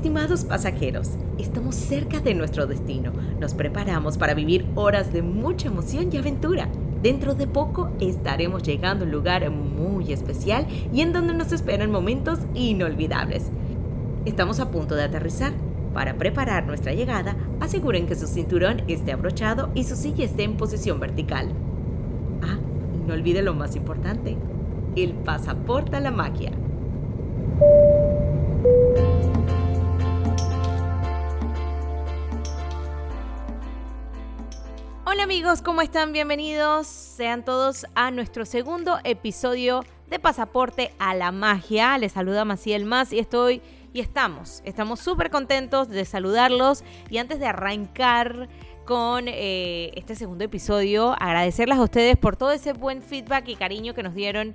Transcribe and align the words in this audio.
Estimados 0.00 0.44
pasajeros, 0.44 1.10
estamos 1.36 1.74
cerca 1.74 2.20
de 2.20 2.32
nuestro 2.32 2.66
destino. 2.66 3.12
Nos 3.38 3.52
preparamos 3.52 4.16
para 4.16 4.32
vivir 4.32 4.64
horas 4.74 5.12
de 5.12 5.20
mucha 5.20 5.68
emoción 5.68 6.08
y 6.10 6.16
aventura. 6.16 6.70
Dentro 7.02 7.34
de 7.34 7.46
poco 7.46 7.90
estaremos 8.00 8.62
llegando 8.62 9.04
a 9.04 9.06
un 9.06 9.12
lugar 9.12 9.50
muy 9.50 10.10
especial 10.10 10.66
y 10.90 11.02
en 11.02 11.12
donde 11.12 11.34
nos 11.34 11.52
esperan 11.52 11.90
momentos 11.90 12.38
inolvidables. 12.54 13.50
Estamos 14.24 14.58
a 14.58 14.70
punto 14.70 14.94
de 14.94 15.02
aterrizar. 15.02 15.52
Para 15.92 16.16
preparar 16.16 16.66
nuestra 16.66 16.94
llegada, 16.94 17.36
aseguren 17.60 18.06
que 18.06 18.16
su 18.16 18.26
cinturón 18.26 18.80
esté 18.88 19.12
abrochado 19.12 19.68
y 19.74 19.84
su 19.84 19.96
silla 19.96 20.24
esté 20.24 20.44
en 20.44 20.56
posición 20.56 20.98
vertical. 20.98 21.52
Ah, 22.42 22.56
y 22.94 23.06
no 23.06 23.12
olvide 23.12 23.42
lo 23.42 23.52
más 23.52 23.76
importante, 23.76 24.38
el 24.96 25.12
pasaporte 25.12 25.96
a 25.96 26.00
la 26.00 26.10
magia. 26.10 26.52
Amigos, 35.22 35.60
¿cómo 35.60 35.82
están? 35.82 36.14
Bienvenidos 36.14 36.86
sean 36.86 37.44
todos 37.44 37.84
a 37.94 38.10
nuestro 38.10 38.46
segundo 38.46 38.98
episodio 39.04 39.84
de 40.08 40.18
Pasaporte 40.18 40.94
a 40.98 41.14
la 41.14 41.30
Magia. 41.30 41.98
Les 41.98 42.12
saluda 42.12 42.46
Maciel 42.46 42.86
Más 42.86 43.12
y 43.12 43.18
estoy 43.18 43.60
y 43.92 44.00
estamos, 44.00 44.62
estamos 44.64 44.98
súper 44.98 45.28
contentos 45.28 45.88
de 45.90 46.06
saludarlos 46.06 46.84
y 47.10 47.18
antes 47.18 47.38
de 47.38 47.46
arrancar 47.46 48.48
con 48.86 49.28
eh, 49.28 49.92
este 49.94 50.14
segundo 50.14 50.42
episodio, 50.42 51.14
agradecerles 51.20 51.76
a 51.76 51.82
ustedes 51.82 52.16
por 52.16 52.36
todo 52.36 52.52
ese 52.52 52.72
buen 52.72 53.02
feedback 53.02 53.46
y 53.48 53.56
cariño 53.56 53.92
que 53.92 54.02
nos 54.02 54.14
dieron 54.14 54.54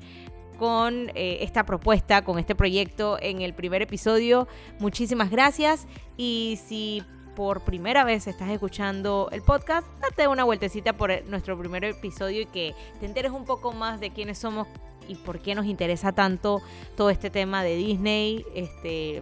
con 0.58 1.12
eh, 1.14 1.38
esta 1.42 1.64
propuesta, 1.64 2.24
con 2.24 2.40
este 2.40 2.56
proyecto 2.56 3.20
en 3.22 3.44
el 3.44 3.54
primer 3.54 3.84
episodio. 3.84 4.48
Muchísimas 4.80 5.30
gracias 5.30 5.86
y 6.18 6.60
si 6.66 7.04
por 7.36 7.62
primera 7.62 8.04
vez 8.04 8.28
estás 8.28 8.50
escuchando 8.50 9.30
el 9.32 9.42
podcast, 9.42 9.86
date 10.02 10.28
una 10.28 10.44
vueltecita 10.46 10.94
por 10.94 11.12
nuestro 11.26 11.58
primer 11.60 11.84
episodio 11.84 12.42
y 12.42 12.46
que 12.46 12.74
te 13.00 13.06
enteres 13.06 13.32
un 13.32 13.46
poco 13.46 13.74
más 13.74 14.00
de 14.00 14.12
quiénes 14.12 14.38
somos 14.38 14.68
y 15.08 15.16
por 15.16 15.40
qué 15.40 15.54
nos 15.54 15.66
interesa 15.66 16.14
tanto 16.14 16.62
todo 16.96 17.10
este 17.10 17.30
tema 17.30 17.64
de 17.64 17.76
Disney. 17.76 18.46
Este, 18.56 19.22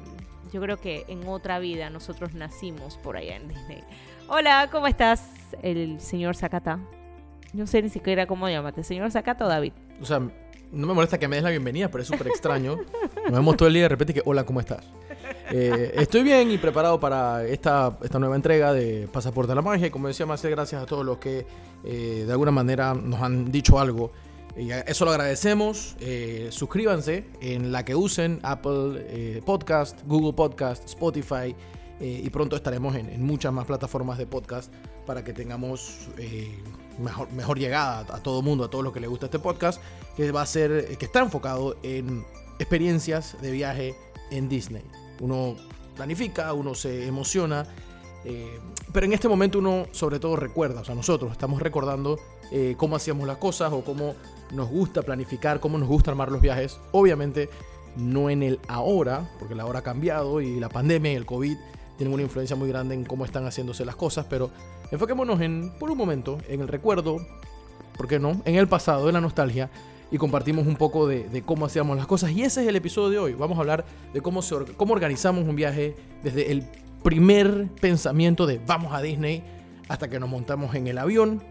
yo 0.53 0.61
creo 0.61 0.77
que 0.77 1.05
en 1.07 1.27
otra 1.27 1.59
vida 1.59 1.89
nosotros 1.89 2.33
nacimos 2.33 2.97
por 2.97 3.17
allá 3.17 3.35
en 3.35 3.47
Disney. 3.47 3.83
Hola, 4.29 4.69
¿cómo 4.71 4.87
estás? 4.87 5.27
El 5.61 5.99
señor 5.99 6.35
Zakata. 6.35 6.79
No 7.51 7.67
sé 7.67 7.81
ni 7.81 7.89
siquiera 7.89 8.27
cómo 8.27 8.47
llamarte, 8.47 8.83
señor 8.83 9.11
Zakata 9.11 9.45
o 9.45 9.47
David. 9.49 9.73
O 10.01 10.05
sea, 10.05 10.19
no 10.19 10.87
me 10.87 10.93
molesta 10.93 11.19
que 11.19 11.27
me 11.27 11.35
des 11.35 11.43
la 11.43 11.51
bienvenida, 11.51 11.89
pero 11.89 12.03
es 12.03 12.07
súper 12.07 12.27
extraño. 12.27 12.77
Nos 13.25 13.33
vemos 13.33 13.57
todo 13.57 13.67
el 13.67 13.73
día 13.73 13.81
y 13.81 13.83
de 13.83 13.89
repente 13.89 14.13
que, 14.13 14.21
hola, 14.25 14.43
¿cómo 14.43 14.59
estás? 14.59 14.89
Eh, 15.51 15.93
estoy 15.95 16.23
bien 16.23 16.51
y 16.51 16.57
preparado 16.57 16.99
para 16.99 17.45
esta, 17.45 17.97
esta 18.01 18.19
nueva 18.19 18.35
entrega 18.35 18.73
de 18.73 19.07
Pasaporte 19.11 19.51
a 19.51 19.55
la 19.55 19.61
Magia. 19.61 19.87
Y 19.87 19.89
como 19.89 20.07
decía 20.07 20.25
Marcel, 20.25 20.51
gracias 20.51 20.81
a 20.81 20.85
todos 20.85 21.05
los 21.05 21.17
que 21.17 21.45
eh, 21.83 22.23
de 22.25 22.31
alguna 22.31 22.51
manera 22.51 22.93
nos 22.93 23.21
han 23.21 23.51
dicho 23.51 23.79
algo. 23.79 24.11
Y 24.55 24.69
eso 24.71 25.05
lo 25.05 25.11
agradecemos. 25.11 25.95
Eh, 25.99 26.47
suscríbanse 26.51 27.25
en 27.41 27.71
la 27.71 27.83
que 27.83 27.95
usen 27.95 28.39
Apple 28.43 29.41
Podcast, 29.45 29.99
Google 30.05 30.33
Podcast, 30.33 30.85
Spotify. 30.85 31.55
y 31.99 32.29
pronto 32.29 32.55
estaremos 32.55 32.95
en, 32.95 33.23
muchas 33.23 33.53
más 33.53 33.65
plataformas 33.65 34.17
de 34.17 34.25
podcast 34.25 34.71
para 35.05 35.23
que 35.23 35.33
tengamos 35.33 36.09
mejor, 37.31 37.57
llegada 37.57 37.99
a 38.13 38.21
todo 38.21 38.39
el 38.39 38.45
mundo, 38.45 38.65
a 38.65 38.69
todos 38.69 38.83
los 38.83 38.93
que 38.93 38.99
les 38.99 39.09
gusta 39.09 39.27
este 39.27 39.39
podcast, 39.39 39.81
que 40.15 40.31
va 40.31 40.41
a 40.41 40.45
ser, 40.45 40.97
que 40.97 41.05
está 41.05 41.21
enfocado 41.21 41.77
en 41.81 42.25
experiencias 42.59 43.37
de 43.41 43.51
viaje 43.51 43.95
en 44.31 44.49
Disney. 44.49 44.83
Uno 45.19 45.55
planifica, 45.95 46.53
uno 46.53 46.75
se 46.75 47.07
emociona, 47.07 47.65
eh, 48.25 48.59
pero 48.91 49.05
en 49.05 49.13
este 49.13 49.27
momento 49.27 49.59
uno 49.59 49.87
sobre 49.91 50.19
todo 50.19 50.35
recuerda, 50.35 50.81
o 50.81 50.85
sea, 50.85 50.95
nosotros 50.95 51.31
estamos 51.31 51.61
recordando 51.61 52.19
eh, 52.51 52.75
cómo 52.77 52.95
hacíamos 52.95 53.27
las 53.27 53.37
cosas 53.37 53.71
o 53.73 53.83
cómo 53.83 54.15
nos 54.51 54.69
gusta 54.69 55.01
planificar, 55.01 55.59
cómo 55.59 55.77
nos 55.77 55.87
gusta 55.87 56.11
armar 56.11 56.31
los 56.31 56.41
viajes. 56.41 56.79
Obviamente 56.91 57.49
no 57.95 58.29
en 58.29 58.43
el 58.43 58.59
ahora, 58.67 59.29
porque 59.39 59.55
la 59.55 59.65
hora 59.65 59.79
ha 59.79 59.83
cambiado 59.83 60.41
y 60.41 60.59
la 60.59 60.69
pandemia 60.69 61.11
y 61.11 61.15
el 61.15 61.25
COVID 61.25 61.55
tienen 61.97 62.13
una 62.13 62.23
influencia 62.23 62.55
muy 62.55 62.67
grande 62.67 62.95
en 62.95 63.05
cómo 63.05 63.25
están 63.25 63.45
haciéndose 63.45 63.85
las 63.85 63.95
cosas, 63.95 64.25
pero 64.29 64.49
enfoquémonos 64.91 65.41
en, 65.41 65.71
por 65.79 65.91
un 65.91 65.97
momento, 65.97 66.37
en 66.47 66.61
el 66.61 66.67
recuerdo, 66.67 67.17
¿por 67.95 68.07
qué 68.07 68.19
no? 68.19 68.41
En 68.45 68.55
el 68.55 68.67
pasado, 68.67 69.07
en 69.09 69.13
la 69.13 69.21
nostalgia, 69.21 69.69
y 70.13 70.19
compartimos 70.19 70.67
un 70.67 70.75
poco 70.75 71.07
de, 71.07 71.41
cómo 71.43 71.65
hacíamos 71.65 71.97
las 71.97 72.05
cosas. 72.05 72.29
Y 72.29 72.43
ese 72.43 72.61
es 72.61 72.67
el 72.67 72.75
episodio 72.75 73.09
de 73.09 73.17
hoy. 73.17 73.33
Vamos 73.33 73.57
a 73.57 73.61
hablar 73.61 73.83
de 74.13 74.21
cómo, 74.21 74.41
cómo 74.77 74.93
organizamos 74.93 75.43
un 75.43 75.55
viaje 75.55 75.95
desde 76.21 76.51
el 76.51 76.63
primer 77.01 77.67
pensamiento 77.81 78.45
de 78.45 78.61
vamos 78.63 78.93
a 78.93 79.01
Disney 79.01 79.43
hasta 79.89 80.11
que 80.11 80.19
nos 80.19 80.29
montamos 80.29 80.75
en 80.75 80.85
el 80.85 80.99
avión 80.99 81.41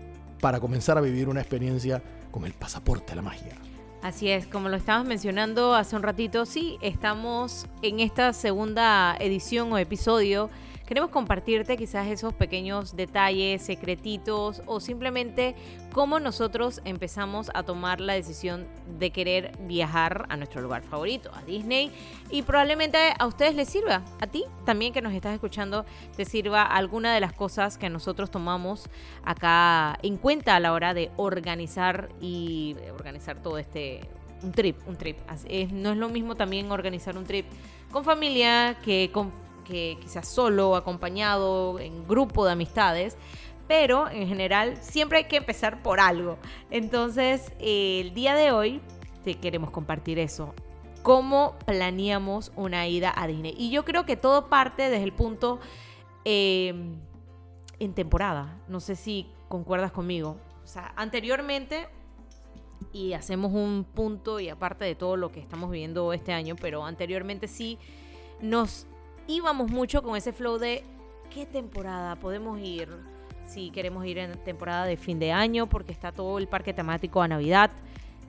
para 0.40 0.60
comenzar 0.60 0.96
a 0.96 1.00
vivir 1.00 1.28
una 1.28 1.40
experiencia 1.40 2.04
con 2.30 2.44
el 2.44 2.52
pasaporte 2.52 3.14
a 3.14 3.16
la 3.16 3.22
magia. 3.22 3.56
Así 4.00 4.28
es, 4.28 4.46
como 4.46 4.68
lo 4.68 4.76
estabas 4.76 5.04
mencionando 5.04 5.74
hace 5.74 5.96
un 5.96 6.04
ratito, 6.04 6.46
sí, 6.46 6.78
estamos 6.82 7.66
en 7.82 7.98
esta 7.98 8.32
segunda 8.32 9.16
edición 9.18 9.72
o 9.72 9.78
episodio 9.78 10.50
Queremos 10.92 11.08
compartirte 11.08 11.78
quizás 11.78 12.06
esos 12.08 12.34
pequeños 12.34 12.94
detalles, 12.94 13.62
secretitos 13.62 14.62
o 14.66 14.78
simplemente 14.78 15.54
cómo 15.90 16.20
nosotros 16.20 16.82
empezamos 16.84 17.50
a 17.54 17.62
tomar 17.62 18.02
la 18.02 18.12
decisión 18.12 18.66
de 18.98 19.08
querer 19.08 19.56
viajar 19.60 20.26
a 20.28 20.36
nuestro 20.36 20.60
lugar 20.60 20.82
favorito, 20.82 21.30
a 21.32 21.40
Disney. 21.44 21.90
Y 22.30 22.42
probablemente 22.42 22.98
a 23.18 23.26
ustedes 23.26 23.54
les 23.54 23.70
sirva, 23.70 24.02
a 24.20 24.26
ti 24.26 24.44
también 24.66 24.92
que 24.92 25.00
nos 25.00 25.14
estás 25.14 25.32
escuchando, 25.32 25.86
te 26.14 26.26
sirva 26.26 26.62
alguna 26.62 27.14
de 27.14 27.20
las 27.20 27.32
cosas 27.32 27.78
que 27.78 27.88
nosotros 27.88 28.30
tomamos 28.30 28.90
acá 29.24 29.98
en 30.02 30.18
cuenta 30.18 30.56
a 30.56 30.60
la 30.60 30.74
hora 30.74 30.92
de 30.92 31.10
organizar 31.16 32.10
y 32.20 32.76
organizar 32.92 33.40
todo 33.40 33.56
este 33.56 34.02
un 34.42 34.52
trip, 34.52 34.76
un 34.86 34.96
trip. 34.96 35.16
no 35.72 35.92
es 35.92 35.96
lo 35.96 36.10
mismo 36.10 36.34
también 36.34 36.70
organizar 36.70 37.16
un 37.16 37.24
trip 37.24 37.46
con 37.90 38.04
familia 38.04 38.76
que 38.84 39.08
con 39.10 39.32
que 39.62 39.98
quizás 40.00 40.28
solo, 40.28 40.76
acompañado, 40.76 41.78
en 41.78 42.06
grupo 42.06 42.44
de 42.44 42.52
amistades, 42.52 43.16
pero 43.68 44.08
en 44.10 44.28
general 44.28 44.76
siempre 44.76 45.18
hay 45.18 45.24
que 45.24 45.36
empezar 45.36 45.82
por 45.82 46.00
algo. 46.00 46.38
Entonces, 46.70 47.52
el 47.58 48.12
día 48.14 48.34
de 48.34 48.52
hoy 48.52 48.80
te 49.24 49.34
queremos 49.36 49.70
compartir 49.70 50.18
eso. 50.18 50.54
¿Cómo 51.02 51.56
planeamos 51.66 52.52
una 52.54 52.86
ida 52.86 53.12
a 53.16 53.26
Disney? 53.26 53.54
Y 53.56 53.70
yo 53.70 53.84
creo 53.84 54.04
que 54.04 54.16
todo 54.16 54.48
parte 54.48 54.88
desde 54.88 55.04
el 55.04 55.12
punto 55.12 55.58
em, 56.24 56.96
en 57.78 57.94
temporada. 57.94 58.60
No 58.68 58.78
sé 58.78 58.94
si 58.94 59.26
concuerdas 59.48 59.90
conmigo. 59.90 60.36
O 60.62 60.66
sea, 60.66 60.92
anteriormente, 60.96 61.88
y 62.92 63.14
hacemos 63.14 63.52
un 63.52 63.84
punto 63.84 64.38
y 64.38 64.48
aparte 64.48 64.84
de 64.84 64.94
todo 64.94 65.16
lo 65.16 65.32
que 65.32 65.40
estamos 65.40 65.70
viviendo 65.70 66.12
este 66.12 66.32
año, 66.32 66.56
pero 66.56 66.84
anteriormente 66.84 67.48
sí 67.48 67.78
nos 68.40 68.86
íbamos 69.26 69.70
mucho 69.70 70.02
con 70.02 70.16
ese 70.16 70.32
flow 70.32 70.58
de 70.58 70.84
qué 71.30 71.46
temporada 71.46 72.16
podemos 72.16 72.60
ir. 72.60 72.88
Si 73.46 73.70
queremos 73.70 74.04
ir 74.06 74.18
en 74.18 74.32
temporada 74.44 74.86
de 74.86 74.96
fin 74.96 75.18
de 75.18 75.32
año, 75.32 75.68
porque 75.68 75.92
está 75.92 76.12
todo 76.12 76.38
el 76.38 76.48
parque 76.48 76.72
temático 76.72 77.20
a 77.20 77.28
Navidad, 77.28 77.70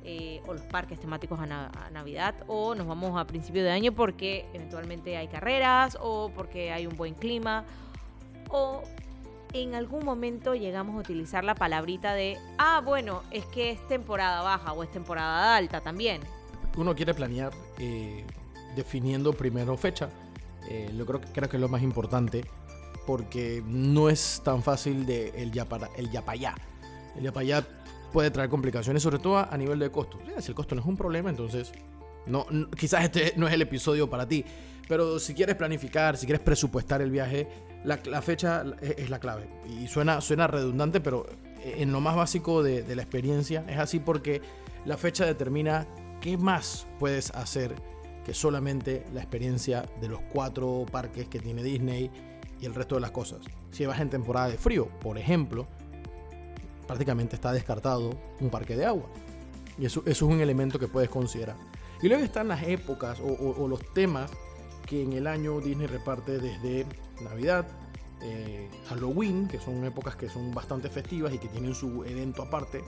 eh, 0.03 0.41
o 0.47 0.53
los 0.53 0.63
parques 0.63 0.99
temáticos 0.99 1.39
a, 1.39 1.89
Navidad, 1.91 2.35
o 2.47 2.75
nos 2.75 2.87
vamos 2.87 3.17
a 3.19 3.25
principio 3.25 3.63
de 3.63 3.71
año 3.71 3.93
porque 3.93 4.45
eventualmente 4.53 5.15
hay 5.15 5.27
carreras, 5.27 5.97
o 6.01 6.29
porque 6.35 6.71
hay 6.71 6.87
un 6.87 6.97
buen 6.97 7.13
clima, 7.13 7.63
o 8.49 8.83
en 9.53 9.75
algún 9.75 10.03
momento 10.03 10.55
llegamos 10.55 10.95
a 10.95 10.99
utilizar 10.99 11.43
la 11.43 11.55
palabrita 11.55 12.13
de, 12.13 12.37
ah, 12.57 12.81
bueno, 12.83 13.21
es 13.31 13.45
que 13.45 13.71
es 13.71 13.87
temporada 13.87 14.41
baja 14.41 14.73
o 14.73 14.83
es 14.83 14.91
temporada 14.91 15.55
alta 15.55 15.79
también. 15.79 16.21
Uno 16.75 16.95
quiere 16.95 17.13
planear 17.13 17.53
eh, 17.79 18.25
definiendo 18.75 19.31
primero 19.31 19.77
fecha 19.77 20.09
eh, 20.69 20.93
yo 20.95 21.05
creo, 21.05 21.21
creo 21.33 21.49
que 21.49 21.57
es 21.57 21.61
lo 21.61 21.69
más 21.69 21.81
importante 21.81 22.45
porque 23.05 23.63
no 23.65 24.09
es 24.09 24.41
tan 24.43 24.63
fácil 24.63 25.05
de 25.05 25.29
el 25.35 25.51
ya 25.51 25.65
para 25.65 25.89
el 25.97 26.09
ya 26.09 26.21
para 26.21 26.33
allá. 26.33 26.55
El 27.15 27.23
ya 27.23 27.31
para 27.31 27.41
allá 27.41 27.67
puede 28.11 28.31
traer 28.31 28.49
complicaciones, 28.49 29.03
sobre 29.03 29.19
todo 29.19 29.37
a 29.37 29.57
nivel 29.57 29.79
de 29.79 29.91
costo. 29.91 30.19
si 30.39 30.49
el 30.49 30.55
costo 30.55 30.75
no 30.75 30.81
es 30.81 30.87
un 30.87 30.97
problema, 30.97 31.29
entonces 31.29 31.71
no, 32.25 32.45
quizás 32.77 33.03
este 33.03 33.33
no 33.35 33.47
es 33.47 33.53
el 33.53 33.61
episodio 33.61 34.09
para 34.09 34.27
ti. 34.27 34.45
Pero 34.87 35.17
si 35.19 35.33
quieres 35.33 35.55
planificar, 35.55 36.17
si 36.17 36.25
quieres 36.25 36.41
presupuestar 36.41 37.01
el 37.01 37.09
viaje, 37.09 37.47
la, 37.85 37.97
fecha 38.21 38.65
es, 38.81 39.09
la 39.09 39.19
clave. 39.19 39.47
Y 39.65 39.87
suena, 39.87 40.19
suena 40.19 40.45
redundante, 40.47 40.99
pero 40.99 41.25
en 41.63 41.91
lo 41.91 42.01
más 42.01 42.15
básico 42.15 42.63
de 42.63 42.95
la 42.95 43.01
experiencia 43.01 43.65
es 43.67 43.79
así 43.79 43.99
porque 43.99 44.41
la 44.85 44.97
fecha 44.97 45.25
determina 45.25 45.87
qué 46.19 46.37
más 46.37 46.85
puedes 46.99 47.31
hacer 47.31 47.75
que 48.25 48.33
solamente 48.33 49.05
la 49.13 49.21
experiencia 49.21 49.85
de 49.99 50.07
los 50.07 50.21
cuatro 50.31 50.85
parques 50.91 51.27
que 51.27 51.39
tiene 51.39 51.63
Disney 51.63 52.09
y 52.59 52.65
el 52.65 52.73
resto 52.73 52.95
de 52.95 53.01
las 53.01 53.11
cosas. 53.11 53.39
Si 53.71 53.85
vas 53.85 53.99
en 53.99 54.09
temporada 54.09 54.47
de 54.47 54.57
frío, 54.57 54.87
por 55.01 55.17
ejemplo, 55.17 55.67
prácticamente 56.87 57.35
está 57.35 57.51
descartado 57.51 58.11
un 58.39 58.49
parque 58.49 58.75
de 58.75 58.85
agua. 58.85 59.07
Y 59.77 59.85
eso, 59.85 60.03
es 60.05 60.21
un 60.21 60.39
elemento 60.39 60.79
que 60.79 60.87
puedes 60.87 61.09
considerar. 61.09 61.55
Y 62.01 62.07
luego 62.07 62.23
están 62.23 62.47
las 62.47 62.63
épocas 62.63 63.19
o, 63.19 63.67
los 63.67 63.93
temas 63.93 64.29
que 64.85 65.03
en 65.03 65.13
el 65.13 65.27
año 65.27 65.59
Disney 65.59 65.87
reparte 65.87 66.37
desde 66.37 66.85
Navidad, 67.21 67.65
eh, 68.21 68.69
Halloween, 68.89 69.47
que 69.47 69.59
son 69.59 69.83
épocas 69.85 70.15
que 70.15 70.29
son 70.29 70.53
bastante 70.53 70.89
festivas 70.89 71.33
y 71.33 71.39
que 71.39 71.47
tienen 71.47 71.73
su 71.73 72.03
evento 72.03 72.43
aparte. 72.43 72.83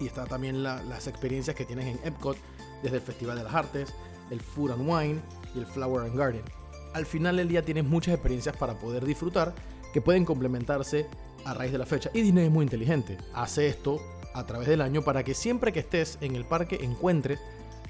Y 0.00 0.06
está 0.06 0.24
también 0.24 0.62
las 0.62 1.06
experiencias 1.06 1.54
que 1.54 1.64
tienes 1.64 1.86
en 1.86 2.00
Epcot, 2.04 2.36
desde 2.82 2.96
el 2.96 3.02
Festival 3.02 3.38
de 3.38 3.44
las 3.44 3.54
Artes, 3.54 3.94
el 4.30 4.40
Food 4.40 4.72
and 4.72 4.88
Wine 4.88 5.20
y 5.54 5.58
el 5.58 5.66
Flower 5.66 6.06
and 6.06 6.16
Garden. 6.16 6.42
Al 6.94 7.06
final 7.06 7.36
del 7.36 7.48
día 7.48 7.64
tienes 7.64 7.84
muchas 7.84 8.14
experiencias 8.14 8.56
para 8.56 8.78
poder 8.78 9.04
disfrutar 9.04 9.54
que 9.92 10.00
pueden 10.00 10.24
complementarse 10.24 11.06
a 11.44 11.54
raíz 11.54 11.72
de 11.72 11.78
la 11.78 11.86
fecha. 11.86 12.10
Y 12.14 12.22
Disney 12.22 12.46
es 12.46 12.50
muy 12.50 12.64
inteligente. 12.64 13.18
Hace 13.34 13.66
esto 13.66 14.00
a 14.34 14.44
través 14.44 14.68
del 14.68 14.80
año 14.80 15.02
para 15.02 15.22
que 15.22 15.34
siempre 15.34 15.72
que 15.72 15.80
estés 15.80 16.18
en 16.20 16.34
el 16.34 16.44
parque 16.44 16.78
encuentres 16.82 17.38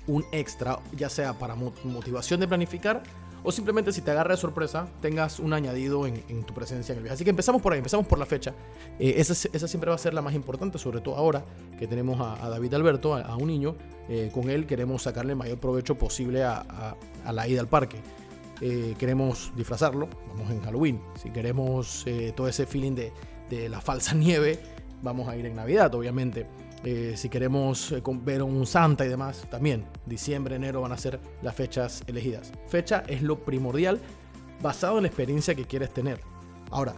un 0.06 0.24
extra, 0.32 0.80
ya 0.96 1.08
sea 1.08 1.38
para 1.38 1.54
motivación 1.54 2.40
de 2.40 2.48
planificar 2.48 3.02
o 3.44 3.52
simplemente 3.52 3.92
si 3.92 4.00
te 4.00 4.10
agarra 4.10 4.32
de 4.32 4.40
sorpresa, 4.40 4.88
tengas 5.02 5.38
un 5.38 5.52
añadido 5.52 6.06
en, 6.06 6.44
tu 6.44 6.54
presencia 6.54 6.92
en 6.94 6.98
el 6.98 7.02
viaje. 7.04 7.14
Así 7.14 7.24
que 7.24 7.30
empezamos 7.30 7.60
por 7.60 7.74
ahí, 7.74 7.78
empezamos 7.78 8.06
por 8.06 8.18
la 8.18 8.24
fecha. 8.24 8.54
Eh, 8.98 9.14
esa, 9.18 9.34
siempre 9.68 9.90
va 9.90 9.94
a 9.94 9.98
ser 9.98 10.14
la 10.14 10.22
más 10.22 10.34
importante, 10.34 10.78
sobre 10.78 11.02
todo 11.02 11.16
ahora 11.16 11.44
que 11.78 11.86
tenemos 11.86 12.18
a, 12.20 12.48
David 12.48 12.72
Alberto, 12.72 13.14
a, 13.14 13.36
un 13.36 13.48
niño. 13.48 13.76
Eh, 14.08 14.30
con 14.32 14.48
él 14.48 14.66
queremos 14.66 15.02
sacarle 15.02 15.32
el 15.32 15.38
mayor 15.38 15.58
provecho 15.58 15.96
posible 15.96 16.42
a, 16.42 16.96
la 17.30 17.46
ida 17.46 17.60
al 17.60 17.68
parque. 17.68 17.98
Eh, 18.62 18.94
queremos 18.98 19.52
disfrazarlo, 19.54 20.08
vamos 20.28 20.50
en 20.50 20.62
Halloween. 20.62 21.00
Si 21.22 21.30
queremos 21.30 22.06
todo 22.34 22.48
ese 22.48 22.64
feeling 22.64 22.94
de 22.94 23.68
la 23.68 23.82
falsa 23.82 24.14
nieve, 24.14 24.58
vamos 25.02 25.28
a 25.28 25.36
ir 25.36 25.44
en 25.44 25.54
Navidad, 25.54 25.94
obviamente. 25.94 26.46
Eh, 26.84 27.14
si 27.16 27.30
queremos 27.30 27.92
eh, 27.92 28.02
ver 28.24 28.42
un 28.42 28.66
Santa 28.66 29.06
y 29.06 29.08
demás, 29.08 29.46
también 29.50 29.86
diciembre, 30.04 30.56
enero 30.56 30.82
van 30.82 30.92
a 30.92 30.98
ser 30.98 31.18
las 31.42 31.54
fechas 31.54 32.02
elegidas. 32.06 32.52
Fecha 32.68 33.04
es 33.08 33.22
lo 33.22 33.38
primordial 33.44 34.00
basado 34.60 34.98
en 34.98 35.02
la 35.02 35.08
experiencia 35.08 35.54
que 35.54 35.64
quieres 35.64 35.92
tener. 35.94 36.20
Ahora, 36.70 36.94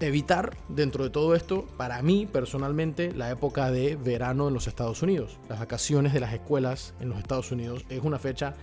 evitar 0.00 0.56
dentro 0.68 1.04
de 1.04 1.10
todo 1.10 1.34
esto, 1.34 1.64
para 1.76 2.02
mí 2.02 2.26
personalmente, 2.26 3.12
la 3.12 3.30
época 3.30 3.70
de 3.70 3.96
verano 3.96 4.48
en 4.48 4.54
los 4.54 4.66
Estados 4.66 5.02
Unidos. 5.02 5.38
Las 5.48 5.60
vacaciones 5.60 6.12
de 6.12 6.20
las 6.20 6.32
escuelas 6.32 6.94
en 7.00 7.08
los 7.08 7.18
Estados 7.18 7.52
Unidos 7.52 7.84
es 7.88 8.02
una 8.02 8.18
fecha 8.18 8.54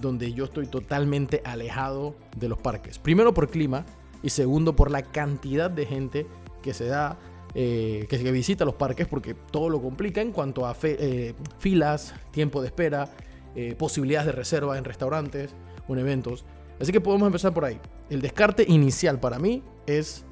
donde 0.00 0.32
yo 0.32 0.44
estoy 0.44 0.66
totalmente 0.66 1.42
alejado 1.44 2.14
de 2.36 2.48
los 2.48 2.58
parques. 2.58 2.98
Primero 2.98 3.34
por 3.34 3.50
clima 3.50 3.84
y 4.22 4.30
segundo 4.30 4.74
por 4.74 4.90
la 4.90 5.02
cantidad 5.02 5.70
de 5.70 5.86
gente 5.86 6.26
que 6.62 6.72
se 6.72 6.86
da 6.86 7.18
eh, 7.54 8.06
que, 8.08 8.18
visita 8.30 8.64
los 8.64 8.74
parques 8.74 9.06
porque 9.06 9.34
todo 9.34 9.70
lo 9.70 9.80
complica 9.80 10.20
en 10.20 10.32
cuanto 10.32 10.66
a 10.66 10.76
eh, 10.82 11.34
filas, 11.58 12.14
tiempo 12.30 12.60
de 12.60 12.68
espera, 12.68 13.08
eh, 13.54 13.74
posibilidades 13.74 14.26
de 14.26 14.32
reserva 14.32 14.76
en 14.78 14.84
restaurantes 14.84 15.54
o 15.86 15.94
en 15.94 16.00
eventos. 16.00 16.44
Así 16.80 16.92
que 16.92 17.00
podemos 17.00 17.26
empezar 17.26 17.54
por 17.54 17.64
ahí. 17.64 17.80
El 18.10 18.20
descarte 18.20 18.64
inicial 18.68 19.18
para 19.18 19.38
mí 19.38 19.62
es 19.86 20.24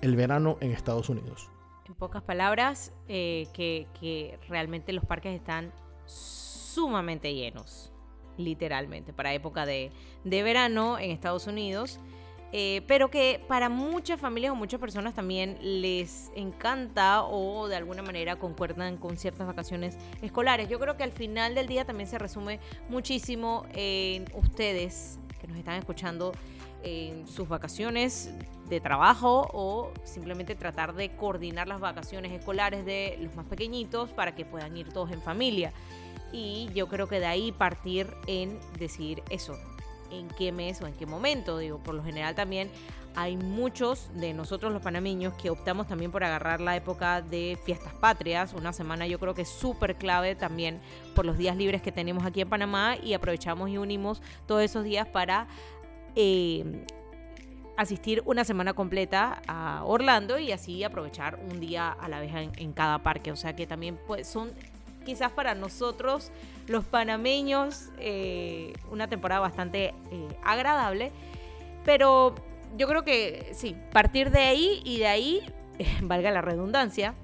el 0.00 0.14
verano 0.14 0.58
en 0.60 0.72
Estados 0.72 1.08
Unidos. 1.08 1.50
En 1.86 1.94
pocas 1.94 2.22
palabras, 2.22 2.92
que, 3.08 4.38
realmente 4.48 4.92
los 4.92 5.04
parques 5.04 5.34
están 5.34 5.72
sumamente 6.06 7.34
llenos, 7.34 7.92
literalmente, 8.36 9.12
para 9.12 9.34
época 9.34 9.66
de, 9.66 9.90
de 10.24 10.42
verano 10.42 10.98
en 10.98 11.10
Estados 11.10 11.46
Unidos. 11.46 11.98
Eh, 12.54 12.82
pero 12.86 13.10
que 13.10 13.42
para 13.48 13.70
muchas 13.70 14.20
familias 14.20 14.52
o 14.52 14.54
muchas 14.54 14.78
personas 14.78 15.14
también 15.14 15.56
les 15.60 16.30
encanta 16.36 17.24
o 17.24 17.66
de 17.66 17.76
alguna 17.76 18.02
manera 18.02 18.36
concuerdan 18.36 18.98
con 18.98 19.16
ciertas 19.16 19.46
vacaciones 19.46 19.96
escolares. 20.20 20.68
Yo 20.68 20.78
creo 20.78 20.98
que 20.98 21.02
al 21.02 21.12
final 21.12 21.54
del 21.54 21.66
día 21.66 21.86
también 21.86 22.08
se 22.08 22.18
resume 22.18 22.60
muchísimo 22.90 23.64
en 23.72 24.26
ustedes 24.34 25.18
que 25.40 25.48
nos 25.48 25.56
están 25.56 25.78
escuchando 25.78 26.32
en 26.82 27.26
sus 27.26 27.48
vacaciones 27.48 28.30
de 28.68 28.80
trabajo 28.80 29.48
o 29.52 29.92
simplemente 30.04 30.54
tratar 30.54 30.94
de 30.94 31.14
coordinar 31.16 31.68
las 31.68 31.80
vacaciones 31.80 32.32
escolares 32.32 32.84
de 32.84 33.18
los 33.20 33.34
más 33.34 33.46
pequeñitos 33.46 34.10
para 34.10 34.34
que 34.34 34.44
puedan 34.44 34.76
ir 34.76 34.92
todos 34.92 35.10
en 35.10 35.22
familia. 35.22 35.72
Y 36.32 36.68
yo 36.74 36.88
creo 36.88 37.08
que 37.08 37.20
de 37.20 37.26
ahí 37.26 37.52
partir 37.52 38.08
en 38.26 38.58
decir 38.78 39.22
eso, 39.30 39.58
en 40.12 40.28
qué 40.28 40.52
mes 40.52 40.80
o 40.82 40.86
en 40.86 40.94
qué 40.94 41.06
momento. 41.06 41.58
Digo, 41.58 41.78
por 41.78 41.94
lo 41.94 42.04
general 42.04 42.34
también 42.34 42.70
hay 43.14 43.36
muchos 43.36 44.08
de 44.14 44.32
nosotros 44.32 44.72
los 44.72 44.82
panameños 44.82 45.34
que 45.34 45.50
optamos 45.50 45.86
también 45.86 46.10
por 46.10 46.24
agarrar 46.24 46.60
la 46.60 46.76
época 46.76 47.22
de 47.22 47.58
fiestas 47.64 47.92
patrias. 47.94 48.54
Una 48.54 48.72
semana 48.72 49.06
yo 49.06 49.18
creo 49.18 49.34
que 49.34 49.42
es 49.42 49.48
súper 49.48 49.96
clave 49.96 50.34
también 50.34 50.80
por 51.14 51.26
los 51.26 51.36
días 51.36 51.56
libres 51.56 51.82
que 51.82 51.92
tenemos 51.92 52.24
aquí 52.24 52.40
en 52.40 52.48
Panamá 52.48 52.96
y 53.02 53.14
aprovechamos 53.14 53.70
y 53.70 53.78
unimos 53.78 54.22
todos 54.46 54.62
esos 54.62 54.84
días 54.84 55.06
para... 55.08 55.46
Eh, 56.14 56.84
asistir 57.76 58.22
una 58.26 58.44
semana 58.44 58.74
completa 58.74 59.40
a 59.46 59.84
Orlando 59.84 60.38
y 60.38 60.52
así 60.52 60.84
aprovechar 60.84 61.38
un 61.50 61.60
día 61.60 61.90
a 61.90 62.08
la 62.08 62.20
vez 62.20 62.32
en, 62.34 62.72
cada 62.72 63.02
parque. 63.02 63.32
O 63.32 63.36
sea 63.36 63.56
que 63.56 63.66
también 63.66 63.98
pues, 64.06 64.28
son 64.28 64.52
quizás 65.04 65.32
para 65.32 65.54
nosotros 65.54 66.30
los 66.66 66.84
panameños 66.84 67.90
eh, 67.98 68.72
una 68.90 69.08
temporada 69.08 69.40
bastante 69.40 69.94
eh, 70.10 70.28
agradable. 70.44 71.12
Pero 71.84 72.34
yo 72.76 72.88
creo 72.88 73.04
que 73.04 73.50
sí, 73.54 73.76
partir 73.92 74.30
de 74.30 74.40
ahí 74.40 74.82
y 74.84 74.98
de 74.98 75.06
ahí, 75.06 75.52
valga 76.02 76.30
la 76.30 76.40
redundancia, 76.40 77.14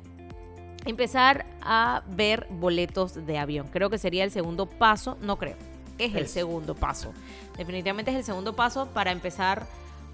empezar 0.84 1.46
a 1.62 2.02
ver 2.08 2.46
boletos 2.50 3.26
de 3.26 3.38
avión. 3.38 3.68
Creo 3.68 3.90
que 3.90 3.98
sería 3.98 4.24
el 4.24 4.30
segundo 4.30 4.66
paso, 4.66 5.16
no 5.20 5.38
creo, 5.38 5.56
es 5.98 6.14
el 6.14 6.28
segundo 6.28 6.74
paso. 6.74 7.12
Definitivamente 7.56 8.10
es 8.10 8.16
el 8.16 8.24
segundo 8.24 8.54
paso 8.54 8.86
para 8.88 9.10
empezar 9.10 9.66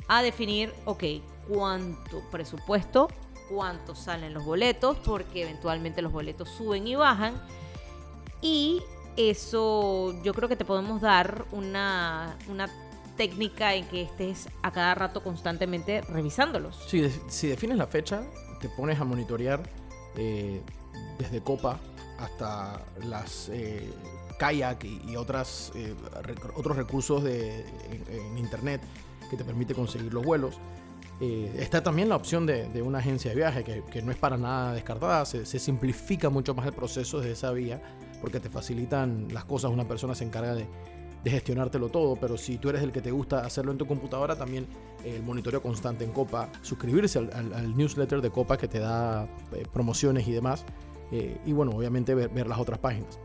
a 0.09 0.23
definir, 0.23 0.73
ok, 0.85 1.05
cuánto 1.49 2.23
presupuesto 2.31 3.09
cuánto 3.49 3.95
salen 3.95 4.35
los 4.35 4.45
boletos, 4.45 4.97
porque 5.05 5.43
eventualmente 5.43 6.03
los 6.03 6.13
boletos 6.13 6.49
suben 6.49 6.87
y 6.87 6.95
bajan. 6.95 7.35
Y 8.41 8.83
eso 9.17 10.15
yo 10.23 10.35
creo 10.35 10.49
que 10.49 10.57
te 10.57 10.65
podemos 10.65 11.01
dar 11.01 11.45
una, 11.53 12.37
una 12.49 12.69
técnica 13.17 13.75
en 13.75 13.87
que 13.87 14.03
estés 14.03 14.49
a 14.63 14.73
cada 14.73 14.95
rato 14.95 15.23
constantemente 15.23 16.03
revisándolos. 16.03 16.85
Sí, 16.87 17.11
si 17.29 17.49
defines 17.49 17.79
la 17.79 17.87
fecha, 17.87 18.23
te 18.61 18.69
pones 18.69 19.01
a 19.01 19.05
monitorear 19.05 19.63
eh, 20.17 20.61
desde 21.19 21.41
Copa 21.41 21.79
hasta 22.19 22.85
las 23.07 23.49
eh, 23.51 23.93
kayak 24.39 24.85
y, 24.85 25.17
otras, 25.17 25.73
eh, 25.75 25.95
otros 26.55 26.77
recursos 26.77 27.23
de, 27.23 27.65
en, 28.09 28.39
internet 28.39 28.81
que 29.31 29.37
te 29.37 29.45
permite 29.45 29.75
conseguir 29.75 30.13
los 30.13 30.25
vuelos. 30.25 30.57
Eh, 31.21 31.55
está 31.59 31.83
también 31.83 32.09
la 32.09 32.17
opción 32.17 32.45
de, 32.45 32.83
una 32.83 32.99
agencia 32.99 33.31
de 33.31 33.37
viaje 33.37 33.65
que, 33.65 34.03
no 34.03 34.11
es 34.11 34.19
para 34.19 34.37
nada 34.37 34.73
descartada, 34.73 35.25
se, 35.25 35.45
simplifica 35.45 36.29
mucho 36.29 36.55
más 36.55 36.67
el 36.67 36.73
proceso 36.73 37.19
desde 37.19 37.33
esa 37.33 37.53
vía 37.53 37.81
porque 38.21 38.41
te 38.41 38.49
facilitan 38.49 39.29
las 39.33 39.45
cosas, 39.45 39.71
una 39.71 39.87
persona 39.87 40.15
se 40.15 40.25
encarga 40.25 40.55
de, 40.55 40.67
gestionártelo 41.25 41.89
todo, 41.89 42.17
pero 42.17 42.37
si 42.37 42.59
tú 42.59 42.69
eres 42.69 42.83
el 42.83 42.93
que 42.93 43.01
te 43.01 43.11
gusta 43.11 43.47
hacerlo 43.47 43.73
en 43.73 43.79
tu 43.79 43.87
computadora, 43.87 44.37
también 44.37 44.67
el 45.05 45.23
monitoreo 45.23 45.63
constante 45.63 46.05
en 46.05 46.13
Copa, 46.13 46.51
suscribirse 46.61 47.19
al, 47.19 47.77
newsletter 47.77 48.21
de 48.21 48.31
Copa 48.31 48.59
que 48.59 48.69
te 48.69 48.79
da 48.79 49.27
eh, 49.53 49.65
promociones 49.73 50.29
y 50.29 50.33
demás, 50.33 50.67
eh, 51.13 51.39
y 51.47 51.53
bueno, 51.53 51.73
obviamente 51.73 52.15
ver, 52.15 52.47
las 52.47 52.59
otras 52.59 52.79
páginas. 52.79 53.19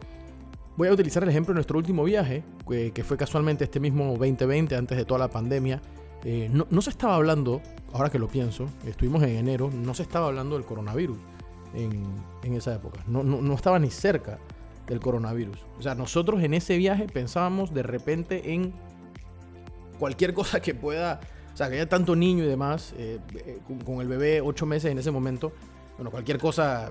Voy 0.78 0.88
a 0.88 0.94
utilizar 0.94 1.24
el 1.24 1.30
ejemplo 1.30 1.54
de 1.54 1.56
nuestro 1.56 1.78
último 1.78 2.06
viaje, 2.06 2.44
que 2.68 3.04
fue 3.04 3.18
casualmente 3.18 3.66
este 3.66 3.82
mismo 3.82 4.06
2020, 4.18 4.78
antes 4.78 4.98
de 4.98 5.04
toda 5.04 5.20
la 5.20 5.30
pandemia. 5.30 5.82
Eh, 6.26 6.50
no, 6.52 6.82
se 6.82 6.90
estaba 6.90 7.16
hablando, 7.16 7.62
ahora 7.94 8.10
que 8.10 8.20
lo 8.20 8.28
pienso, 8.28 8.68
estuvimos 8.86 9.24
en 9.24 9.30
enero, 9.30 9.70
no 9.72 9.94
se 9.94 10.04
estaba 10.04 10.28
hablando 10.28 10.56
del 10.56 10.66
coronavirus 10.66 11.18
en, 11.74 12.54
esa 12.54 12.76
época. 12.76 13.00
No, 13.08 13.24
no, 13.24 13.54
estaba 13.54 13.80
ni 13.80 13.90
cerca 13.90 14.40
del 14.88 15.00
coronavirus. 15.00 15.58
O 15.78 15.82
sea, 15.82 15.96
nosotros 15.96 16.44
en 16.44 16.54
ese 16.54 16.78
viaje 16.78 17.08
pensábamos 17.08 17.74
de 17.74 17.84
repente 17.84 18.54
en 18.54 18.74
cualquier 19.98 20.34
cosa 20.34 20.60
que 20.60 20.76
pueda, 20.76 21.22
o 21.54 21.58
sea, 21.58 21.70
que 21.70 21.76
haya 21.76 21.88
tanto 21.88 22.16
niño 22.16 22.44
y 22.44 22.48
demás, 22.48 22.94
eh, 22.98 23.20
eh, 23.36 23.60
con, 23.86 24.02
el 24.02 24.08
bebé 24.08 24.42
ocho 24.42 24.66
meses 24.66 24.92
en 24.92 24.98
ese 24.98 25.12
momento. 25.12 25.54
Bueno, 25.96 26.12
cualquier 26.12 26.38
cosa 26.38 26.90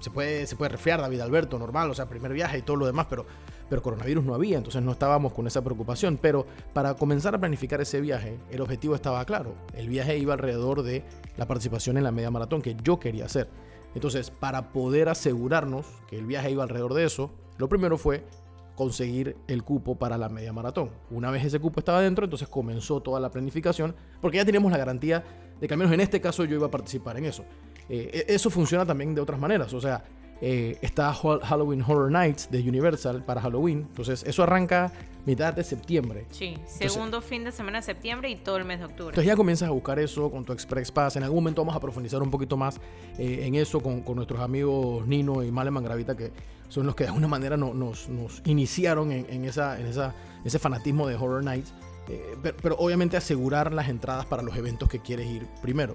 se 0.00 0.10
puede, 0.10 0.46
se 0.46 0.56
puede 0.56 0.70
resfriar, 0.70 1.00
David 1.00 1.20
Alberto, 1.20 1.58
normal, 1.58 1.90
o 1.90 1.94
sea, 1.94 2.08
primer 2.08 2.32
viaje 2.32 2.58
y 2.58 2.62
todo 2.62 2.76
lo 2.76 2.86
demás, 2.86 3.06
pero 3.08 3.24
pero 3.72 3.80
coronavirus 3.80 4.22
no 4.22 4.34
había, 4.34 4.58
entonces 4.58 4.82
no 4.82 4.92
estábamos 4.92 5.32
con 5.32 5.46
esa 5.46 5.64
preocupación. 5.64 6.18
Pero 6.20 6.44
para 6.74 6.92
comenzar 6.92 7.34
a 7.34 7.38
planificar 7.38 7.80
ese 7.80 8.02
viaje, 8.02 8.38
el 8.50 8.60
objetivo 8.60 8.94
estaba 8.94 9.24
claro. 9.24 9.54
El 9.72 9.88
viaje 9.88 10.18
iba 10.18 10.34
alrededor 10.34 10.82
de 10.82 11.02
la 11.38 11.46
participación 11.46 11.96
en 11.96 12.04
la 12.04 12.12
media 12.12 12.30
maratón 12.30 12.60
que 12.60 12.76
yo 12.84 13.00
quería 13.00 13.24
hacer. 13.24 13.48
Entonces, 13.94 14.30
para 14.30 14.72
poder 14.72 15.08
asegurarnos 15.08 15.86
que 16.06 16.18
el 16.18 16.26
viaje 16.26 16.50
iba 16.50 16.62
alrededor 16.62 16.92
de 16.92 17.06
eso, 17.06 17.30
lo 17.56 17.70
primero 17.70 17.96
fue 17.96 18.26
conseguir 18.74 19.38
el 19.48 19.62
cupo 19.62 19.96
para 19.96 20.18
la 20.18 20.28
media 20.28 20.52
maratón. 20.52 20.90
Una 21.10 21.30
vez 21.30 21.42
ese 21.42 21.58
cupo 21.58 21.80
estaba 21.80 22.02
dentro, 22.02 22.26
entonces 22.26 22.48
comenzó 22.48 23.00
toda 23.00 23.20
la 23.20 23.30
planificación, 23.30 23.94
porque 24.20 24.36
ya 24.36 24.44
teníamos 24.44 24.70
la 24.70 24.76
garantía 24.76 25.24
de 25.58 25.66
que 25.66 25.72
al 25.72 25.78
menos 25.78 25.94
en 25.94 26.00
este 26.00 26.20
caso 26.20 26.44
yo 26.44 26.56
iba 26.56 26.66
a 26.66 26.70
participar 26.70 27.16
en 27.16 27.24
eso. 27.24 27.42
Eh, 27.88 28.26
e-, 28.28 28.34
eso 28.34 28.50
funciona 28.50 28.84
también 28.84 29.14
de 29.14 29.22
otras 29.22 29.40
maneras, 29.40 29.72
o 29.72 29.80
sea, 29.80 30.04
eh, 30.44 30.76
está 30.82 31.14
Halloween 31.14 31.82
Horror 31.82 32.10
Nights 32.10 32.50
de 32.50 32.58
Universal 32.68 33.24
para 33.24 33.40
Halloween. 33.40 33.86
Entonces, 33.88 34.24
eso 34.26 34.42
arranca 34.42 34.92
mitad 35.24 35.54
de 35.54 35.62
septiembre. 35.62 36.26
Sí, 36.30 36.58
segundo 36.66 37.22
fin 37.22 37.44
de 37.44 37.52
semana 37.52 37.78
de 37.78 37.82
septiembre 37.82 38.28
y 38.28 38.34
todo 38.34 38.56
el 38.56 38.64
mes 38.64 38.80
de 38.80 38.86
octubre. 38.86 39.10
Entonces 39.10 39.26
ya 39.26 39.36
comienzas 39.36 39.68
a 39.68 39.70
buscar 39.70 40.00
eso 40.00 40.32
con 40.32 40.44
tu 40.44 40.52
Express 40.52 40.90
Pass. 40.90 41.14
En 41.14 41.22
algún 41.22 41.36
momento 41.36 41.62
vamos 41.62 41.76
a 41.76 41.80
profundizar 41.80 42.20
un 42.22 42.30
poquito 42.32 42.56
más 42.56 42.80
eh, 43.18 43.44
en 43.46 43.54
eso 43.54 43.80
con, 43.80 44.02
nuestros 44.16 44.40
amigos 44.40 45.06
Nino 45.06 45.44
y 45.44 45.52
Maleman 45.52 45.84
Gravita, 45.84 46.16
que 46.16 46.32
son 46.68 46.86
los 46.86 46.96
que 46.96 47.04
de 47.04 47.10
alguna 47.10 47.28
manera 47.28 47.56
nos, 47.56 48.08
iniciaron 48.44 49.12
en, 49.12 49.44
esa, 49.44 49.78
en 49.78 49.86
esa, 49.86 50.12
ese 50.44 50.58
fanatismo 50.58 51.06
de 51.06 51.14
Horror 51.14 51.44
Nights. 51.44 51.72
Eh, 52.08 52.34
pero 52.60 52.76
obviamente 52.78 53.16
asegurar 53.16 53.72
las 53.72 53.88
entradas 53.88 54.26
para 54.26 54.42
los 54.42 54.56
eventos 54.56 54.88
que 54.88 54.98
quieres 54.98 55.28
ir 55.28 55.46
primero. 55.62 55.94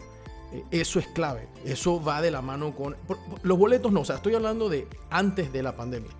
Eh, 0.52 0.64
eso 0.72 1.00
es 1.00 1.08
clave. 1.08 1.48
Eso 1.66 2.04
va 2.04 2.22
de 2.22 2.32
la 2.32 2.42
mano 2.42 2.76
con... 2.76 2.96
Los 3.44 3.58
boletos 3.58 3.92
no, 3.92 4.02
o 4.02 4.06
sea, 4.06 4.18
estoy 4.18 4.36
hablando 4.36 4.70
de 4.70 4.88
antes 5.10 5.52
de 5.52 5.64
la 5.64 5.76
pandemia. 5.76 6.12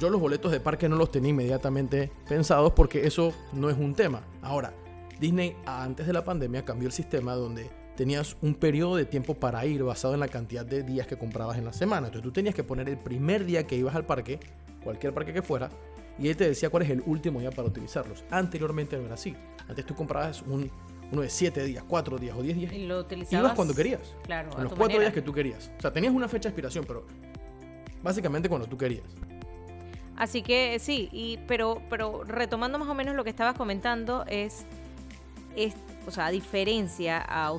Yo 0.00 0.10
los 0.10 0.20
boletos 0.20 0.50
de 0.50 0.60
parque 0.60 0.88
no 0.88 0.96
los 0.96 1.10
tenía 1.10 1.30
inmediatamente 1.30 2.10
pensados 2.28 2.72
porque 2.72 3.06
eso 3.06 3.32
no 3.52 3.70
es 3.70 3.76
un 3.76 3.94
tema. 3.94 4.22
Ahora, 4.42 4.74
Disney 5.20 5.56
antes 5.64 6.06
de 6.06 6.12
la 6.12 6.24
pandemia 6.24 6.64
cambió 6.64 6.88
el 6.88 6.92
sistema 6.92 7.34
donde 7.34 7.70
tenías 7.96 8.36
un 8.42 8.54
periodo 8.54 8.96
de 8.96 9.04
tiempo 9.04 9.34
para 9.34 9.64
ir 9.66 9.84
basado 9.84 10.14
en 10.14 10.20
la 10.20 10.28
cantidad 10.28 10.64
de 10.64 10.82
días 10.82 11.06
que 11.06 11.16
comprabas 11.16 11.58
en 11.58 11.64
la 11.64 11.72
semana. 11.72 12.08
Entonces 12.08 12.24
tú 12.24 12.32
tenías 12.32 12.54
que 12.54 12.64
poner 12.64 12.88
el 12.88 12.98
primer 12.98 13.44
día 13.44 13.66
que 13.66 13.76
ibas 13.76 13.94
al 13.94 14.04
parque, 14.04 14.40
cualquier 14.82 15.14
parque 15.14 15.32
que 15.32 15.42
fuera, 15.42 15.70
y 16.18 16.28
él 16.28 16.36
te 16.36 16.48
decía 16.48 16.70
cuál 16.70 16.82
es 16.82 16.90
el 16.90 17.02
último 17.06 17.40
día 17.40 17.50
para 17.50 17.68
utilizarlos. 17.68 18.24
Anteriormente 18.30 18.96
no 18.96 19.04
era 19.04 19.14
así. 19.14 19.36
Antes 19.68 19.86
tú 19.86 19.94
comprabas 19.94 20.42
un 20.42 20.70
uno 21.12 21.22
de 21.22 21.28
7 21.28 21.64
días, 21.64 21.84
4 21.86 22.18
días 22.18 22.36
o 22.36 22.42
10 22.42 22.56
días. 22.56 22.72
Y 22.72 22.86
lo 22.86 23.00
utilizabas. 23.00 23.44
Ibas 23.44 23.54
cuando 23.54 23.74
querías. 23.74 24.00
Claro. 24.24 24.50
En 24.56 24.64
los 24.64 24.72
4 24.72 24.98
días 24.98 25.12
que 25.12 25.22
tú 25.22 25.32
querías. 25.32 25.70
O 25.78 25.80
sea, 25.80 25.92
tenías 25.92 26.12
una 26.12 26.26
fecha 26.26 26.48
de 26.48 26.48
expiración, 26.48 26.84
pero 26.86 27.06
básicamente 28.02 28.48
cuando 28.48 28.66
tú 28.66 28.78
querías. 28.78 29.04
Así 30.16 30.42
que 30.42 30.78
sí, 30.78 31.08
y, 31.12 31.38
pero, 31.46 31.82
pero 31.90 32.24
retomando 32.24 32.78
más 32.78 32.88
o 32.88 32.94
menos 32.94 33.14
lo 33.14 33.24
que 33.24 33.30
estabas 33.30 33.56
comentando, 33.56 34.24
es, 34.26 34.64
es 35.54 35.74
o 36.06 36.10
sea, 36.10 36.26
a 36.26 36.30
diferencia, 36.30 37.18
a, 37.18 37.52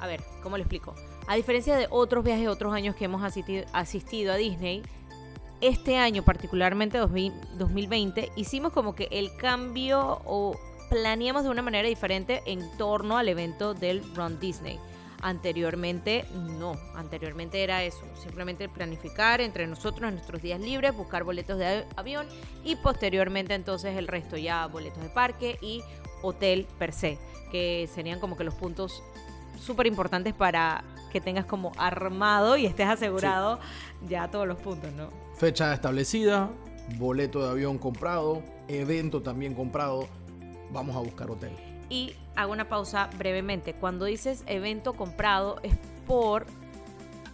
a 0.00 0.06
ver, 0.06 0.20
¿cómo 0.42 0.56
le 0.56 0.62
explico? 0.62 0.94
A 1.26 1.36
diferencia 1.36 1.76
de 1.76 1.86
otros 1.90 2.24
viajes, 2.24 2.48
otros 2.48 2.72
años 2.72 2.96
que 2.96 3.04
hemos 3.04 3.22
asistido, 3.22 3.64
asistido 3.72 4.32
a 4.32 4.36
Disney, 4.36 4.82
este 5.60 5.96
año, 5.96 6.24
particularmente 6.24 6.98
2020, 6.98 8.30
hicimos 8.36 8.72
como 8.72 8.94
que 8.94 9.08
el 9.10 9.36
cambio 9.36 10.22
o 10.24 10.58
planeamos 10.88 11.44
de 11.44 11.50
una 11.50 11.62
manera 11.62 11.88
diferente 11.88 12.42
en 12.46 12.70
torno 12.76 13.18
al 13.18 13.28
evento 13.28 13.74
del 13.74 14.02
Run 14.14 14.38
Disney. 14.40 14.78
Anteriormente 15.20 16.26
no, 16.32 16.74
anteriormente 16.94 17.64
era 17.64 17.82
eso, 17.82 18.04
simplemente 18.22 18.68
planificar 18.68 19.40
entre 19.40 19.66
nosotros 19.66 20.08
en 20.08 20.14
nuestros 20.14 20.40
días 20.40 20.60
libres, 20.60 20.96
buscar 20.96 21.24
boletos 21.24 21.58
de 21.58 21.84
avión 21.96 22.26
y 22.64 22.76
posteriormente 22.76 23.54
entonces 23.54 23.96
el 23.96 24.06
resto 24.06 24.36
ya 24.36 24.66
boletos 24.66 25.02
de 25.02 25.08
parque 25.08 25.58
y 25.60 25.82
hotel 26.22 26.68
per 26.78 26.92
se, 26.92 27.18
que 27.50 27.88
serían 27.92 28.20
como 28.20 28.36
que 28.36 28.44
los 28.44 28.54
puntos 28.54 29.02
súper 29.60 29.88
importantes 29.88 30.34
para 30.34 30.84
que 31.10 31.20
tengas 31.20 31.46
como 31.46 31.72
armado 31.78 32.56
y 32.56 32.66
estés 32.66 32.86
asegurado 32.86 33.58
ya 34.08 34.30
todos 34.30 34.46
los 34.46 34.58
puntos, 34.58 34.92
¿no? 34.92 35.10
Fecha 35.36 35.74
establecida, 35.74 36.48
boleto 36.96 37.42
de 37.42 37.50
avión 37.50 37.78
comprado, 37.78 38.42
evento 38.68 39.20
también 39.20 39.54
comprado, 39.54 40.06
vamos 40.72 40.96
a 40.96 41.00
buscar 41.00 41.30
hotel. 41.30 41.52
Y 41.90 42.14
hago 42.36 42.52
una 42.52 42.68
pausa 42.68 43.08
brevemente. 43.16 43.74
Cuando 43.74 44.04
dices 44.04 44.44
evento 44.46 44.92
comprado 44.92 45.58
es 45.62 45.74
por, 46.06 46.46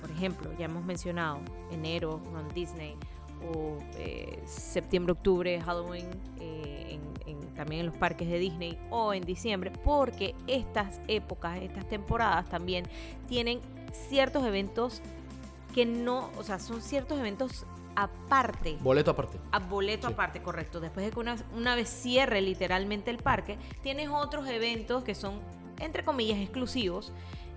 por 0.01 0.11
ejemplo, 0.11 0.51
ya 0.59 0.67
hemos 0.67 0.85
mencionado 0.85 1.41
enero, 1.71 2.21
Ron 2.33 2.49
Disney, 2.55 2.97
o 3.53 3.79
eh, 3.97 4.43
septiembre, 4.47 5.13
octubre, 5.13 5.61
Halloween, 5.61 6.07
eh, 6.41 6.99
también 7.55 7.81
en 7.81 7.87
los 7.87 7.97
parques 7.97 8.29
de 8.29 8.39
Disney, 8.39 8.79
o 8.91 9.15
en 9.15 9.23
diciembre, 9.23 9.71
porque 9.85 10.35
estas 10.47 11.01
épocas, 11.07 11.59
estas 11.63 11.89
temporadas 11.89 12.49
también 12.49 12.85
tienen 13.29 13.61
ciertos 14.09 14.45
eventos 14.45 15.03
que 15.75 15.87
no, 15.87 16.31
o 16.37 16.43
sea, 16.43 16.59
son 16.59 16.83
ciertos 16.83 17.19
eventos 17.19 17.67
aparte. 17.97 18.77
Boleto 18.81 19.11
aparte. 19.11 19.39
A 19.53 19.59
boleto 19.59 20.09
aparte, 20.09 20.43
correcto. 20.43 20.81
Después 20.81 21.07
de 21.07 21.13
que 21.13 21.19
una, 21.19 21.37
una 21.55 21.77
vez 21.77 21.89
cierre 21.89 22.41
literalmente 22.41 23.11
el 23.11 23.19
parque, 23.19 23.59
tienes 23.83 24.09
otros 24.09 24.49
eventos 24.49 25.05
que 25.05 25.15
son, 25.15 25.41
entre 25.79 26.05
comillas, 26.05 26.39
exclusivos. 26.39 27.13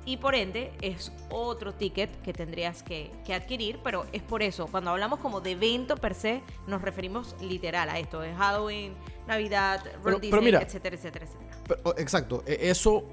Y 0.06 0.16
por 0.16 0.36
ende 0.36 0.72
es 0.82 1.12
otro 1.30 1.74
ticket 1.74 2.22
que 2.22 2.32
tendrías 2.32 2.82
que, 2.82 3.12
adquirir, 3.36 3.82
pero 3.84 4.06
es 4.14 4.22
por 4.22 4.42
eso, 4.42 4.68
cuando 4.68 4.92
hablamos 4.92 5.20
como 5.20 5.42
de 5.42 5.52
evento 5.52 5.98
per 5.98 6.16
se, 6.16 6.42
nos 6.66 6.82
referimos 6.82 7.36
literal 7.42 7.90
a 7.90 8.00
esto, 8.00 8.24
es 8.24 8.34
Halloween, 8.38 8.94
Navidad, 9.28 9.84
pero, 10.02 10.18
Disney, 10.18 10.56
etcétera, 10.56 10.96
etcétera, 10.96 11.26
etcétera. 11.26 11.82
Oh, 11.84 11.94
exacto, 11.98 12.42
e, 12.48 12.70
eso 12.70 13.04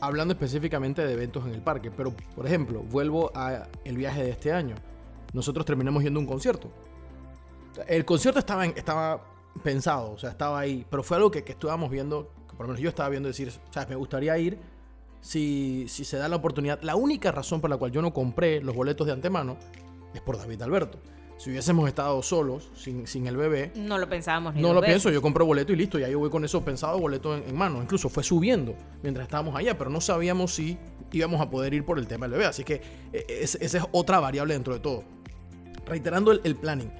hablando 0.00 0.34
específicamente 0.34 1.04
de 1.04 1.14
eventos 1.14 1.44
en 1.46 1.52
el 1.52 1.62
parque, 1.62 1.90
pero 1.90 2.14
por 2.36 2.46
ejemplo, 2.46 2.80
vuelvo 2.80 3.32
a 3.34 3.66
el 3.84 3.96
viaje 3.96 4.22
de 4.22 4.30
este 4.30 4.52
año 4.52 4.76
nosotros 5.36 5.66
terminamos 5.66 6.02
yendo 6.02 6.18
a 6.18 6.22
un 6.22 6.26
concierto. 6.26 6.70
El 7.86 8.06
concierto 8.06 8.38
estaba, 8.38 8.64
estaba 8.64 9.22
pensado, 9.62 10.12
o 10.12 10.18
sea, 10.18 10.30
estaba 10.30 10.58
ahí, 10.58 10.86
pero 10.90 11.02
fue 11.02 11.18
algo 11.18 11.30
que, 11.30 11.44
que 11.44 11.52
estuvimos 11.52 11.90
viendo, 11.90 12.30
que 12.48 12.56
por 12.56 12.66
lo 12.66 12.68
menos 12.68 12.80
yo 12.80 12.88
estaba 12.88 13.10
viendo 13.10 13.28
decir, 13.28 13.52
¿sabes? 13.70 13.90
Me 13.90 13.96
gustaría 13.96 14.36
ir 14.38 14.58
si, 15.20 15.84
si 15.88 16.06
se 16.06 16.16
da 16.16 16.28
la 16.28 16.36
oportunidad. 16.36 16.80
La 16.80 16.96
única 16.96 17.32
razón 17.32 17.60
por 17.60 17.68
la 17.68 17.76
cual 17.76 17.92
yo 17.92 18.00
no 18.00 18.14
compré 18.14 18.62
los 18.62 18.74
boletos 18.74 19.06
de 19.06 19.12
antemano 19.12 19.58
es 20.14 20.22
por 20.22 20.38
David 20.38 20.62
Alberto. 20.62 20.98
Si 21.36 21.50
hubiésemos 21.50 21.86
estado 21.86 22.22
solos, 22.22 22.70
sin, 22.74 23.06
sin 23.06 23.26
el 23.26 23.36
bebé. 23.36 23.72
No 23.74 23.98
lo 23.98 24.08
pensábamos 24.08 24.54
ni 24.54 24.62
No 24.62 24.72
lo 24.72 24.80
pienso, 24.80 25.10
yo 25.10 25.20
compré 25.20 25.44
boleto 25.44 25.70
y 25.70 25.76
listo, 25.76 25.98
ya 25.98 26.08
yo 26.08 26.18
voy 26.18 26.30
con 26.30 26.46
eso 26.46 26.64
pensado, 26.64 26.98
boleto 26.98 27.36
en, 27.36 27.54
mano. 27.54 27.82
Incluso 27.82 28.08
fue 28.08 28.24
subiendo 28.24 28.74
mientras 29.02 29.26
estábamos 29.26 29.54
allá, 29.54 29.76
pero 29.76 29.90
no 29.90 30.00
sabíamos 30.00 30.54
si 30.54 30.78
íbamos 31.12 31.42
a 31.42 31.50
poder 31.50 31.74
ir 31.74 31.84
por 31.84 31.98
el 31.98 32.06
tema 32.06 32.24
del 32.24 32.38
bebé. 32.38 32.46
Así 32.46 32.64
que 32.64 32.80
e, 33.12 33.26
e, 33.28 33.42
esa 33.42 33.58
es 33.60 33.84
otra 33.92 34.18
variable 34.18 34.54
dentro 34.54 34.72
de 34.72 34.80
todo 34.80 35.15
reiterando 35.86 36.32
el, 36.32 36.56
planning. 36.56 36.90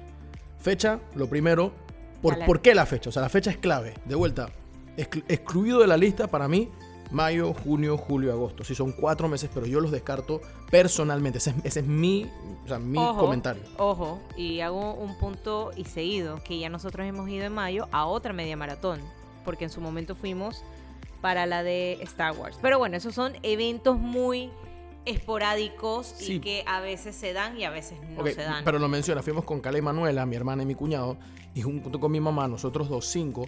Fecha, 0.59 0.99
lo 1.15 1.27
primero. 1.27 1.71
Por, 2.21 2.43
¿Por 2.45 2.61
qué 2.61 2.73
la 2.73 2.85
fecha? 2.85 3.09
O 3.09 3.13
sea, 3.13 3.21
la 3.21 3.29
fecha 3.29 3.51
es 3.51 3.57
clave. 3.57 3.93
De 4.05 4.15
vuelta, 4.15 4.49
excluido 4.97 5.79
de 5.79 5.87
la 5.87 5.97
lista 5.97 6.27
para 6.27 6.47
mí, 6.47 6.69
mayo, 7.11 7.53
junio, 7.53 7.97
julio, 7.97 8.31
agosto. 8.31 8.63
Si 8.63 8.75
son 8.75 8.91
cuatro 8.91 9.27
meses, 9.27 9.49
pero 9.53 9.65
yo 9.65 9.79
los 9.79 9.91
descarto 9.91 10.41
personalmente. 10.69 11.37
Ese 11.37 11.53
es, 11.63 11.85
mi, 11.85 12.29
mi 12.81 12.97
comentario. 13.15 13.63
Ojo, 13.77 14.19
y 14.35 14.59
hago 14.61 14.93
un 14.93 15.17
punto 15.17 15.71
y 15.75 15.85
seguido, 15.85 16.41
que 16.43 16.59
ya 16.59 16.69
nosotros 16.69 17.05
hemos 17.07 17.29
ido 17.29 17.45
en 17.45 17.53
mayo 17.53 17.87
a 17.91 18.05
otra 18.05 18.33
media 18.33 18.57
maratón, 18.57 18.99
porque 19.45 19.65
en 19.65 19.69
su 19.69 19.81
momento 19.81 20.15
fuimos 20.15 20.63
para 21.21 21.45
la 21.45 21.63
de 21.63 21.93
Star 22.01 22.35
Wars. 22.37 22.57
Pero 22.61 22.79
bueno, 22.79 22.97
esos 22.97 23.15
son 23.15 23.33
eventos 23.43 23.97
muy 23.99 24.49
esporádicos 25.07 26.15
y 26.21 26.39
que 26.39 26.63
a 26.67 26.81
veces 26.81 27.15
se 27.15 27.33
dan 27.33 27.57
y 27.57 27.63
a 27.63 27.69
veces 27.69 27.97
no 28.15 28.25
se 28.25 28.35
dan. 28.35 28.63
Pero 28.63 28.77
lo 28.77 28.87
menciona, 28.87 29.23
fuimos 29.23 29.45
con 29.45 29.61
Cala 29.61 29.77
y 29.77 29.81
Manuela, 29.81 30.25
mi 30.25 30.35
hermana 30.35 30.63
y 30.63 30.65
mi 30.65 30.75
cuñado, 30.75 31.17
y 31.55 31.61
junto 31.61 31.99
con 31.99 32.11
mi 32.11 32.19
mamá, 32.19 32.47
nosotros 32.47 32.89
dos, 32.89 33.05
cinco. 33.05 33.45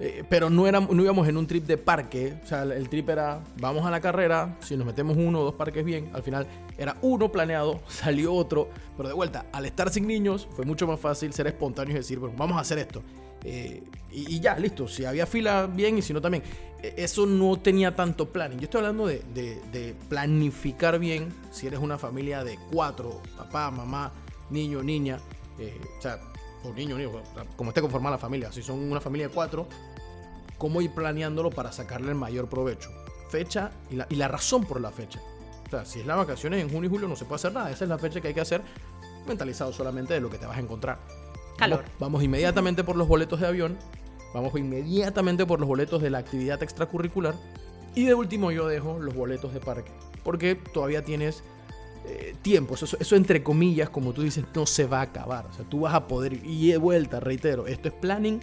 Eh, 0.00 0.24
pero 0.28 0.48
no, 0.48 0.66
éramos, 0.68 0.94
no 0.94 1.02
íbamos 1.02 1.26
en 1.26 1.36
un 1.36 1.46
trip 1.46 1.66
de 1.66 1.76
parque, 1.76 2.38
o 2.44 2.46
sea, 2.46 2.62
el 2.62 2.88
trip 2.88 3.08
era, 3.08 3.42
vamos 3.60 3.84
a 3.84 3.90
la 3.90 4.00
carrera, 4.00 4.56
si 4.60 4.76
nos 4.76 4.86
metemos 4.86 5.16
uno 5.16 5.40
o 5.40 5.44
dos 5.44 5.54
parques 5.54 5.84
bien, 5.84 6.08
al 6.12 6.22
final 6.22 6.46
era 6.76 6.96
uno 7.02 7.32
planeado, 7.32 7.80
salió 7.88 8.32
otro, 8.32 8.68
pero 8.96 9.08
de 9.08 9.14
vuelta, 9.14 9.46
al 9.52 9.66
estar 9.66 9.90
sin 9.90 10.06
niños, 10.06 10.48
fue 10.54 10.64
mucho 10.64 10.86
más 10.86 11.00
fácil 11.00 11.32
ser 11.32 11.48
espontáneo 11.48 11.94
y 11.94 11.96
decir, 11.96 12.20
bueno, 12.20 12.36
vamos 12.38 12.56
a 12.58 12.60
hacer 12.60 12.78
esto. 12.78 13.02
Eh, 13.44 13.82
y, 14.10 14.40
ya, 14.40 14.58
listo. 14.58 14.88
Si 14.88 15.04
había 15.04 15.26
fila, 15.26 15.66
bien, 15.66 15.98
y 15.98 16.02
si 16.02 16.12
no, 16.12 16.20
también. 16.20 16.42
E, 16.82 16.94
eso 16.96 17.26
no 17.26 17.56
tenía 17.56 17.94
tanto 17.94 18.30
planning. 18.32 18.58
Yo 18.58 18.64
estoy 18.64 18.80
hablando 18.80 19.06
de, 19.06 19.96
planificar 20.08 20.98
bien 20.98 21.28
si 21.50 21.66
eres 21.66 21.80
una 21.80 21.98
familia 21.98 22.44
de 22.44 22.58
cuatro, 22.72 23.20
papá, 23.36 23.70
mamá, 23.70 24.12
niño, 24.50 24.82
niña. 24.82 25.18
Eh, 25.58 25.80
o 25.98 26.02
sea, 26.02 26.18
o 26.64 26.72
niño, 26.72 26.96
niño, 26.96 27.10
como 27.56 27.70
esté 27.70 27.80
conformada 27.80 28.16
la 28.16 28.20
familia. 28.20 28.50
Si 28.50 28.62
son 28.62 28.80
una 28.80 29.00
familia 29.00 29.28
de 29.28 29.34
cuatro, 29.34 29.68
cómo 30.58 30.80
ir 30.82 30.92
planeándolo 30.92 31.50
para 31.50 31.72
sacarle 31.72 32.10
el 32.10 32.16
mayor 32.16 32.48
provecho. 32.48 32.90
Fecha 33.30 33.70
y 33.90 33.96
la, 33.96 34.06
y 34.10 34.16
la 34.16 34.28
razón 34.28 34.64
por 34.64 34.80
la 34.80 34.90
fecha. 34.90 35.20
O 35.66 35.70
sea, 35.70 35.84
si 35.84 36.00
es 36.00 36.06
las 36.06 36.16
vacaciones 36.16 36.62
en 36.62 36.70
junio 36.70 36.88
y 36.88 36.92
julio 36.92 37.08
no 37.08 37.16
se 37.16 37.24
puede 37.24 37.36
hacer 37.36 37.52
nada. 37.52 37.70
Esa 37.70 37.84
es 37.84 37.90
la 37.90 37.98
fecha 37.98 38.20
que 38.20 38.28
hay 38.28 38.34
que 38.34 38.40
hacer 38.40 38.62
mentalizado 39.26 39.72
solamente 39.72 40.14
de 40.14 40.20
lo 40.20 40.30
que 40.30 40.38
te 40.38 40.46
vas 40.46 40.56
a 40.56 40.60
encontrar. 40.60 40.98
Vamos, 41.98 42.22
inmediatamente 42.22 42.84
por 42.84 42.96
los 42.96 43.08
boletos 43.08 43.40
de 43.40 43.46
avión, 43.46 43.76
vamos 44.32 44.54
inmediatamente 44.56 45.44
por 45.44 45.60
los 45.60 45.68
boletos 45.68 46.00
de 46.00 46.10
la 46.10 46.18
actividad 46.18 46.62
extracurricular 46.62 47.34
y 47.94 48.04
de 48.04 48.14
último 48.14 48.52
yo 48.52 48.68
dejo 48.68 48.98
los 49.00 49.14
boletos 49.14 49.52
de 49.52 49.60
parque, 49.60 49.90
porque 50.22 50.54
todavía 50.54 51.04
tienes 51.04 51.42
eh, 52.06 52.36
tiempo, 52.42 52.76
eso, 52.76 53.16
entre 53.16 53.42
comillas, 53.42 53.90
como 53.90 54.12
tú 54.12 54.22
dices, 54.22 54.44
no 54.54 54.66
se 54.66 54.86
va 54.86 55.00
a 55.00 55.02
acabar, 55.02 55.46
o 55.46 55.52
sea, 55.52 55.64
tú 55.68 55.80
vas 55.80 55.94
a 55.94 56.06
poder 56.06 56.34
ir 56.34 56.46
y 56.46 56.70
de 56.70 56.78
vuelta, 56.78 57.18
reitero, 57.18 57.66
esto 57.66 57.88
es 57.88 57.94
planning 57.94 58.40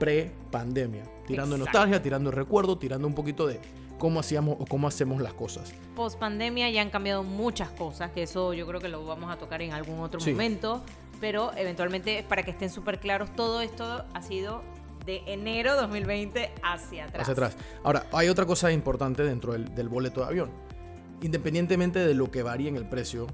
pre-pandemia, 0.00 1.04
tirando 1.26 1.56
nostalgia, 1.58 2.02
tirando 2.02 2.30
recuerdo, 2.30 2.78
tirando 2.78 3.06
un 3.06 3.14
poquito 3.14 3.46
de, 3.46 3.60
cómo 3.98 4.20
hacíamos 4.20 4.56
o 4.60 4.66
cómo 4.66 4.88
hacemos 4.88 5.20
las 5.22 5.32
cosas. 5.34 5.72
Post 5.94 6.18
pandemia 6.18 6.70
ya 6.70 6.82
han 6.82 6.90
cambiado 6.90 7.22
muchas 7.22 7.70
cosas, 7.70 8.10
que 8.12 8.22
eso 8.22 8.52
yo 8.52 8.66
creo 8.66 8.80
que 8.80 8.88
lo 8.88 9.04
vamos 9.06 9.30
a 9.30 9.36
tocar 9.38 9.62
en 9.62 9.72
algún 9.72 10.00
otro 10.00 10.20
Sí. 10.20 10.32
momento, 10.32 10.82
pero 11.20 11.52
eventualmente 11.56 12.24
para 12.28 12.42
que 12.42 12.50
estén 12.50 12.70
súper 12.70 13.00
claros, 13.00 13.34
todo 13.34 13.60
esto 13.60 14.04
ha 14.12 14.22
sido 14.22 14.62
de 15.06 15.22
enero 15.26 15.76
2020 15.76 16.52
hacia 16.62 17.04
atrás. 17.04 17.22
hacia 17.22 17.32
atrás. 17.32 17.56
Ahora, 17.84 18.06
hay 18.12 18.28
otra 18.28 18.44
cosa 18.44 18.72
importante 18.72 19.22
dentro 19.22 19.52
del, 19.52 19.74
del 19.74 19.88
boleto 19.88 20.20
de 20.20 20.26
avión. 20.26 20.50
Independientemente 21.22 22.00
de 22.00 22.14
lo 22.14 22.30
que 22.30 22.42
varíe 22.42 22.68
en 22.68 22.76
el 22.76 22.86
precio, 22.86 23.26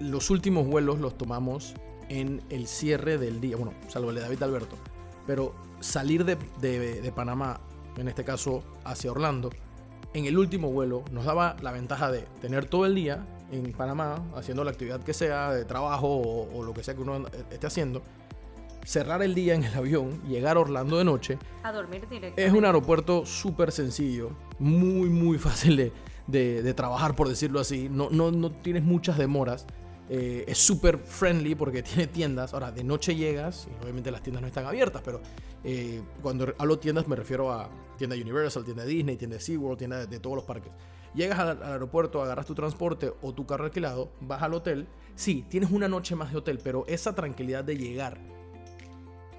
los 0.00 0.30
últimos 0.30 0.66
vuelos 0.66 1.00
los 1.00 1.18
tomamos 1.18 1.74
en 2.08 2.42
el 2.48 2.66
cierre 2.66 3.18
del 3.18 3.40
día, 3.40 3.56
bueno, 3.56 3.74
salvo 3.88 4.10
el 4.10 4.16
de 4.16 4.22
David 4.22 4.42
Alberto, 4.42 4.76
pero 5.26 5.54
salir 5.80 6.24
de, 6.24 6.36
de- 6.60 7.00
de 7.00 7.12
Panamá, 7.12 7.60
en 7.96 8.08
este 8.08 8.24
caso 8.24 8.62
hacia 8.84 9.10
Orlando, 9.10 9.50
en 10.14 10.26
el 10.26 10.38
último 10.38 10.70
vuelo 10.70 11.04
nos 11.10 11.24
daba 11.24 11.56
la 11.62 11.72
ventaja 11.72 12.10
de 12.10 12.22
tener 12.40 12.66
todo 12.66 12.86
el 12.86 12.94
día 12.94 13.26
en 13.52 13.72
Panamá 13.72 14.22
haciendo 14.36 14.64
la 14.64 14.70
actividad 14.70 15.00
que 15.02 15.12
sea, 15.12 15.52
de 15.52 15.64
trabajo 15.64 16.08
o, 16.08 16.56
o 16.58 16.62
lo 16.64 16.72
que 16.72 16.82
sea 16.82 16.94
que 16.94 17.02
uno 17.02 17.26
esté 17.50 17.66
haciendo, 17.66 18.02
cerrar 18.84 19.22
el 19.22 19.34
día 19.34 19.54
en 19.54 19.64
el 19.64 19.74
avión, 19.74 20.22
llegar 20.28 20.56
a 20.56 20.60
Orlando 20.60 20.98
de 20.98 21.04
noche 21.04 21.38
A 21.62 21.72
dormir 21.72 22.02
directamente. 22.02 22.44
es 22.46 22.52
un 22.52 22.64
aeropuerto 22.64 23.24
súper 23.26 23.72
sencillo, 23.72 24.30
muy, 24.58 25.08
muy 25.08 25.38
fácil 25.38 25.76
de, 25.76 25.92
de- 26.26 26.62
de 26.62 26.74
trabajar, 26.74 27.14
por 27.16 27.28
decirlo 27.28 27.60
así. 27.60 27.88
No, 27.90 28.08
no, 28.10 28.30
no 28.30 28.50
tienes 28.50 28.82
muchas 28.82 29.18
demoras. 29.18 29.66
Eh, 30.08 30.44
es 30.46 30.58
súper 30.58 30.98
friendly 30.98 31.54
porque 31.54 31.82
tiene 31.82 32.06
tiendas. 32.06 32.54
Ahora, 32.54 32.70
de 32.70 32.84
noche 32.84 33.14
llegas, 33.14 33.68
y 33.70 33.82
obviamente 33.82 34.10
las 34.10 34.22
tiendas 34.22 34.42
no 34.42 34.48
están 34.48 34.66
abiertas, 34.66 35.02
pero 35.04 35.20
eh, 35.62 36.02
cuando 36.22 36.52
hablo 36.58 36.78
tiendas 36.78 37.08
me 37.08 37.16
refiero 37.16 37.52
a 37.52 37.70
tienda 37.96 38.16
Universal, 38.16 38.64
tienda 38.64 38.84
Disney, 38.84 39.16
tienda 39.16 39.38
SeaWorld, 39.38 39.78
tienda 39.78 40.06
de, 40.06 40.18
todos 40.18 40.36
los 40.36 40.44
parques. 40.44 40.72
Llegas 41.14 41.38
al, 41.38 41.62
al 41.62 41.72
aeropuerto, 41.72 42.22
agarras 42.22 42.46
tu 42.46 42.54
transporte 42.54 43.12
o 43.22 43.32
tu 43.32 43.46
carro 43.46 43.64
alquilado, 43.64 44.10
vas 44.20 44.42
al 44.42 44.54
hotel. 44.54 44.86
Sí, 45.14 45.44
tienes 45.48 45.70
una 45.70 45.88
noche 45.88 46.16
más 46.16 46.32
de 46.32 46.38
hotel, 46.38 46.58
pero 46.62 46.84
esa 46.88 47.14
tranquilidad 47.14 47.62
de 47.64 47.76
llegar, 47.76 48.18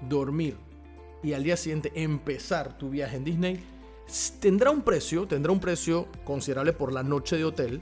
dormir 0.08 0.56
y 1.22 1.32
al 1.32 1.42
día 1.42 1.56
siguiente 1.56 1.92
empezar 1.94 2.78
tu 2.78 2.90
viaje 2.90 3.16
en 3.16 3.24
Disney 3.24 3.60
tendrá 4.40 4.70
un 4.70 4.82
precio, 4.82 5.26
tendrá 5.26 5.52
un 5.52 5.60
precio 5.60 6.06
considerable 6.24 6.72
por 6.72 6.92
la 6.92 7.02
noche 7.02 7.36
de 7.36 7.44
hotel, 7.44 7.80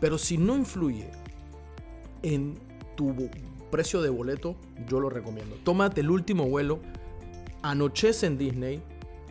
pero 0.00 0.18
si 0.18 0.36
no 0.36 0.56
influye 0.56 1.10
en 2.34 2.58
tu 2.96 3.14
precio 3.70 4.00
de 4.02 4.10
boleto, 4.10 4.56
yo 4.88 5.00
lo 5.00 5.08
recomiendo. 5.10 5.56
Tómate 5.64 6.00
el 6.00 6.10
último 6.10 6.44
vuelo, 6.46 6.80
anochece 7.62 8.26
en 8.26 8.38
Disney, 8.38 8.82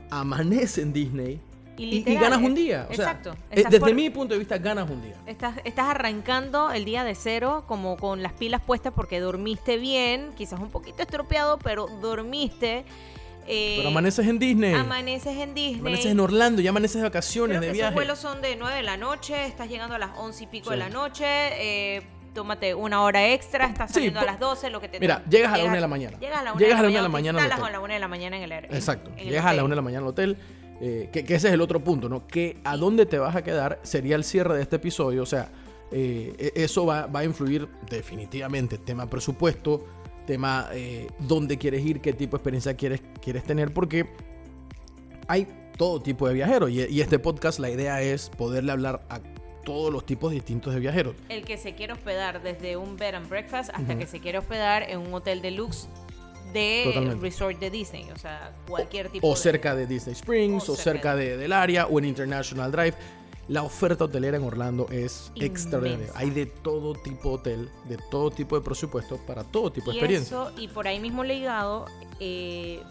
amanece 0.09 0.81
en 0.81 0.93
Disney 0.93 1.41
y, 1.77 2.03
ganas 2.15 2.41
un 2.41 2.55
día. 2.55 2.87
O 2.89 2.93
sea, 2.93 3.05
Exacto. 3.11 3.31
eh, 3.51 3.55
Estás 3.57 3.71
desde 3.73 3.85
por- 3.85 3.93
mi 3.93 4.09
punto 4.09 4.33
de 4.33 4.39
vista, 4.39 4.57
ganas 4.57 4.89
un 4.89 5.01
día. 5.01 5.15
Estás, 5.25 5.55
estás 5.65 5.87
arrancando 5.89 6.71
el 6.71 6.85
día 6.85 7.03
de 7.03 7.15
cero 7.15 7.65
como 7.67 7.97
con 7.97 8.23
las 8.23 8.33
pilas 8.33 8.61
puestas 8.61 8.93
porque 8.95 9.19
dormiste 9.19 9.77
bien, 9.77 10.31
quizás 10.37 10.59
un 10.59 10.69
poquito 10.69 11.01
estropeado, 11.01 11.57
pero 11.59 11.87
dormiste. 12.01 12.85
eh, 13.47 13.75
Pero 13.77 13.89
amaneces 13.89 14.25
en 14.25 14.39
Disney. 14.39 14.73
amaneces 14.73 15.37
en 15.37 15.53
Disney. 15.53 15.79
Amaneces 15.81 16.05
en 16.07 16.19
Orlando, 16.19 16.61
ya 16.63 16.69
amaneces 16.71 16.97
de 16.97 17.03
vacaciones, 17.03 17.57
Creo 17.59 17.67
de 17.69 17.73
viaje. 17.73 17.87
esos 17.89 17.93
vuelos 17.93 18.19
son 18.19 18.41
de 18.41 18.55
9 18.55 18.75
de 18.77 18.81
la 18.83 18.97
noche, 18.97 19.45
estás 19.45 19.69
llegando 19.69 19.93
a 19.95 19.99
las 19.99 20.17
11 20.17 20.45
y 20.45 20.47
pico 20.47 20.71
de 20.71 20.77
la 20.77 20.89
noche, 20.89 21.25
eh, 21.27 22.01
tómate 22.35 22.75
una 22.75 23.01
hora 23.01 23.29
extra, 23.33 23.65
estás 23.65 23.89
Sí, 23.89 23.95
saliendo 23.95 24.19
a 24.19 24.25
las 24.25 24.39
12, 24.39 24.69
lo 24.69 24.79
que 24.79 24.87
te 24.89 24.99
Mira, 24.99 25.23
llegas 25.27 25.51
a 25.53 25.57
la 25.57 25.63
una 25.63 25.73
de 25.75 25.81
la 25.81 25.87
mañana. 25.87 26.19
Llegas 26.19 26.39
a 26.39 26.43
la 26.43 26.51
1 26.53 26.59
Llegas 26.59 26.77
de 26.77 26.83
la 26.83 26.83
la 26.83 26.89
una 26.89 26.97
de 26.99 27.03
la 27.03 27.09
mañana, 27.09 27.39
hotel. 27.39 27.51
a 27.51 27.69
la 27.71 27.79
1 27.79 27.93
de 27.93 27.99
la 27.99 28.07
mañana 28.07 28.37
en 28.37 28.43
el 28.43 28.51
aer- 28.51 28.65
en- 28.65 28.75
Exacto. 28.75 29.09
en 29.17 29.25
Llegas 29.29 29.45
a 29.45 29.47
la 29.47 29.53
hotel. 29.53 29.63
una 29.65 29.71
de 29.71 29.75
la 29.77 29.81
mañana 29.81 30.01
al 30.03 30.07
hotel. 30.09 30.37
eh, 30.81 31.09
que, 31.11 31.23
que 31.23 31.35
ese 31.35 31.47
es 31.47 31.53
el 31.53 31.61
otro 31.61 31.79
punto, 31.81 32.09
¿no? 32.09 32.27
Que 32.27 32.57
a 32.65 32.75
dónde 32.75 33.05
te 33.05 33.17
vas 33.17 33.33
a 33.35 33.41
quedar 33.43 33.79
sería 33.83 34.17
el 34.17 34.25
cierre 34.25 34.55
de 34.57 34.61
este 34.61 34.75
episodio. 34.75 35.23
O 35.23 35.25
sea, 35.25 35.49
eh, 35.89 36.35
e- 36.37 36.63
eso 36.63 36.85
va, 36.85 37.05
va 37.07 37.21
a 37.21 37.23
influir 37.23 37.69
definitivamente. 37.89 38.77
Tema 38.77 39.09
presupuesto, 39.09 39.85
tema 40.27 40.67
eh, 40.73 41.07
dónde 41.19 41.57
quieres 41.57 41.85
ir, 41.85 42.01
qué 42.01 42.11
tipo 42.11 42.35
de 42.35 42.39
experiencia 42.41 42.75
quieres, 42.75 43.01
quieres 43.21 43.45
tener, 43.45 43.73
porque 43.73 44.05
hay 45.29 45.47
todo 45.77 46.01
tipo 46.01 46.27
de 46.27 46.33
viajeros. 46.33 46.69
Y, 46.69 46.81
y 46.87 46.99
este 46.99 47.19
podcast, 47.19 47.59
la 47.59 47.69
idea 47.69 48.01
es 48.01 48.29
poderle 48.29 48.73
hablar 48.73 49.05
a 49.09 49.19
todos 49.65 49.91
los 49.91 50.05
tipos 50.05 50.31
distintos 50.31 50.73
de 50.73 50.79
viajeros. 50.79 51.15
El 51.27 51.43
que 51.43 51.57
se 51.57 51.75
quiere 51.75 51.91
hospedar 51.93 52.41
desde 52.41 52.77
un 52.77 52.95
bed 52.95 53.15
and 53.15 53.27
breakfast 53.27 53.71
hasta 53.73 53.97
que 53.97 54.07
se 54.07 54.21
quiere 54.21 54.37
hospedar 54.37 54.83
en 54.83 54.99
un 54.99 55.13
hotel 55.13 55.41
deluxe 55.41 55.89
de 56.53 56.83
Totalmente. 56.85 57.21
resort 57.21 57.59
de 57.59 57.69
Disney, 57.69 58.09
o 58.11 58.17
sea, 58.17 58.53
cualquier 58.69 59.09
tipo 59.09 59.27
o 59.27 59.31
de- 59.31 59.35
cerca 59.37 59.75
de 59.75 59.85
Disney 59.87 60.13
Springs, 60.13 60.69
o 60.69 60.73
o, 60.73 60.75
cerca 60.77 61.13
de- 61.15 61.35
del 61.35 61.51
área, 61.51 61.87
o 61.87 61.99
en 61.99 62.05
International 62.05 62.71
Drive. 62.71 62.93
La 63.47 63.61
oferta 63.61 64.05
hotelera 64.05 64.37
en 64.37 64.43
Orlando 64.43 64.87
es 64.89 65.31
Inmensa. 65.35 65.45
extraordinaria. 65.53 66.11
Hay 66.15 66.29
de 66.29 66.45
todo 66.45 66.93
tipo 66.95 67.29
de 67.29 67.35
hotel, 67.35 67.69
de 67.89 67.97
todo 68.09 68.31
tipo 68.31 68.55
de 68.55 68.61
presupuesto, 68.63 69.17
para 69.17 69.43
todo 69.43 69.71
tipo 69.71 69.91
de 69.91 69.97
y 69.97 69.99
experiencia. 69.99 70.35
eso, 70.47 70.51
y 70.57 70.67
por 70.69 70.87
ahí 70.87 70.99
mismo 70.99 71.23
ligado, 71.23 71.85
eh, 72.19 72.81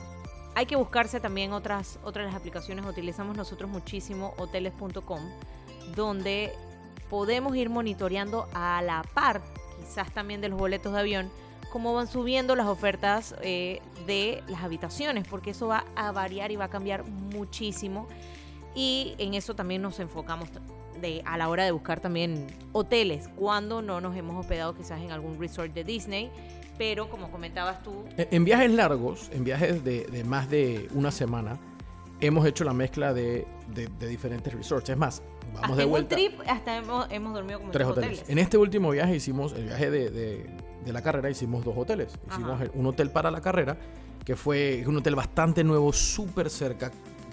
hay 0.55 0.67
que 0.67 0.77
buscarse 0.77 1.19
también 1.19 1.53
otras, 1.53 1.99
otras 2.05 2.27
las 2.27 2.35
aplicaciones. 2.37 2.85
Utilizamos 2.87 3.37
nosotros 3.37 3.69
muchísimo 3.71 4.35
hoteles.com, 4.37 5.21
donde 5.97 6.53
podemos 7.15 7.55
ir 7.55 7.71
monitoreando 7.71 8.49
a 8.55 8.83
la 8.83 9.05
par, 9.15 9.41
quizás 9.79 10.11
también 10.13 10.41
de 10.41 10.49
los 10.49 10.59
boletos 10.59 10.93
de 10.93 10.99
avión, 10.99 11.31
cómo 11.73 11.95
van 11.95 12.09
subiendo 12.09 12.57
las 12.57 12.67
ofertas 12.67 13.37
eh, 13.41 13.81
de 14.05 14.43
las 14.49 14.65
habitaciones, 14.65 15.25
porque 15.29 15.51
eso 15.51 15.69
va 15.69 15.85
a 15.95 16.11
variar 16.11 16.51
y 16.51 16.57
va 16.57 16.65
a 16.65 16.71
cambiar 16.71 17.05
muchísimo. 17.05 18.09
Y 18.75 19.15
en 19.19 19.35
eso 19.35 19.55
también 19.55 19.81
nos 19.81 20.01
enfocamos 20.01 20.49
de, 21.01 21.23
a 21.25 21.39
la 21.39 21.49
hora 21.49 21.63
de 21.65 21.71
buscar 21.71 22.01
también 22.01 22.49
hoteles, 22.73 23.29
cuando 23.37 23.81
no 23.81 24.01
nos 24.01 24.17
hemos 24.17 24.35
hospedado 24.41 24.75
quizás 24.75 25.01
en 25.01 25.13
algún 25.13 25.39
resort 25.39 25.73
de 25.73 25.85
Disney, 25.85 26.33
pero 26.79 27.09
como 27.11 27.31
comentabas 27.31 27.81
tú, 27.85 27.93
En- 28.17 28.45
viajes 28.45 28.73
largos, 28.73 29.31
en 29.33 29.45
viajes 29.45 29.85
de 29.85 30.25
más 30.27 30.51
de 30.51 30.89
una 30.93 31.13
semana, 31.13 31.61
hemos 32.21 32.47
hecho 32.47 32.65
la 32.65 32.73
mezcla 32.73 33.13
de, 33.15 33.47
de- 33.75 33.89
de 33.99 34.07
diferentes 34.09 34.53
resorts. 34.53 34.89
Es 34.91 34.97
más, 34.97 35.23
vamos 35.53 35.63
hasta 35.63 35.77
de 35.77 35.83
en 35.83 35.87
un 35.89 35.91
vuelta. 35.91 36.17
trip 36.17 36.41
hasta 36.47 36.77
hemos, 36.77 37.07
hemos 37.11 37.35
dormido 37.35 37.59
como 37.61 37.71
Tres 37.73 37.87
hoteles. 37.87 38.11
hoteles. 38.21 38.31
En 38.31 38.39
este 38.39 38.57
último 38.59 38.91
viaje 38.91 39.17
hicimos, 39.17 39.53
el 39.53 39.65
viaje 39.65 39.91
de, 39.91 40.11
de- 40.11 40.47
de 40.85 40.93
la 40.93 41.03
carrera, 41.03 41.31
hicimos 41.31 41.65
dos 41.65 41.75
hoteles. 41.77 42.19
Hicimos 42.31 42.53
Ajá. 42.61 42.65
un 42.75 42.87
hotel 42.87 43.11
para 43.11 43.31
la 43.31 43.41
carrera, 43.41 43.77
que 44.25 44.37
fue 44.37 44.85
un 44.87 44.97
hotel 44.99 45.15
bastante 45.15 45.65
nuevo, 45.65 45.93
súper 45.93 46.51
cerca. 46.51 46.91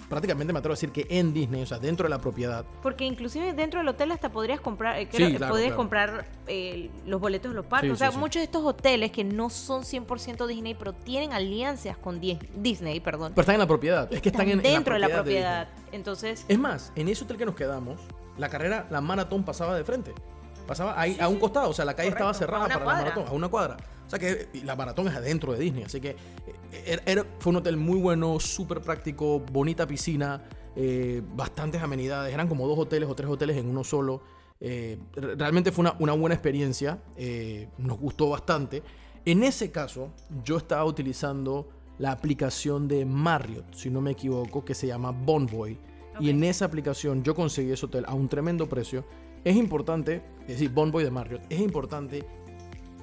Prácticamente 0.08 0.52
me 0.52 0.58
atrevo 0.58 0.72
a 0.72 0.76
decir 0.76 0.90
que 0.92 1.06
en 1.08 1.32
Disney, 1.32 1.62
o 1.62 1.66
sea, 1.66 1.78
dentro 1.78 2.04
de 2.04 2.10
la 2.10 2.20
propiedad. 2.20 2.64
Porque 2.82 3.04
inclusive 3.04 3.52
dentro 3.54 3.80
del 3.80 3.88
hotel 3.88 4.12
hasta 4.12 4.30
podrías 4.30 4.60
comprar, 4.60 4.98
eh, 4.98 5.08
Sí, 5.10 5.16
creo, 5.16 5.36
claro, 5.38 5.52
podrías 5.52 5.68
claro. 5.68 5.76
comprar 5.76 6.26
eh, 6.46 6.90
los 7.06 7.20
boletos 7.20 7.50
de 7.50 7.56
los 7.56 7.66
parques. 7.66 7.88
Sí, 7.88 7.92
o 7.92 7.96
sea, 7.96 8.10
sí, 8.12 8.18
muchos 8.18 8.40
de 8.40 8.44
estos 8.44 8.64
hoteles 8.64 9.10
que 9.10 9.24
no 9.24 9.48
son 9.50 9.82
100% 9.84 10.46
Disney, 10.46 10.74
pero 10.74 10.92
tienen 10.92 11.32
alianzas 11.32 11.96
con 11.96 12.20
Di- 12.20 12.38
Disney, 12.56 13.00
perdón. 13.00 13.32
Pero 13.34 13.42
están 13.42 13.54
en 13.54 13.60
la 13.60 13.66
propiedad. 13.66 14.12
es 14.12 14.20
que 14.20 14.28
están 14.28 14.48
en, 14.48 14.58
en 14.58 14.62
dentro 14.62 14.94
de 14.94 15.00
la 15.00 15.08
de 15.08 15.14
propiedad. 15.14 15.66
Disney. 15.68 15.88
Entonces, 15.92 16.44
Es 16.48 16.58
más, 16.58 16.92
en 16.96 17.08
ese 17.08 17.24
hotel 17.24 17.36
que 17.38 17.46
nos 17.46 17.54
quedamos, 17.54 18.00
la 18.38 18.48
carrera, 18.48 18.86
la 18.90 19.00
maratón 19.00 19.44
pasaba 19.44 19.74
de 19.76 19.84
frente. 19.84 20.12
Pasaba 20.66 20.98
ahí 21.00 21.18
a 21.20 21.28
un 21.28 21.38
costado, 21.38 21.70
o 21.70 21.72
sea, 21.72 21.84
la 21.84 21.94
calle 21.94 22.10
Correcto, 22.10 22.30
estaba 22.30 22.34
cerrada 22.34 22.64
para 22.68 22.84
cuadra. 22.84 22.98
la 23.00 23.04
maratón, 23.10 23.28
a 23.28 23.32
una 23.36 23.48
cuadra. 23.48 23.76
O 24.06 24.10
sea 24.10 24.18
que 24.18 24.48
la 24.64 24.76
maratón 24.76 25.08
es 25.08 25.14
adentro 25.14 25.52
de 25.52 25.58
Disney, 25.60 25.84
así 25.84 26.00
que 26.00 26.10
eh, 26.10 26.16
era- 26.86 27.02
era- 27.06 27.26
fue 27.38 27.50
un 27.50 27.56
hotel 27.56 27.76
muy 27.76 27.98
bueno, 27.98 28.38
súper 28.40 28.80
práctico, 28.80 29.40
bonita 29.40 29.86
piscina, 29.86 30.42
eh, 30.76 31.22
bastantes 31.34 31.80
amenidades, 31.82 32.32
eran 32.34 32.48
como 32.48 32.66
dos 32.68 32.78
hoteles 32.78 33.08
o 33.08 33.14
tres 33.14 33.28
hoteles 33.30 33.56
en 33.56 33.68
uno 33.68 33.84
solo. 33.84 34.22
Eh, 34.60 34.98
re- 35.14 35.34
realmente 35.36 35.72
fue 35.72 35.82
una, 35.82 35.96
una 35.98 36.12
buena 36.12 36.34
experiencia, 36.34 36.98
eh, 37.16 37.68
nos 37.78 37.98
gustó 37.98 38.28
bastante. 38.30 38.82
En 39.24 39.42
ese 39.44 39.70
caso, 39.70 40.10
yo 40.44 40.56
estaba 40.56 40.84
utilizando 40.84 41.68
la 41.98 42.10
aplicación 42.12 42.88
de 42.88 43.04
Marriott, 43.04 43.74
si 43.74 43.88
no 43.90 44.00
me 44.00 44.10
equivoco, 44.12 44.64
que 44.64 44.74
se 44.74 44.86
llama 44.86 45.10
Bonvoy. 45.12 45.78
Y 46.20 46.28
en 46.30 46.42
esa 46.44 46.64
aplicación 46.66 47.22
yo 47.22 47.34
conseguí 47.34 47.70
ese 47.72 47.86
hotel 47.86 48.04
a 48.06 48.14
un 48.14 48.28
tremendo 48.28 48.68
precio. 48.68 49.04
Es 49.44 49.56
importante, 49.56 50.22
es 50.42 50.48
decir, 50.48 50.70
Bonvoy 50.70 51.04
de 51.04 51.10
Marriott, 51.10 51.42
es 51.48 51.60
importante 51.60 52.24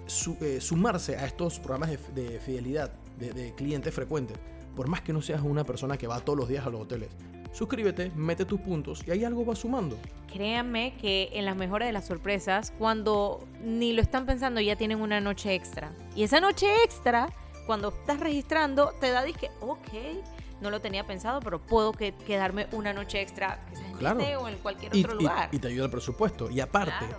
su- 0.09 0.37
eh, 0.41 0.59
sumarse 0.61 1.15
a 1.17 1.25
estos 1.25 1.59
programas 1.59 1.89
de, 1.91 1.97
de 2.23 2.39
fidelidad 2.39 2.91
de, 3.17 3.31
de 3.31 3.53
clientes 3.55 3.93
frecuentes. 3.93 4.37
Por 4.75 4.87
más 4.87 5.01
que 5.01 5.13
no 5.13 5.21
seas 5.21 5.41
una 5.41 5.63
persona 5.63 5.97
que 5.97 6.07
va 6.07 6.19
todos 6.21 6.37
los 6.39 6.47
días 6.49 6.65
a 6.65 6.69
los 6.69 6.81
hoteles. 6.81 7.09
Suscríbete, 7.51 8.11
mete 8.15 8.45
tus 8.45 8.59
puntos 8.61 9.01
y 9.07 9.11
ahí 9.11 9.23
algo 9.23 9.43
va 9.45 9.55
sumando. 9.55 9.97
créanme 10.31 10.93
que 11.01 11.29
en 11.33 11.45
las 11.45 11.55
mejores 11.55 11.87
de 11.87 11.93
las 11.93 12.05
sorpresas, 12.05 12.71
cuando 12.77 13.43
ni 13.63 13.91
lo 13.93 14.01
están 14.03 14.25
pensando, 14.27 14.61
ya 14.61 14.75
tienen 14.75 15.01
una 15.01 15.19
noche 15.19 15.55
extra. 15.55 15.91
Y 16.15 16.21
esa 16.23 16.39
noche 16.39 16.67
extra, 16.85 17.27
cuando 17.65 17.89
estás 17.89 18.19
registrando, 18.19 18.93
te 19.01 19.09
da 19.09 19.23
disque, 19.23 19.49
ok, 19.61 19.79
no 20.61 20.69
lo 20.69 20.79
tenía 20.79 21.05
pensado, 21.07 21.39
pero 21.39 21.59
puedo 21.59 21.91
que, 21.91 22.13
quedarme 22.13 22.67
una 22.71 22.93
noche 22.93 23.19
extra, 23.21 23.65
quizás 23.71 23.85
en 23.85 23.97
Claro. 23.97 24.19
Disney 24.19 24.35
o 24.35 24.47
en 24.47 24.57
cualquier 24.59 24.95
Y, 24.95 25.03
otro 25.03 25.15
y- 25.19 25.23
lugar. 25.23 25.49
y 25.51 25.57
te 25.57 25.67
ayuda 25.69 25.85
el 25.85 25.91
presupuesto. 25.91 26.51
Y 26.51 26.59
aparte, 26.59 26.93
Claro. 27.07 27.17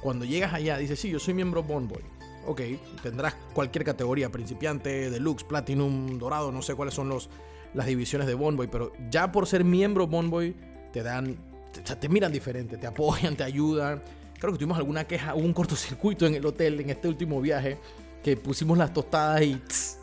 cuando 0.00 0.24
llegas 0.24 0.54
allá, 0.54 0.78
dices, 0.78 1.00
sí, 1.00 1.10
yo 1.10 1.18
soy 1.18 1.34
miembro 1.34 1.62
Bonvoy. 1.64 2.02
Ok, 2.46 2.60
tendrás 3.02 3.34
cualquier 3.52 3.84
categoría, 3.84 4.30
principiante, 4.30 5.10
deluxe, 5.10 5.44
platinum, 5.44 6.18
dorado, 6.18 6.52
no 6.52 6.62
sé 6.62 6.74
cuáles 6.74 6.94
son 6.94 7.08
los, 7.08 7.30
las 7.74 7.86
divisiones 7.86 8.26
de 8.26 8.34
Bonvoy, 8.34 8.66
pero 8.68 8.92
ya 9.10 9.32
por 9.32 9.46
ser 9.46 9.64
miembro 9.64 10.06
Bonvoy 10.06 10.54
te 10.92 11.02
dan 11.02 11.36
te, 11.72 11.80
te 11.96 12.08
miran 12.08 12.30
diferente, 12.32 12.76
te 12.76 12.86
apoyan, 12.86 13.34
te 13.36 13.42
ayudan. 13.44 14.00
Creo 14.38 14.52
que 14.52 14.58
tuvimos 14.58 14.78
alguna 14.78 15.04
queja, 15.04 15.34
hubo 15.34 15.44
un 15.44 15.52
cortocircuito 15.54 16.26
en 16.26 16.34
el 16.34 16.44
hotel 16.46 16.80
en 16.80 16.90
este 16.90 17.08
último 17.08 17.40
viaje 17.40 17.78
que 18.22 18.36
pusimos 18.36 18.76
las 18.78 18.92
tostadas 18.92 19.42
y 19.42 19.54
tss, 19.56 19.98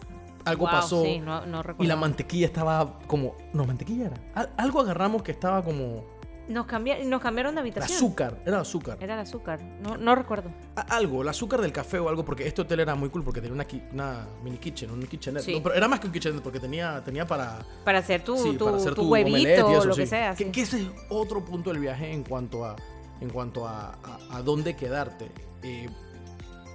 algo 0.45 0.63
Wow, 0.65 0.71
pasó. 0.71 1.03
sí, 1.03 1.19
no, 1.19 1.45
no 1.45 1.63
y 1.79 1.85
la 1.85 1.95
mantequilla 1.95 2.47
estaba 2.47 2.99
como. 3.07 3.35
No, 3.53 3.65
mantequilla 3.65 4.07
era. 4.07 4.17
Al- 4.33 4.49
algo 4.57 4.81
agarramos 4.81 5.21
que 5.23 5.31
estaba 5.31 5.63
como. 5.63 6.03
Nos, 6.47 6.65
cambia- 6.65 7.03
nos 7.05 7.21
cambiaron 7.21 7.55
de 7.55 7.61
El 7.61 7.67
habitación. 7.67 7.97
azúcar, 7.97 8.41
era 8.45 8.59
azúcar. 8.61 8.97
Era 8.99 9.13
el 9.13 9.19
azúcar. 9.21 9.61
No, 9.81 9.97
no 9.97 10.15
recuerdo. 10.15 10.51
A- 10.75 10.81
algo, 10.81 11.21
el 11.21 11.29
azúcar 11.29 11.61
del 11.61 11.71
café 11.71 11.99
o 11.99 12.09
algo, 12.09 12.25
porque 12.25 12.47
este 12.47 12.61
hotel 12.61 12.79
era 12.81 12.95
muy 12.95 13.09
cool 13.09 13.23
porque 13.23 13.39
tenía 13.41 13.53
una, 13.53 13.65
ki- 13.65 13.83
una 13.93 14.27
mini 14.43 14.57
kitchen, 14.57 14.91
un 14.91 15.05
kitchenette. 15.05 15.43
Sí. 15.45 15.53
No, 15.55 15.63
pero 15.63 15.75
era 15.75 15.87
más 15.87 15.99
que 15.99 16.07
un 16.07 16.13
kitchenette 16.13 16.41
porque 16.43 16.59
tenía, 16.59 17.01
tenía 17.03 17.25
para, 17.25 17.59
Para 17.85 17.99
hacer 17.99 18.23
tu, 18.23 18.35
sí, 18.37 18.57
tu, 18.57 18.65
para 18.65 18.77
hacer 18.77 18.93
tu 18.95 19.01
tu 19.03 19.09
huevito 19.11 19.37
omelette 19.37 19.59
y 19.59 19.61
o 19.63 19.77
eso, 19.77 19.85
lo 19.87 19.93
sí. 19.93 20.01
que 20.01 20.07
sea. 20.07 20.35
Que, 20.35 20.43
sí. 20.45 20.51
que 20.51 20.61
ese 20.61 20.81
es 20.81 20.87
otro 21.09 21.43
punto 21.45 21.69
del 21.69 21.79
viaje 21.79 22.11
en 22.11 22.23
cuanto 22.23 22.65
a, 22.65 22.75
en 23.21 23.29
cuanto 23.29 23.67
a, 23.67 23.91
a- 24.03 24.19
a 24.37 24.41
dónde 24.41 24.75
quedarte. 24.75 25.31
Eh, 25.63 25.89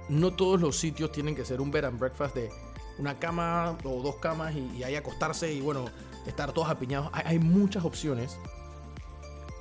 no 0.09 0.33
todos 0.33 0.61
los 0.61 0.77
sitios 0.79 1.11
tienen 1.11 1.35
que 1.35 1.43
ser 1.43 1.59
un 1.59 1.69
bed 1.71 1.83
and 1.85 1.99
breakfast 1.99 2.33
de 2.35 2.49
una 2.99 3.19
cama 3.19 3.77
o 3.83 4.01
dos 4.01 4.15
camas 4.15 4.55
y, 4.55 4.77
y 4.77 4.83
ahí 4.83 4.95
acostarse 4.95 5.51
y 5.53 5.61
bueno, 5.61 5.85
estar 6.25 6.51
todos 6.53 6.69
apiñados. 6.69 7.09
Hay, 7.13 7.23
hay 7.25 7.39
muchas 7.39 7.83
opciones 7.85 8.39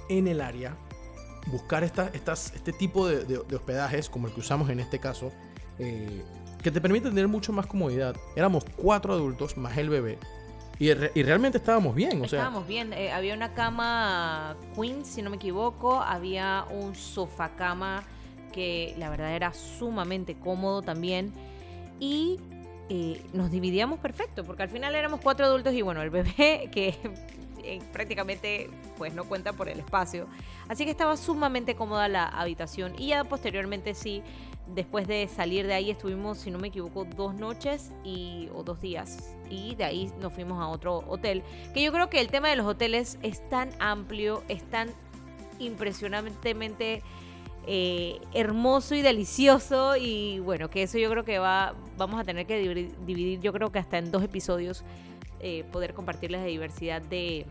en 0.09 0.29
el 0.29 0.41
área. 0.41 0.77
Buscar 1.47 1.85
esta- 1.85 2.11
estas, 2.13 2.53
este 2.55 2.73
tipo 2.73 3.07
de, 3.07 3.39
hospedajes, 3.55 4.11
como 4.11 4.27
el 4.29 4.35
que 4.35 4.41
usamos 4.41 4.69
en 4.71 4.81
este 4.81 4.99
caso, 4.99 5.33
eh, 5.79 6.23
que 6.63 6.71
te 6.71 6.81
permite 6.81 7.09
tener 7.09 7.29
mucho 7.29 7.53
más 7.53 7.67
comodidad. 7.67 8.17
Éramos 8.35 8.65
cuatro 8.77 9.13
adultos 9.13 9.57
más 9.57 9.77
el 9.79 9.89
bebé. 9.89 10.19
Y, 10.79 10.93
re- 10.93 11.13
y 11.15 11.23
realmente 11.23 11.59
estábamos 11.59 11.95
bien, 11.95 12.21
o 12.21 12.29
sea, 12.29 12.41
Estábamos 12.41 12.67
bien. 12.67 12.93
eh, 12.93 13.11
había 13.13 13.35
una 13.35 13.55
cama 13.55 14.57
queen, 14.75 15.05
si 15.07 15.23
no 15.23 15.31
me 15.31 15.37
equivoco. 15.37 16.01
Había 16.03 16.65
un 16.71 16.95
sofá 16.95 17.51
cama 17.57 18.03
que 18.53 18.95
la 18.99 19.09
verdad 19.09 19.35
era 19.35 19.55
sumamente 19.55 20.35
cómodo 20.39 20.83
también. 20.83 21.33
Y 22.01 22.39
eh, 22.91 23.23
nos 23.33 23.51
dividíamos 23.51 24.01
perfecto, 24.01 24.45
porque 24.45 24.65
al 24.65 24.69
final 24.69 24.95
éramos 24.95 25.21
cuatro 25.23 25.47
adultos 25.47 25.73
y 25.75 25.83
bueno, 25.83 26.03
el 26.03 26.11
bebé 26.11 26.69
que 26.73 26.97
eh, 27.67 27.81
prácticamente 27.93 28.71
pues 28.97 29.15
no 29.15 29.25
cuenta 29.25 29.53
por 29.53 29.69
el 29.69 29.81
espacio. 29.81 30.27
Así 30.69 30.85
que 30.85 30.91
estaba 30.91 31.17
sumamente 31.17 31.75
cómoda 31.75 32.09
la 32.09 32.27
habitación. 32.27 32.95
Y 32.99 33.09
ya 33.09 33.25
posteriormente 33.25 33.95
sí, 33.95 34.23
después 34.75 35.07
de 35.07 35.29
salir 35.29 35.67
de 35.67 35.75
ahí 35.75 35.91
estuvimos, 35.91 36.39
si 36.39 36.51
no 36.51 36.59
me 36.59 36.69
equivoco, 36.69 37.05
dos 37.05 37.35
noches 37.35 37.93
y, 38.05 38.49
o 38.55 38.63
dos 38.63 38.81
días. 38.81 39.35
Y 39.51 39.75
de 39.75 39.85
ahí 39.85 40.11
nos 40.21 40.33
fuimos 40.33 40.61
a 40.63 40.69
otro 40.69 41.05
hotel. 41.09 41.43
Que 41.75 41.83
yo 41.83 41.93
creo 41.93 42.11
que 42.11 42.21
el 42.21 42.29
tema 42.29 42.49
de 42.49 42.57
los 42.57 42.67
hoteles 42.67 43.19
es 43.23 43.47
tan 43.49 43.71
amplio, 43.79 44.43
es 44.49 44.63
tan 44.65 44.89
impresionantemente 45.59 47.03
eh, 47.67 48.21
hermoso 48.33 48.95
y 48.95 49.03
delicioso. 49.03 49.97
Y 49.97 50.41
bueno, 50.41 50.69
que 50.71 50.83
eso 50.83 50.99
yo 50.99 51.11
creo 51.11 51.25
que 51.25 51.39
va, 51.39 51.75
vamos 51.97 52.21
a 52.21 52.25
tener 52.25 52.47
que 52.47 52.59
dividir, 52.59 52.95
dividir, 53.05 53.41
yo 53.41 53.53
creo 53.53 53.71
que 53.71 53.79
hasta 53.79 53.99
en 53.99 54.11
dos 54.11 54.23
episodios, 54.23 54.85
eh, 55.41 55.65
poder 55.73 55.95
compartirles 55.95 56.41
la 56.41 56.47
diversidad 56.47 57.03
de 57.03 57.47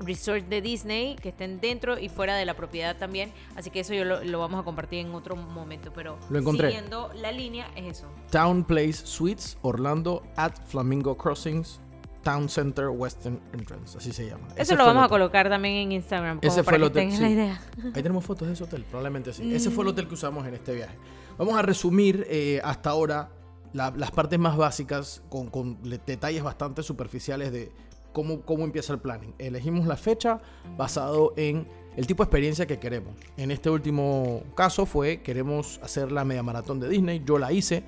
resort 0.00 0.46
de 0.46 0.60
Disney 0.62 1.16
que 1.16 1.30
estén 1.30 1.60
dentro 1.60 1.98
y 1.98 2.08
fuera 2.08 2.36
de 2.36 2.44
la 2.44 2.54
propiedad 2.54 2.96
también. 2.96 3.32
Así 3.56 3.70
que 3.70 3.80
eso 3.80 3.94
yo 3.94 4.04
lo, 4.04 4.22
lo 4.22 4.38
vamos 4.38 4.60
a 4.60 4.62
compartir 4.62 5.00
en 5.00 5.12
otro 5.14 5.34
momento. 5.36 5.92
Pero 5.92 6.18
Lo 6.30 6.38
encontré. 6.38 6.68
siguiendo 6.70 7.10
la 7.14 7.32
línea 7.32 7.68
es 7.76 7.98
eso. 7.98 8.06
Town 8.30 8.64
Place 8.64 8.92
Suites, 9.04 9.58
Orlando, 9.62 10.22
at 10.36 10.52
Flamingo 10.68 11.16
Crossings, 11.16 11.80
Town 12.22 12.48
Center 12.48 12.88
Western 12.88 13.40
Entrance, 13.52 13.96
así 13.98 14.12
se 14.12 14.26
llama. 14.28 14.46
Eso 14.50 14.62
Ese 14.62 14.76
lo 14.76 14.84
vamos 14.84 15.04
a 15.04 15.08
colocar 15.08 15.48
también 15.48 15.74
en 15.76 15.92
Instagram. 15.92 16.38
Como 16.40 16.52
Ese 16.52 16.62
para 16.62 16.76
fue 16.78 16.86
el 16.86 16.92
que 16.92 16.98
hotel, 17.00 17.08
tengan 17.08 17.22
la 17.22 17.28
sí. 17.28 17.32
idea. 17.34 17.60
Ahí 17.94 18.02
tenemos 18.02 18.24
fotos 18.24 18.48
de 18.48 18.54
ese 18.54 18.64
hotel, 18.64 18.84
probablemente 18.84 19.32
sí. 19.32 19.54
Ese 19.54 19.70
fue 19.70 19.82
el 19.84 19.88
hotel 19.88 20.06
que 20.06 20.14
usamos 20.14 20.46
en 20.46 20.54
este 20.54 20.74
viaje. 20.74 20.96
Vamos 21.38 21.54
a 21.56 21.62
resumir 21.62 22.26
eh, 22.28 22.60
hasta 22.62 22.90
ahora 22.90 23.30
la- 23.72 23.90
las 23.96 24.10
partes 24.10 24.38
más 24.38 24.56
básicas 24.56 25.22
con, 25.28 25.48
con 25.48 25.78
le- 25.82 25.98
detalles 25.98 26.42
bastante 26.42 26.82
superficiales 26.82 27.52
de 27.52 27.70
cómo, 28.12 28.40
cómo 28.42 28.64
empieza 28.64 28.92
el 28.92 28.98
planning. 29.00 29.34
Elegimos 29.38 29.86
la 29.86 29.96
fecha 29.96 30.40
basado 30.76 31.32
en 31.36 31.66
el 31.96 32.06
tipo 32.06 32.22
de 32.22 32.26
experiencia 32.26 32.66
que 32.66 32.78
queremos. 32.78 33.14
En 33.36 33.50
este 33.50 33.70
último 33.70 34.42
caso 34.54 34.86
fue, 34.86 35.20
queremos 35.22 35.80
hacer 35.82 36.12
la 36.12 36.24
media 36.24 36.42
maratón 36.42 36.78
de 36.80 36.88
Disney, 36.88 37.22
yo 37.24 37.38
la 37.38 37.52
hice, 37.52 37.82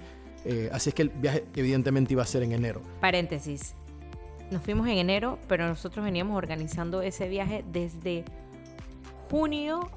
eh, 0.44 0.68
así 0.72 0.88
es 0.90 0.94
que 0.94 1.02
el 1.02 1.10
viaje 1.10 1.44
evidentemente 1.54 2.12
iba 2.14 2.22
a 2.22 2.26
ser 2.26 2.42
en 2.42 2.52
enero. 2.52 2.80
Paréntesis. 3.00 3.74
Nos 4.50 4.62
fuimos 4.62 4.86
en 4.88 4.98
enero, 4.98 5.38
pero 5.46 5.68
nosotros 5.68 6.04
veníamos 6.04 6.36
organizando 6.36 7.02
ese 7.02 7.28
viaje 7.28 7.64
desde 7.70 8.24
junio 9.30 9.88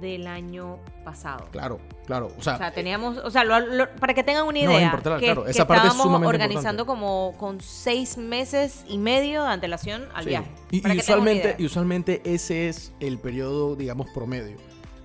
del 0.00 0.26
año 0.26 0.78
pasado. 1.04 1.48
Claro, 1.50 1.78
claro. 2.06 2.28
O 2.38 2.42
sea, 2.42 2.54
O 2.54 2.58
sea, 2.58 2.72
teníamos, 2.72 3.16
o 3.18 3.30
sea, 3.30 3.44
lo- 3.44 3.60
lo- 3.60 3.88
para 3.96 4.14
que 4.14 4.22
tengan 4.22 4.44
una 4.46 4.62
No, 4.64 4.70
idea, 4.72 4.84
importante, 4.84 5.20
que, 5.20 5.26
claro, 5.26 5.44
que 5.44 5.64
parte 5.64 5.86
estábamos 5.88 6.26
organizando 6.26 6.86
como 6.86 7.34
con 7.38 7.60
seis 7.60 8.16
meses 8.18 8.84
y 8.88 8.98
medio 8.98 9.42
de 9.44 9.48
antelación 9.50 10.08
al 10.14 10.24
Sí. 10.24 10.30
viaje. 10.30 10.50
Y, 10.70 10.98
usualmente, 10.98 11.56
y 11.58 11.64
usualmente 11.66 12.20
ese 12.24 12.68
es 12.68 12.92
el 13.00 13.18
periodo, 13.18 13.76
digamos, 13.76 14.08
promedio. 14.10 14.56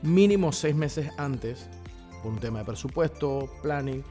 Mínimo 0.01 0.51
seis 0.51 0.75
meses 0.75 1.09
antes, 1.17 1.67
por 2.21 2.31
un 2.31 2.39
tema 2.39 2.59
de 2.59 2.65
presupuesto, 2.65 3.49
planning, 3.61 4.03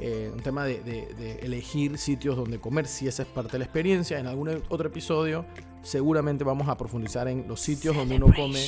eh, 0.00 0.30
un 0.32 0.40
tema 0.40 0.64
de, 0.64 0.80
de- 0.82 1.06
de 1.14 1.40
elegir 1.40 1.98
sitios 1.98 2.36
donde 2.36 2.58
comer, 2.60 2.86
si 2.86 3.08
esa 3.08 3.22
es 3.24 3.28
parte 3.28 3.52
de 3.52 3.58
la 3.58 3.64
experiencia. 3.64 4.18
En 4.18 4.26
algún 4.26 4.62
otro 4.68 4.86
episodio, 4.88 5.44
seguramente 5.82 6.44
vamos 6.44 6.68
a 6.68 6.76
profundizar 6.76 7.26
en 7.28 7.46
los 7.48 7.60
sitios 7.60 7.96
donde 7.96 8.16
uno 8.16 8.26
come. 8.34 8.64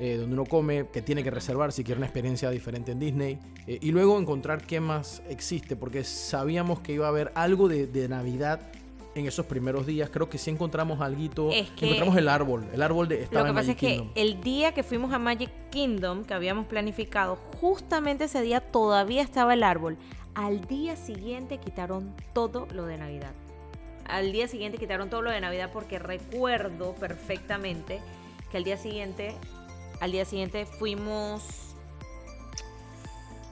Eh, 0.00 0.16
donde 0.16 0.34
uno 0.34 0.44
come, 0.44 0.86
que 0.92 1.02
tiene 1.02 1.22
que 1.22 1.30
reservar 1.30 1.72
si 1.72 1.84
quiere 1.84 1.98
una 1.98 2.06
experiencia 2.06 2.50
diferente 2.50 2.92
en 2.92 2.98
Disney. 3.00 3.38
eh, 3.66 3.78
y 3.80 3.90
luego 3.92 4.18
encontrar 4.18 4.62
qué 4.66 4.80
más 4.80 5.22
existe, 5.28 5.76
porque 5.76 6.04
sabíamos 6.04 6.80
que 6.80 6.92
iba 6.92 7.06
a 7.06 7.08
haber 7.10 7.32
algo 7.34 7.68
de, 7.68 7.86
de 7.86 8.08
Navidad 8.08 8.60
en 9.14 9.26
esos 9.26 9.46
primeros 9.46 9.86
días. 9.86 10.10
Creo 10.10 10.28
que 10.28 10.38
sí 10.38 10.50
encontramos 10.50 11.00
algo. 11.00 11.50
Es 11.52 11.70
que- 11.70 11.86
encontramos 11.86 12.16
el 12.16 12.28
árbol. 12.28 12.66
El 12.72 12.82
árbol 12.82 13.06
de, 13.08 13.22
estaba 13.22 13.40
Lo 13.40 13.44
que 13.44 13.50
en 13.50 13.54
pasa 13.56 13.70
es 13.70 13.76
que 13.76 13.86
Kingdom. 13.90 14.08
el 14.16 14.40
día 14.40 14.74
que 14.74 14.82
fuimos 14.82 15.12
a 15.12 15.18
Magic 15.20 15.50
Kingdom, 15.70 16.24
que 16.24 16.34
habíamos 16.34 16.66
planificado, 16.66 17.36
justamente 17.60 18.24
ese 18.24 18.42
día 18.42 18.60
todavía 18.60 19.22
estaba 19.22 19.54
el 19.54 19.62
árbol. 19.62 19.96
Al 20.34 20.62
día 20.66 20.96
siguiente 20.96 21.58
quitaron 21.58 22.12
todo 22.32 22.66
lo 22.74 22.86
de 22.86 22.98
Navidad. 22.98 23.30
Al 24.06 24.32
día 24.32 24.48
siguiente 24.48 24.78
quitaron 24.78 25.08
todo 25.08 25.22
lo 25.22 25.30
de 25.30 25.40
Navidad 25.40 25.70
porque 25.72 26.00
recuerdo 26.00 26.94
perfectamente 26.96 28.00
que 28.50 28.56
al 28.56 28.64
día 28.64 28.76
siguiente, 28.76 29.32
al 30.00 30.12
día 30.12 30.24
siguiente 30.24 30.66
fuimos 30.66 31.42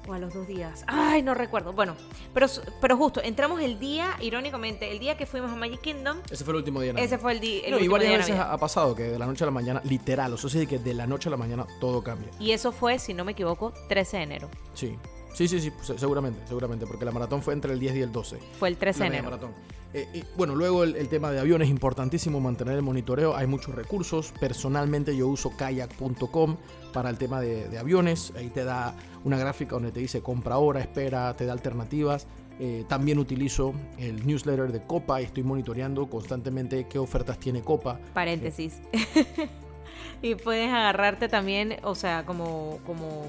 o 0.09 0.12
a 0.14 0.18
los 0.18 0.35
dos 0.35 0.48
días. 0.48 0.85
Ay, 0.88 1.22
no 1.22 1.33
recuerdo. 1.33 1.72
Bueno, 1.72 1.94
pero, 2.35 2.46
pero 2.81 2.96
justo 2.96 3.22
entramos 3.22 3.61
el 3.61 3.78
día, 3.78 4.16
irónicamente, 4.20 4.90
el 4.90 4.98
día 4.98 5.16
que 5.16 5.26
fuimos 5.26 5.52
a 5.52 5.55
Magic 5.55 5.81
Kingdom, 5.81 6.18
Ese 6.28 6.44
fue 6.44 6.52
el 6.55 6.59
último 6.59 6.81
día. 6.81 6.92
de 6.92 7.05
ese 7.05 7.18
fue 7.18 7.33
el, 7.33 7.44
el 7.64 7.70
No, 7.70 7.78
y 7.78 7.87
varias 7.87 8.09
día 8.09 8.18
de 8.18 8.33
veces 8.33 8.37
ha 8.40 8.59
pasado 8.59 8.96
que 8.96 9.05
de 9.05 9.18
la 9.18 9.26
noche 9.26 9.44
a 9.44 9.46
la 9.46 9.52
mañana, 9.52 9.81
literal, 9.85 10.33
o 10.33 10.37
sea, 10.37 10.50
sí 10.50 10.66
que 10.66 10.78
de 10.81 10.94
la 10.94 11.07
noche 11.07 11.28
a 11.28 11.31
la 11.31 11.37
mañana 11.37 11.66
todo 11.81 12.02
cambia. 12.02 12.31
Y 12.40 12.50
eso 12.50 12.72
fue, 12.72 12.98
si 12.98 13.14
no 13.14 13.24
me 13.24 13.33
equivoco, 13.33 13.72
13 13.88 14.16
de 14.16 14.22
enero. 14.24 14.50
Sí. 14.74 14.98
Sí, 15.35 15.49
sí, 15.49 15.61
sí, 15.61 15.73
se- 15.83 15.99
seguramente, 15.99 16.40
seguramente, 16.47 16.87
porque 16.87 17.05
la 17.05 17.11
maratón 17.12 17.42
fue 17.42 17.55
entre 17.55 17.73
el 17.73 17.81
10 17.81 17.97
y 17.97 18.01
el 18.01 18.12
12. 18.12 18.38
Fue 18.59 18.68
el 18.68 18.77
13 18.77 18.99
la 19.01 19.05
de 19.05 19.09
enero. 19.11 19.25
maratón. 19.31 19.51
Eh, 19.95 20.09
y, 20.14 20.25
bueno, 20.37 20.55
luego 20.55 20.85
el, 20.85 20.97
el 20.97 21.09
tema 21.09 21.31
de 21.31 21.38
aviones, 21.40 21.68
importantísimo 21.68 22.40
mantener 22.40 22.77
el 22.77 22.83
monitoreo. 22.83 23.37
Hay 23.37 23.47
muchos 23.47 23.75
recursos. 23.75 24.33
Personalmente 24.40 25.14
yo 25.16 25.29
uso 25.29 25.51
kayak.com 25.57 26.57
para 26.92 27.11
el 27.11 27.18
tema 27.18 27.40
de, 27.40 27.68
de 27.68 27.79
aviones. 27.79 28.33
Ahí 28.37 28.49
te 28.49 28.64
da 28.64 28.95
una 29.25 29.37
gráfica 29.38 29.75
donde 29.75 29.92
te 29.92 30.01
dice 30.01 30.23
compra 30.23 30.55
ahora, 30.55 30.81
espera, 30.81 31.35
te 31.37 31.45
da 31.47 31.53
alternativas. 31.53 32.27
Eh, 32.59 32.85
también 32.88 33.18
utilizo 33.18 33.73
el 33.99 34.27
newsletter 34.27 34.71
de 34.73 34.83
Copa 34.87 35.21
y 35.21 35.25
estoy 35.25 35.42
monitoreando 35.42 36.09
constantemente 36.09 36.87
qué 36.88 36.99
ofertas 36.99 37.38
tiene 37.38 37.61
Copa. 37.62 37.99
Paréntesis. 38.14 38.81
y 40.23 40.35
puedes 40.37 40.68
agarrarte 40.71 41.29
también, 41.29 41.77
o 41.83 41.95
sea, 41.95 42.25
como, 42.25 42.79
como 42.87 43.25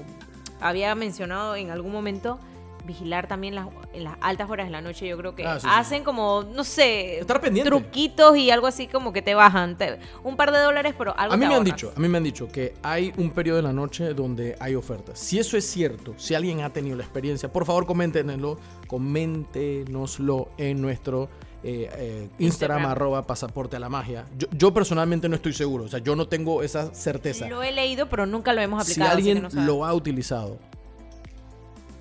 había 0.64 0.94
mencionado 0.94 1.54
en 1.56 1.70
algún 1.70 1.92
momento, 1.92 2.38
vigilar 2.86 3.26
también 3.26 3.54
las, 3.54 3.68
en 3.94 4.04
las 4.04 4.16
altas 4.20 4.50
horas 4.50 4.66
de 4.66 4.70
la 4.72 4.82
noche. 4.82 5.06
Yo 5.08 5.16
creo 5.16 5.34
que 5.34 5.46
Ah, 5.46 5.58
sí, 5.58 5.66
sí. 5.66 5.72
hacen 5.74 6.04
como, 6.04 6.44
no 6.54 6.64
sé, 6.64 7.18
Estar 7.18 7.40
pendiente. 7.40 7.70
truquitos 7.70 8.36
y 8.36 8.50
algo 8.50 8.66
así 8.66 8.88
como 8.88 9.10
que 9.12 9.22
te 9.22 9.34
bajan. 9.34 9.78
te- 9.78 9.98
un 10.22 10.36
par 10.36 10.52
de 10.52 10.58
dólares, 10.58 10.94
pero 10.98 11.14
algo 11.18 11.32
A 11.32 11.36
mí 11.38 11.44
te 11.44 11.48
me 11.48 11.54
han 11.54 11.64
dicho, 11.64 11.92
a 11.96 11.98
mí 12.00 12.08
me 12.08 12.18
han 12.18 12.24
dicho 12.24 12.46
que 12.48 12.74
hay 12.82 13.10
un 13.16 13.30
periodo 13.30 13.58
en 13.60 13.64
la 13.64 13.72
noche 13.72 14.12
donde 14.12 14.54
hay 14.60 14.74
ofertas. 14.74 15.18
Si 15.18 15.38
eso 15.38 15.56
es 15.56 15.64
cierto, 15.64 16.12
si 16.18 16.34
alguien 16.34 16.60
ha 16.60 16.70
tenido 16.74 16.94
la 16.96 17.04
experiencia, 17.04 17.50
por 17.50 17.64
favor 17.64 17.86
coméntenlo, 17.86 18.58
coméntenoslo 18.86 20.50
en 20.58 20.80
nuestro 20.82 21.28
eh, 21.64 21.88
eh, 21.96 22.28
Instagram, 22.38 22.78
Instagram. 22.78 22.86
arroba 22.86 23.26
pasaporte 23.26 23.76
a 23.76 23.80
la 23.80 23.88
magia. 23.88 24.26
Yo, 24.38 24.46
yo 24.52 24.72
personalmente 24.74 25.28
no 25.28 25.36
estoy 25.36 25.52
seguro, 25.54 25.84
o 25.84 25.88
sea, 25.88 25.98
yo 26.00 26.14
no 26.14 26.28
tengo 26.28 26.62
esa 26.62 26.94
certeza. 26.94 27.48
Lo 27.48 27.62
he 27.62 27.72
leído, 27.72 28.08
pero 28.08 28.26
nunca 28.26 28.52
lo 28.52 28.60
hemos 28.60 28.84
Si 28.84 28.92
aplicado. 28.92 29.10
que 29.10 29.16
alguien 29.16 29.42
no 29.42 29.48
lo 29.64 29.84
ha 29.84 29.94
utilizado, 29.94 30.58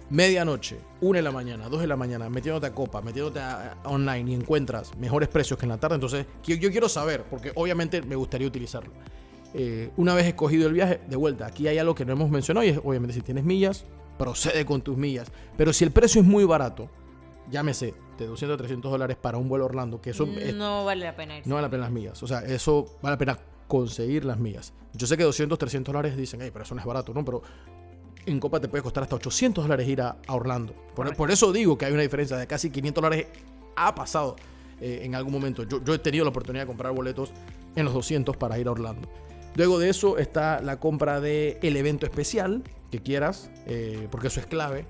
medianoche, 0.09 0.77
una 1.01 1.17
de 1.19 1.23
la 1.23 1.31
mañana, 1.31 1.69
dos 1.69 1.81
de 1.81 1.87
la 1.87 1.95
mañana, 1.95 2.29
metiéndote 2.29 2.67
a 2.67 2.73
copa, 2.75 3.01
metiéndote 3.01 3.39
a- 3.39 3.77
a 3.83 3.89
online 3.89 4.31
y 4.31 4.33
encuentras 4.35 4.95
mejores 4.97 5.29
precios 5.29 5.57
que 5.57 5.65
en 5.65 5.69
la 5.69 5.77
tarde, 5.79 5.95
entonces 5.95 6.25
yo, 6.43 6.55
yo 6.55 6.69
quiero 6.71 6.87
saber, 6.89 7.23
porque 7.29 7.51
obviamente 7.55 8.01
me 8.01 8.15
gustaría 8.15 8.47
utilizarlo. 8.47 8.91
eh, 9.55 9.91
una 9.97 10.15
vez 10.15 10.25
escogido 10.25 10.65
el 10.67 10.73
viaje, 10.73 10.99
de 11.07 11.15
vuelta, 11.15 11.45
aquí 11.45 11.67
hay 11.67 11.77
algo 11.77 11.93
que 11.93 12.05
no 12.05 12.13
hemos 12.13 12.27
mencionado 12.31 12.65
y 12.65 12.69
es, 12.69 12.79
obviamente, 12.83 13.13
si 13.13 13.21
tienes 13.21 13.43
millas, 13.43 13.85
procede 14.17 14.65
con 14.65 14.81
tus 14.81 14.97
millas. 14.97 15.31
Pero 15.55 15.71
si 15.73 15.83
el 15.83 15.91
precio 15.91 16.21
es 16.21 16.27
muy 16.27 16.43
barato, 16.43 16.89
llámese 17.51 17.93
de 18.17 18.27
200 18.27 18.55
a 18.55 18.57
300 18.57 18.91
dólares 18.91 19.17
para 19.19 19.37
un 19.37 19.49
vuelo 19.49 19.65
a 19.65 19.67
Orlando, 19.67 20.01
que 20.01 20.11
eso 20.11 20.25
es- 20.37 20.55
no 20.55 20.85
vale 20.85 21.05
la 21.05 21.15
pena 21.15 21.37
irse. 21.37 21.49
no 21.49 21.55
vale 21.55 21.67
la 21.67 21.71
pena 21.71 21.83
las 21.83 21.91
millas. 21.91 22.21
O 22.23 22.27
sea, 22.27 22.39
eso 22.39 22.97
vale 23.01 23.13
la 23.13 23.17
pena 23.17 23.39
conseguir 23.67 24.25
las 24.25 24.37
millas. 24.37 24.73
Yo 24.93 25.07
sé 25.07 25.17
que 25.17 25.23
200, 25.23 25.57
300 25.57 25.91
dólares 25.93 26.15
dicen, 26.15 26.39
hey, 26.41 26.49
pero 26.51 26.63
eso 26.63 26.75
no 26.75 26.81
es 26.81 26.85
barato, 26.87 27.13
¿no? 27.13 27.25
Pero 27.25 27.41
en 28.25 28.39
Copa 28.39 28.59
te 28.59 28.67
puede 28.67 28.83
costar 28.83 29.03
hasta 29.03 29.15
800 29.15 29.63
dólares 29.63 29.87
ir 29.87 30.01
a, 30.01 30.17
a 30.27 30.35
Orlando. 30.35 30.73
Por, 30.95 31.31
eso 31.31 31.51
digo 31.51 31.77
que 31.77 31.85
hay 31.85 31.93
una 31.93 32.03
diferencia 32.03 32.37
de 32.37 32.47
casi 32.47 32.69
500 32.69 33.01
dólares. 33.01 33.27
Ha 33.75 33.95
pasado 33.95 34.35
eh, 34.79 35.01
en 35.03 35.15
algún 35.15 35.33
momento. 35.33 35.63
Yo, 35.63 35.83
yo 35.83 35.93
he 35.93 35.99
tenido 35.99 36.23
la 36.25 36.29
oportunidad 36.29 36.63
de 36.63 36.67
comprar 36.67 36.93
boletos 36.93 37.31
en 37.75 37.85
los 37.85 37.93
200 37.93 38.37
para 38.37 38.59
ir 38.59 38.67
a 38.67 38.71
Orlando. 38.71 39.09
Luego 39.55 39.79
de 39.79 39.89
eso 39.89 40.17
está 40.17 40.61
la 40.61 40.79
compra 40.79 41.19
del 41.21 41.57
el 41.61 41.77
evento 41.77 42.05
especial 42.05 42.63
que 42.91 42.99
quieras, 43.01 43.51
eh, 43.65 44.07
porque 44.11 44.27
eso 44.27 44.39
es 44.39 44.45
clave. 44.45 44.85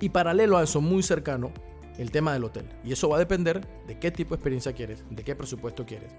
Y 0.00 0.10
paralelo 0.10 0.58
a 0.58 0.64
eso, 0.64 0.80
muy 0.80 1.02
cercano, 1.02 1.52
el 1.98 2.10
tema 2.10 2.32
del 2.32 2.44
hotel. 2.44 2.66
Y 2.84 2.92
eso 2.92 3.08
va 3.08 3.16
a 3.16 3.18
depender 3.18 3.66
de 3.86 3.98
qué 3.98 4.10
tipo 4.10 4.30
de 4.30 4.36
experiencia 4.36 4.72
quieres, 4.72 5.04
de 5.10 5.22
qué 5.24 5.34
presupuesto 5.34 5.84
quieres. 5.84 6.10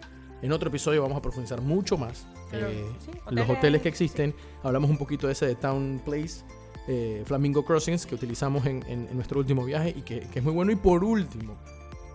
En 0.41 0.51
otro 0.51 0.69
episodio 0.69 1.01
vamos 1.01 1.17
a 1.17 1.21
profundizar 1.21 1.59
mucho 1.61 1.97
más 1.97 2.25
Pero, 2.51 2.67
eh, 2.69 2.85
sí, 3.03 3.11
los 3.31 3.49
hoteles, 3.49 3.81
que 3.81 3.89
existen. 3.89 4.33
Hablamos 4.63 4.89
un 4.89 4.97
poquito 4.97 5.27
de 5.27 5.33
ese 5.33 5.45
de 5.47 5.55
Town 5.55 6.01
Place, 6.05 6.43
eh, 6.87 7.23
Flamingo 7.25 7.65
Crossings, 7.65 8.05
que 8.05 8.15
utilizamos 8.15 8.65
en, 8.65 8.83
en- 8.87 9.07
en 9.09 9.15
nuestro 9.15 9.39
último 9.39 9.65
viaje 9.65 9.89
y 9.97 10.01
que, 10.01 10.21
que 10.21 10.39
es 10.39 10.45
muy 10.45 10.53
bueno. 10.53 10.71
Y 10.71 10.75
por 10.77 11.03
último, 11.03 11.57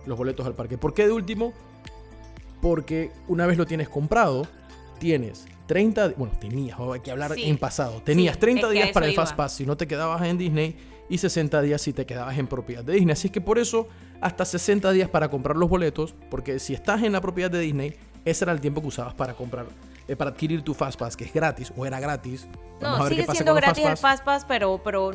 los 0.07 0.17
boletos 0.17 0.45
al 0.47 0.55
parque. 0.55 0.77
¿Por 0.77 0.93
qué 0.93 1.05
de 1.05 1.13
último? 1.13 1.53
Porque 2.61 3.11
una 3.27 3.45
vez 3.45 3.57
lo 3.57 3.65
tienes 3.65 3.89
comprado, 3.89 4.47
tienes 4.99 5.45
30, 5.67 6.09
di- 6.09 6.15
bueno, 6.17 6.33
tenías, 6.39 6.79
hay 6.79 6.99
que 7.01 7.11
hablar 7.11 7.33
Sí. 7.35 7.43
en 7.43 7.57
pasado, 7.57 8.01
tenías 8.01 8.35
Sí, 8.35 8.41
30 8.41 8.61
es 8.67 8.73
que 8.73 8.79
a 8.79 8.83
días 8.83 8.93
para 8.93 9.05
el 9.07 9.13
Fast. 9.13 9.35
Pass 9.35 9.53
si 9.53 9.65
no 9.65 9.77
te 9.77 9.87
quedabas 9.87 10.21
en 10.23 10.37
Disney 10.37 10.75
y 11.09 11.17
60 11.17 11.61
días 11.61 11.81
si 11.81 11.93
te 11.93 12.05
quedabas 12.05 12.37
en 12.37 12.47
propiedad 12.47 12.83
de 12.83 12.93
Disney. 12.93 13.13
Así 13.13 13.29
que 13.29 13.41
por 13.41 13.59
eso, 13.59 13.87
hasta 14.21 14.45
60 14.45 14.91
días 14.91 15.09
para 15.09 15.29
comprar 15.29 15.55
los 15.55 15.69
boletos, 15.69 16.15
porque 16.29 16.59
si 16.59 16.73
estás 16.73 17.03
en 17.03 17.11
la 17.11 17.21
propiedad 17.21 17.51
de 17.51 17.59
Disney, 17.59 17.95
ese 18.23 18.45
era 18.45 18.51
el 18.51 18.61
tiempo 18.61 18.81
que 18.81 18.87
usabas 18.87 19.13
para 19.13 19.33
comprar, 19.33 19.67
eh, 20.07 20.15
para 20.15 20.31
adquirir 20.31 20.63
tu 20.63 20.73
Fast 20.73 20.99
Pass, 20.99 21.15
que 21.15 21.25
es 21.25 21.33
gratis 21.33 21.71
o 21.75 21.85
era 21.85 21.99
gratis. 21.99 22.47
Vamos 22.81 22.99
No, 22.99 23.07
sigue 23.07 23.25
siendo 23.27 23.53
gratis 23.53 23.85
el 23.85 23.97
Fast 23.97 24.01
Pass. 24.01 24.23
Fast 24.23 24.25
Pass, 24.25 24.45
pero, 24.47 24.81
pero 24.83 25.11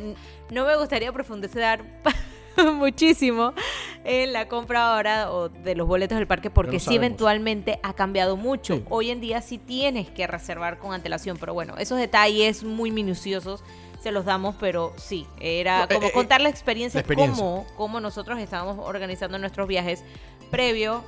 no 0.51 0.67
me 0.67 0.77
gustaría 0.77 1.13
profundizar 1.13 1.85
muchísimo 2.75 3.53
en 4.05 4.33
la 4.33 4.49
compra 4.49 4.95
ahora 4.95 5.33
o 5.33 5.49
de 5.49 5.75
los 5.75 5.87
boletos 5.87 6.19
del 6.19 6.27
parque 6.27 6.51
porque 6.51 6.81
sí 6.81 6.97
eventualmente 6.97 7.81
ha 7.83 7.95
cambiado 7.95 8.37
mucho. 8.37 8.77
Sí. 8.77 8.85
Hoy 8.89 9.11
en 9.11 9.21
día 9.21 9.43
sí 9.43 9.59
tienes 9.59 10.11
que 10.11 10.27
reservar 10.27 10.79
con 10.79 10.93
antelación, 10.93 11.37
pero 11.39 11.53
bueno, 11.55 11.75
esos 11.79 11.99
detalles 11.99 12.65
muy 12.65 12.91
minuciosos 12.91 13.63
se 14.01 14.13
los 14.13 14.25
damos, 14.25 14.55
pero 14.59 14.93
sí, 14.97 15.27
era 15.39 15.81
No, 15.81 15.85
eh, 15.85 15.95
como 15.95 16.07
eh, 16.09 16.13
contar 16.13 16.41
la 16.41 16.49
experiencia, 16.49 16.99
la 16.99 17.03
experiencia. 17.03 17.43
Cómo, 17.43 17.67
cómo 17.77 18.01
nosotros 18.01 18.39
estábamos 18.39 18.79
organizando 18.79 19.39
nuestros 19.39 19.69
viajes 19.69 20.03
previo 20.51 21.05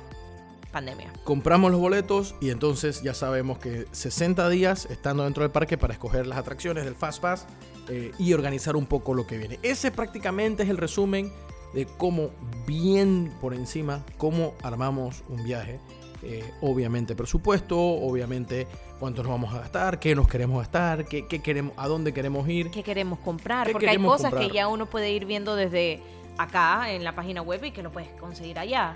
pandemia. 0.71 1.13
Compramos 1.23 1.71
los 1.71 1.79
boletos 1.79 2.35
y 2.41 2.49
entonces 2.49 3.01
ya 3.03 3.13
sabemos 3.13 3.59
que 3.59 3.85
60 3.91 4.49
días 4.49 4.87
estando 4.89 5.23
dentro 5.23 5.43
del 5.43 5.51
parque 5.51 5.77
para 5.77 5.93
escoger 5.93 6.27
las 6.27 6.37
atracciones 6.37 6.83
del 6.83 6.95
Fast 6.95 7.21
Pass 7.21 7.45
eh, 7.87 8.11
y 8.17 8.33
organizar 8.33 8.75
un 8.75 8.87
poco 8.87 9.13
lo 9.13 9.25
que 9.25 9.37
viene. 9.37 9.59
Ese 9.61 9.91
prácticamente 9.91 10.63
es 10.63 10.69
el 10.69 10.77
resumen 10.77 11.31
de 11.73 11.85
cómo, 11.85 12.29
bien 12.67 13.31
por 13.41 13.53
encima, 13.53 14.03
cómo 14.17 14.53
armamos 14.63 15.23
un 15.29 15.43
viaje. 15.43 15.79
Eh, 16.25 16.41
obviamente 16.61 17.15
presupuesto, 17.17 17.77
obviamente 17.77 18.65
cuánto 18.97 19.23
nos 19.23 19.31
vamos 19.31 19.53
a 19.53 19.59
gastar, 19.59 19.99
qué 19.99 20.15
nos 20.15 20.27
queremos 20.29 20.59
gastar, 20.59 21.03
qué, 21.05 21.27
qué 21.27 21.41
queremos, 21.41 21.73
a 21.75 21.89
dónde 21.89 22.13
queremos 22.13 22.47
ir. 22.47 22.71
¿Qué 22.71 22.81
queremos 22.81 23.19
comprar? 23.19 23.67
¿Qué 23.67 23.73
Porque 23.73 23.89
hay 23.89 23.97
cosas 23.97 24.29
comprar? 24.31 24.47
que 24.47 24.55
ya 24.55 24.69
uno 24.69 24.85
puede 24.85 25.11
ir 25.11 25.25
viendo 25.25 25.57
desde 25.57 25.99
acá 26.37 26.91
en 26.91 27.03
la 27.03 27.13
página 27.13 27.41
web 27.41 27.65
y 27.65 27.71
que 27.71 27.83
lo 27.83 27.91
puedes 27.91 28.07
conseguir 28.21 28.57
allá. 28.57 28.95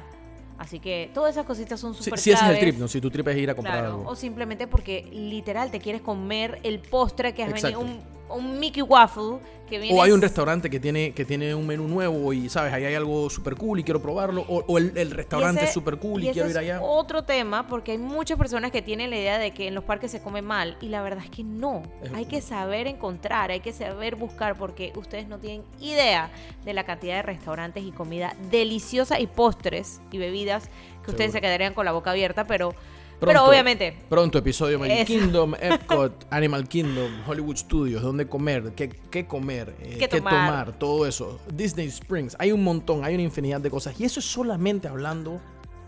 Así 0.58 0.80
que 0.80 1.12
todas 1.14 1.32
esas 1.36 1.46
cositas 1.46 1.80
son 1.80 1.94
Si, 1.94 2.04
súper 2.06 2.18
si 2.20 2.32
ese 2.32 2.46
es 2.46 2.50
el 2.52 2.60
trip, 2.60 2.78
¿no? 2.78 2.88
Si 2.88 3.02
tu 3.02 3.12
trip 3.12 3.28
es 3.28 3.38
ir 3.38 3.50
a 3.50 3.56
comprar 3.56 3.80
Claro, 3.80 3.96
algo. 3.98 4.10
o 4.10 4.16
simplemente 4.16 4.66
porque 4.68 5.08
literal 5.12 5.70
te 5.70 5.80
quieres 5.80 6.02
comer 6.02 6.60
el 6.64 6.80
postre 6.80 7.34
que 7.34 7.44
has 7.44 7.50
Exacto. 7.50 7.80
venido, 7.80 7.96
un, 7.96 8.17
un 8.30 8.60
Mickey 8.60 8.82
Waffle 8.84 9.40
que 9.70 9.80
viene... 9.80 9.98
O 10.00 10.02
hay 10.02 10.12
un 10.12 10.22
restaurante 10.22 10.70
que 10.70 10.80
tiene, 10.80 11.12
que 11.12 11.26
tiene 11.26 11.54
un 11.54 11.68
menú 11.68 11.88
nuevo 11.90 12.32
y, 12.32 12.48
¿sabes? 12.48 12.72
Ahí 12.74 12.86
hay 12.86 12.96
algo 12.96 13.30
súper 13.30 13.56
cool 13.56 13.80
y 13.80 13.84
quiero 13.84 14.02
probarlo. 14.02 14.46
O, 14.48 14.64
o 14.66 14.78
el, 14.78 14.98
el 14.98 15.12
restaurante 15.12 15.66
es 15.66 15.74
súper 15.74 15.98
cool 15.98 16.24
y, 16.24 16.32
quiero 16.32 16.48
ir 16.48 16.52
es 16.52 16.58
allá. 16.58 16.82
otro 16.82 17.24
tema 17.24 17.68
porque 17.68 17.92
hay 17.92 17.98
muchas 17.98 18.38
personas 18.38 18.72
que 18.72 18.82
tienen 18.82 19.10
la 19.10 19.18
idea 19.18 19.38
de 19.40 19.52
que 19.52 19.68
en 19.68 19.76
los 19.76 19.84
parques 19.84 20.10
se 20.12 20.22
come 20.22 20.42
mal 20.42 20.78
y 20.80 20.88
la 20.88 21.02
verdad 21.02 21.24
es 21.24 21.30
que 21.30 21.44
no. 21.44 21.84
Es- 22.02 22.14
Hay 22.14 22.26
que 22.26 22.42
saber 22.42 22.88
encontrar, 22.88 23.52
hay 23.52 23.60
que 23.60 23.74
saber 23.74 24.16
buscar 24.16 24.58
porque 24.58 24.94
ustedes 24.96 25.28
no 25.28 25.38
tienen 25.40 25.64
idea 25.82 26.32
de 26.64 26.74
la 26.74 26.86
cantidad 26.86 27.16
de 27.16 27.22
restaurantes 27.24 27.84
y 27.84 27.92
comida 27.92 28.36
deliciosa 28.50 29.20
y 29.20 29.28
postres 29.28 30.00
y 30.12 30.18
bebidas 30.18 30.70
que 31.04 31.12
ustedes 31.12 31.32
se 31.32 31.42
quedarían 31.42 31.74
con 31.74 31.86
la 31.86 31.92
boca 31.94 32.12
abierta, 32.12 32.46
pero, 32.46 32.74
pero 33.20 33.46
obviamente 33.46 33.96
Pronto, 34.10 34.38
episodio 34.38 34.78
Magic 34.80 35.00
Eso. 35.00 35.06
Kingdom, 35.06 35.54
Epcot, 35.60 36.26
Animal 36.30 36.68
Kingdom, 36.68 37.12
Hollywood 37.28 37.58
Studios, 37.58 38.02
dónde 38.02 38.28
comer, 38.28 38.74
qué, 38.76 38.90
qué 38.90 39.26
comer, 39.26 39.76
eh, 39.82 39.98
Qué 40.00 40.08
qué, 40.08 40.18
tomar. 40.22 40.34
tomar. 40.66 40.80
todo 40.80 41.06
eso. 41.08 41.40
Disney 41.54 41.88
Springs, 41.88 42.36
hay 42.40 42.52
un 42.52 42.64
montón, 42.64 43.04
hay 43.04 43.16
una 43.16 43.24
infinidad 43.24 43.60
de 43.62 43.70
cosas. 43.70 44.00
Y 44.00 44.06
eso 44.06 44.20
es 44.20 44.26
solamente 44.26 44.88
hablando 44.88 45.42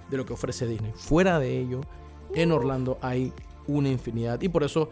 de 0.09 0.17
lo 0.17 0.25
que 0.25 0.33
ofrece 0.33 0.65
Disney. 0.65 0.91
Fuera 0.95 1.39
de 1.39 1.59
ello, 1.59 1.81
en 2.33 2.51
Orlando 2.51 2.97
hay 3.01 3.31
una 3.67 3.89
infinidad. 3.89 4.41
Y 4.41 4.49
por 4.49 4.63
eso 4.63 4.89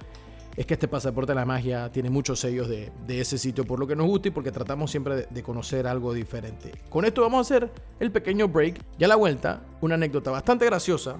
es 0.55 0.65
que 0.65 0.75
este 0.75 0.87
pasaporte 0.87 1.31
de 1.31 1.35
la 1.35 1.45
magia 1.45 1.91
tiene 1.91 2.09
muchos 2.09 2.39
sellos 2.39 2.67
de, 2.67 2.91
de 3.05 3.21
ese 3.21 3.37
sitio, 3.37 3.63
por 3.65 3.79
lo 3.79 3.87
que 3.87 3.95
nos 3.95 4.07
gusta 4.07 4.27
y 4.27 4.31
porque 4.31 4.51
tratamos 4.51 4.91
siempre 4.91 5.15
de, 5.15 5.27
de 5.29 5.43
conocer 5.43 5.87
algo 5.87 6.13
diferente. 6.13 6.71
Con 6.89 7.05
esto 7.05 7.21
vamos 7.21 7.39
a 7.39 7.41
hacer 7.55 7.71
el 7.99 8.11
pequeño 8.11 8.47
break. 8.47 8.79
Y 8.99 9.03
a 9.03 9.07
la 9.07 9.15
vuelta, 9.15 9.61
una 9.81 9.95
anécdota 9.95 10.29
bastante 10.31 10.65
graciosa 10.65 11.17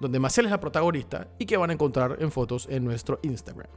donde 0.00 0.18
Maciel 0.18 0.46
es 0.46 0.52
la 0.52 0.60
protagonista 0.60 1.28
y 1.38 1.46
que 1.46 1.56
van 1.56 1.70
a 1.70 1.72
encontrar 1.72 2.16
en 2.20 2.30
fotos 2.30 2.66
en 2.70 2.84
nuestro 2.84 3.18
Instagram. 3.22 3.68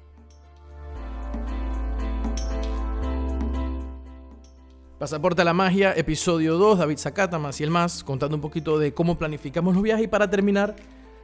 Pasaporte 4.99 5.41
a 5.41 5.45
la 5.45 5.53
magia, 5.53 5.93
episodio 5.95 6.57
2, 6.57 6.79
David 6.79 6.97
Zacata, 6.97 7.39
Maciel 7.39 7.71
Más, 7.71 8.03
contando 8.03 8.35
un 8.35 8.41
poquito 8.41 8.77
de 8.77 8.93
cómo 8.93 9.17
planificamos 9.17 9.73
los 9.73 9.81
viajes 9.81 10.03
y 10.03 10.07
para 10.09 10.29
terminar, 10.29 10.75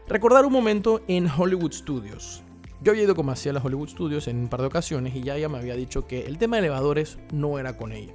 recordar 0.08 0.46
un 0.46 0.54
momento 0.54 1.02
en 1.10 1.30
Hollywood 1.30 1.74
Studios. 1.74 2.42
Yo 2.82 2.94
había 2.94 3.04
ido 3.04 3.16
con 3.16 3.26
Maciel 3.26 3.58
a 3.58 3.62
Hollywood 3.62 3.90
Studios 3.90 4.30
en 4.30 4.38
un 4.38 4.48
par 4.48 4.62
de 4.62 4.68
ocasiones 4.68 5.14
y 5.14 5.24
ya 5.24 5.36
ella 5.36 5.50
me 5.50 5.58
había 5.58 5.76
dicho 5.76 6.08
que 6.08 6.26
el 6.26 6.38
tema 6.38 6.56
de 6.56 6.62
elevadores 6.62 7.20
no 7.34 7.60
era 7.60 7.76
con 7.76 7.92
ella. 7.92 8.14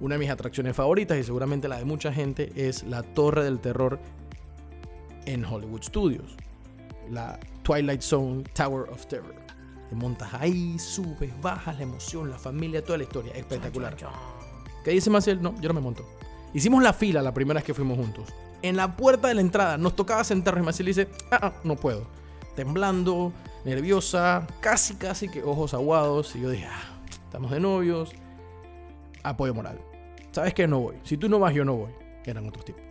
Una 0.00 0.16
de 0.16 0.18
mis 0.18 0.30
atracciones 0.30 0.76
favoritas 0.76 1.16
y 1.16 1.24
seguramente 1.24 1.68
la 1.68 1.78
de 1.78 1.86
mucha 1.86 2.12
gente 2.12 2.52
es 2.54 2.82
la 2.82 3.02
Torre 3.02 3.44
del 3.44 3.60
Terror 3.60 3.98
en 5.26 5.44
Hollywood 5.44 5.82
Studios. 5.82 6.36
La 7.10 7.38
Twilight 7.62 8.02
Zone 8.02 8.44
Tower 8.54 8.88
of 8.90 9.06
Terror. 9.06 9.34
Te 9.88 9.94
montas 9.94 10.32
ahí, 10.34 10.78
subes, 10.78 11.30
bajas, 11.40 11.76
la 11.76 11.82
emoción, 11.82 12.30
la 12.30 12.38
familia, 12.38 12.84
toda 12.84 12.98
la 12.98 13.04
historia. 13.04 13.32
Espectacular. 13.32 13.96
¿Qué 14.84 14.90
dice 14.90 15.10
Maciel? 15.10 15.42
No, 15.42 15.54
yo 15.60 15.68
no 15.68 15.74
me 15.74 15.80
monto. 15.80 16.06
Hicimos 16.52 16.82
la 16.82 16.92
fila 16.92 17.22
la 17.22 17.32
primera 17.32 17.58
vez 17.58 17.64
que 17.64 17.74
fuimos 17.74 17.98
juntos. 17.98 18.28
En 18.62 18.76
la 18.76 18.96
puerta 18.96 19.28
de 19.28 19.34
la 19.34 19.40
entrada 19.40 19.78
nos 19.78 19.94
tocaba 19.96 20.24
sentarnos 20.24 20.62
y 20.62 20.66
Maciel 20.66 20.86
dice, 20.86 21.08
ah, 21.30 21.38
ah, 21.42 21.52
no 21.64 21.76
puedo. 21.76 22.06
Temblando, 22.56 23.32
nerviosa, 23.64 24.46
casi, 24.60 24.94
casi 24.96 25.28
que 25.28 25.42
ojos 25.42 25.74
aguados. 25.74 26.34
Y 26.36 26.40
yo 26.40 26.50
dije, 26.50 26.66
ah, 26.66 27.00
estamos 27.24 27.50
de 27.50 27.60
novios. 27.60 28.12
Apoyo 29.22 29.54
moral. 29.54 29.80
¿Sabes 30.32 30.54
qué? 30.54 30.66
No 30.66 30.80
voy. 30.80 30.96
Si 31.02 31.16
tú 31.16 31.28
no 31.28 31.38
vas, 31.38 31.54
yo 31.54 31.64
no 31.64 31.74
voy. 31.74 31.90
Eran 32.24 32.46
otros 32.46 32.64
tipos. 32.64 32.82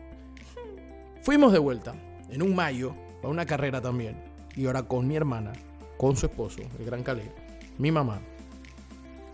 Fuimos 1.22 1.52
de 1.52 1.60
vuelta 1.60 1.94
en 2.30 2.42
un 2.42 2.56
mayo 2.56 2.96
a 3.24 3.28
una 3.28 3.46
carrera 3.46 3.82
también. 3.82 4.22
Y 4.56 4.66
ahora 4.66 4.84
con 4.84 5.08
mi 5.08 5.16
hermana, 5.16 5.54
con 5.98 6.16
su 6.16 6.26
esposo, 6.26 6.62
el 6.80 6.86
gran 6.86 7.04
Calais, 7.04 7.30
mi 7.78 7.92
mamá. 7.92 8.20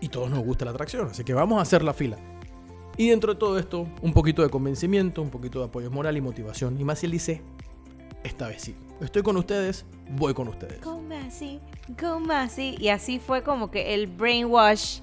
Y 0.00 0.08
todos 0.08 0.30
nos 0.30 0.44
gusta 0.44 0.64
la 0.64 0.72
atracción. 0.72 1.08
Así 1.08 1.24
que 1.24 1.32
vamos 1.32 1.58
a 1.58 1.62
hacer 1.62 1.82
la 1.82 1.94
fila. 1.94 2.18
Y 2.96 3.08
dentro 3.08 3.34
de 3.34 3.40
todo 3.40 3.58
esto, 3.58 3.88
un 4.02 4.12
poquito 4.12 4.42
de 4.42 4.50
convencimiento, 4.50 5.22
un 5.22 5.30
poquito 5.30 5.58
de 5.60 5.66
apoyo 5.66 5.90
moral 5.90 6.16
y 6.16 6.20
motivación. 6.20 6.78
Y 6.78 6.84
Maciel 6.84 7.12
dice, 7.12 7.42
esta 8.22 8.48
vez 8.48 8.62
sí. 8.62 8.76
Estoy 9.00 9.22
con 9.22 9.36
ustedes, 9.36 9.84
voy 10.10 10.34
con 10.34 10.48
ustedes. 10.48 10.78
Come 10.78 11.16
así, 11.18 11.60
come 11.98 12.34
así. 12.34 12.76
Y 12.78 12.88
así 12.88 13.18
fue 13.18 13.42
como 13.42 13.70
que 13.70 13.94
el 13.94 14.06
brainwash 14.06 15.00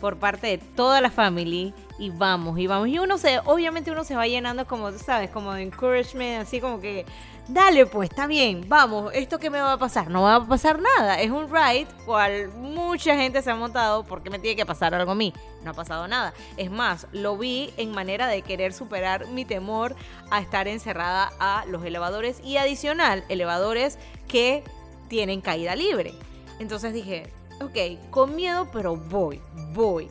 por 0.00 0.18
parte 0.18 0.48
de 0.48 0.58
toda 0.58 1.00
la 1.00 1.10
family. 1.10 1.74
Y 1.98 2.10
vamos, 2.10 2.58
y 2.58 2.66
vamos. 2.66 2.88
Y 2.88 2.98
uno 2.98 3.18
se, 3.18 3.38
obviamente 3.40 3.90
uno 3.90 4.04
se 4.04 4.14
va 4.14 4.26
llenando 4.26 4.66
como, 4.66 4.92
sabes, 4.92 5.30
como 5.30 5.52
de 5.54 5.62
encouragement, 5.62 6.42
así 6.42 6.60
como 6.60 6.80
que, 6.80 7.06
dale 7.48 7.86
pues, 7.86 8.10
está 8.10 8.26
bien, 8.26 8.68
vamos, 8.68 9.12
¿esto 9.14 9.38
qué 9.38 9.50
me 9.50 9.60
va 9.60 9.72
a 9.72 9.78
pasar? 9.78 10.10
No 10.10 10.22
va 10.22 10.36
a 10.36 10.46
pasar 10.46 10.80
nada. 10.80 11.20
Es 11.20 11.30
un 11.30 11.50
ride 11.50 11.86
cual 12.04 12.48
mucha 12.56 13.16
gente 13.16 13.42
se 13.42 13.50
ha 13.50 13.56
montado 13.56 14.04
porque 14.04 14.30
me 14.30 14.38
tiene 14.38 14.56
que 14.56 14.66
pasar 14.66 14.94
algo 14.94 15.12
a 15.12 15.14
mí. 15.14 15.32
No 15.62 15.70
ha 15.70 15.74
pasado 15.74 16.08
nada. 16.08 16.32
Es 16.56 16.70
más, 16.70 17.06
lo 17.12 17.36
vi 17.36 17.72
en 17.76 17.92
manera 17.92 18.26
de 18.26 18.42
querer 18.42 18.72
superar 18.72 19.26
mi 19.28 19.44
temor 19.44 19.94
a 20.30 20.40
estar 20.40 20.68
encerrada 20.68 21.32
a 21.38 21.64
los 21.66 21.84
elevadores 21.84 22.40
y 22.44 22.56
adicional, 22.56 23.24
elevadores 23.28 23.98
que 24.28 24.64
tienen 25.08 25.40
caída 25.40 25.76
libre. 25.76 26.14
Entonces 26.58 26.92
dije, 26.92 27.32
ok, 27.60 28.10
con 28.10 28.34
miedo, 28.36 28.68
pero 28.72 28.96
voy, 28.96 29.40
voy. 29.72 30.08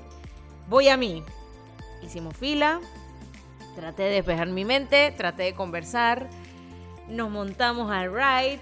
Voy 0.68 0.90
a 0.90 0.98
mí. 0.98 1.24
Hicimos 2.04 2.36
fila, 2.36 2.80
traté 3.76 4.04
de 4.04 4.10
despejar 4.12 4.48
mi 4.48 4.66
mente, 4.66 5.12
traté 5.12 5.44
de 5.44 5.54
conversar, 5.54 6.30
nos 7.12 7.30
montamos 7.30 7.92
al 7.92 8.12
ride. 8.14 8.60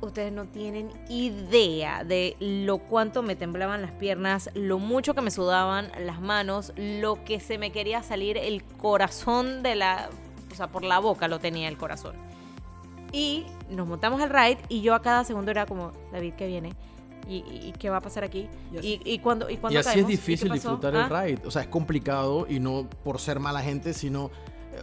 Ustedes 0.00 0.32
no 0.32 0.46
tienen 0.46 0.90
idea 1.08 2.02
de 2.02 2.36
lo 2.40 2.78
cuánto 2.78 3.22
me 3.22 3.36
temblaban 3.36 3.82
las 3.82 3.92
piernas, 3.92 4.50
lo 4.54 4.80
mucho 4.80 5.14
que 5.14 5.20
me 5.20 5.30
sudaban 5.30 5.92
las 6.00 6.20
manos, 6.20 6.72
lo 6.76 7.22
que 7.24 7.38
se 7.38 7.56
me 7.56 7.70
quería 7.70 8.02
salir 8.02 8.36
el 8.36 8.64
corazón 8.64 9.62
de 9.62 9.76
la, 9.76 10.10
o 10.50 10.54
sea, 10.56 10.66
por 10.66 10.82
la 10.82 10.98
boca 10.98 11.28
lo 11.28 11.38
tenía 11.38 11.68
el 11.68 11.76
corazón. 11.78 12.16
Y 13.12 13.44
nos 13.70 13.86
montamos 13.86 14.20
al 14.20 14.30
ride 14.30 14.58
y 14.68 14.80
yo 14.80 14.94
a 14.94 15.02
cada 15.02 15.22
segundo 15.22 15.52
era 15.52 15.66
como, 15.66 15.92
David, 16.10 16.34
¿qué 16.36 16.48
viene? 16.48 16.72
¿Y, 17.28 17.36
y 17.36 17.72
qué 17.78 17.88
va 17.88 17.98
a 17.98 18.00
pasar 18.00 18.24
aquí? 18.24 18.48
Y 18.72 18.74
¿Y, 18.74 18.78
así- 18.78 19.00
y, 19.04 19.18
cuando 19.20 19.48
y 19.48 19.56
cuándo 19.58 19.78
Y 19.78 19.80
así 19.80 20.00
es 20.00 20.06
difícil 20.08 20.50
disfrutar 20.50 20.96
Ah, 20.96 21.04
el 21.24 21.36
ride. 21.36 21.46
O 21.46 21.50
sea, 21.52 21.62
es 21.62 21.68
complicado 21.68 22.46
y 22.48 22.58
no 22.58 22.88
por 23.04 23.20
ser 23.20 23.38
mala 23.38 23.60
gente, 23.62 23.94
sino. 23.94 24.32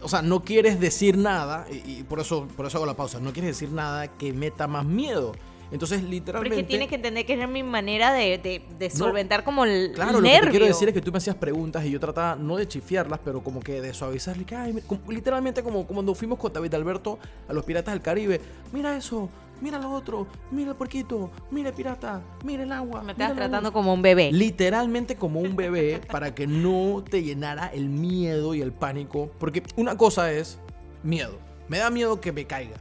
O 0.02 0.08
sea, 0.08 0.22
no 0.22 0.42
quieres 0.42 0.78
decir 0.80 1.16
nada, 1.18 1.66
y, 1.70 1.98
y 1.98 2.02
por, 2.04 2.20
eso, 2.20 2.46
por 2.56 2.66
eso 2.66 2.78
hago 2.78 2.86
la 2.86 2.94
pausa, 2.94 3.20
no 3.20 3.32
quieres 3.32 3.50
decir 3.58 3.70
nada 3.70 4.08
que 4.08 4.32
meta 4.32 4.66
más 4.66 4.84
miedo. 4.84 5.32
Entonces, 5.72 6.02
literalmente. 6.02 6.56
es 6.56 6.62
que 6.64 6.68
tienes 6.68 6.88
que 6.88 6.96
entender 6.96 7.24
que 7.24 7.32
era 7.34 7.46
mi 7.46 7.62
manera 7.62 8.12
de, 8.12 8.38
de, 8.38 8.60
de 8.76 8.90
solventar 8.90 9.44
como 9.44 9.64
el 9.64 9.92
Claro, 9.94 10.18
el 10.18 10.24
lo 10.24 10.28
que 10.28 10.40
te 10.40 10.50
quiero 10.50 10.66
decir 10.66 10.88
es 10.88 10.94
que 10.94 11.00
tú 11.00 11.12
me 11.12 11.18
hacías 11.18 11.36
preguntas 11.36 11.84
y 11.84 11.90
yo 11.92 12.00
trataba 12.00 12.34
no 12.34 12.56
de 12.56 12.66
chifiarlas, 12.66 13.20
pero 13.24 13.40
como 13.40 13.60
que 13.60 13.80
de 13.80 13.94
suavizarle. 13.94 14.44
que, 14.44 14.56
ay, 14.56 14.82
como- 14.86 15.02
literalmente 15.12 15.62
como, 15.62 15.86
como 15.86 15.94
cuando 15.98 16.14
fuimos 16.16 16.40
con 16.40 16.52
David 16.52 16.74
Alberto 16.74 17.20
a 17.48 17.52
los 17.52 17.64
Piratas 17.64 17.94
del 17.94 18.02
Caribe. 18.02 18.40
Mira 18.72 18.96
eso, 18.96 19.28
mira 19.60 19.78
lo 19.78 19.90
otro, 19.92 20.26
mira 20.50 20.70
el 20.70 20.76
puerquito, 20.76 21.30
mira 21.50 21.68
el 21.70 21.74
pirata, 21.74 22.22
mira 22.44 22.62
el 22.62 22.72
agua. 22.72 23.02
Me 23.02 23.12
estás 23.12 23.34
tratando 23.34 23.68
luz". 23.68 23.72
como 23.72 23.92
un 23.92 24.02
bebé. 24.02 24.30
Literalmente 24.32 25.16
como 25.16 25.40
un 25.40 25.56
bebé 25.56 26.00
para 26.10 26.34
que 26.34 26.46
no 26.46 27.02
te 27.08 27.22
llenara 27.22 27.66
el 27.68 27.88
miedo 27.88 28.54
y 28.54 28.62
el 28.62 28.72
pánico. 28.72 29.30
Porque 29.38 29.62
una 29.76 29.96
cosa 29.96 30.32
es 30.32 30.58
miedo. 31.02 31.38
Me 31.68 31.78
da 31.78 31.90
miedo 31.90 32.20
que 32.20 32.32
me 32.32 32.46
caiga. 32.46 32.76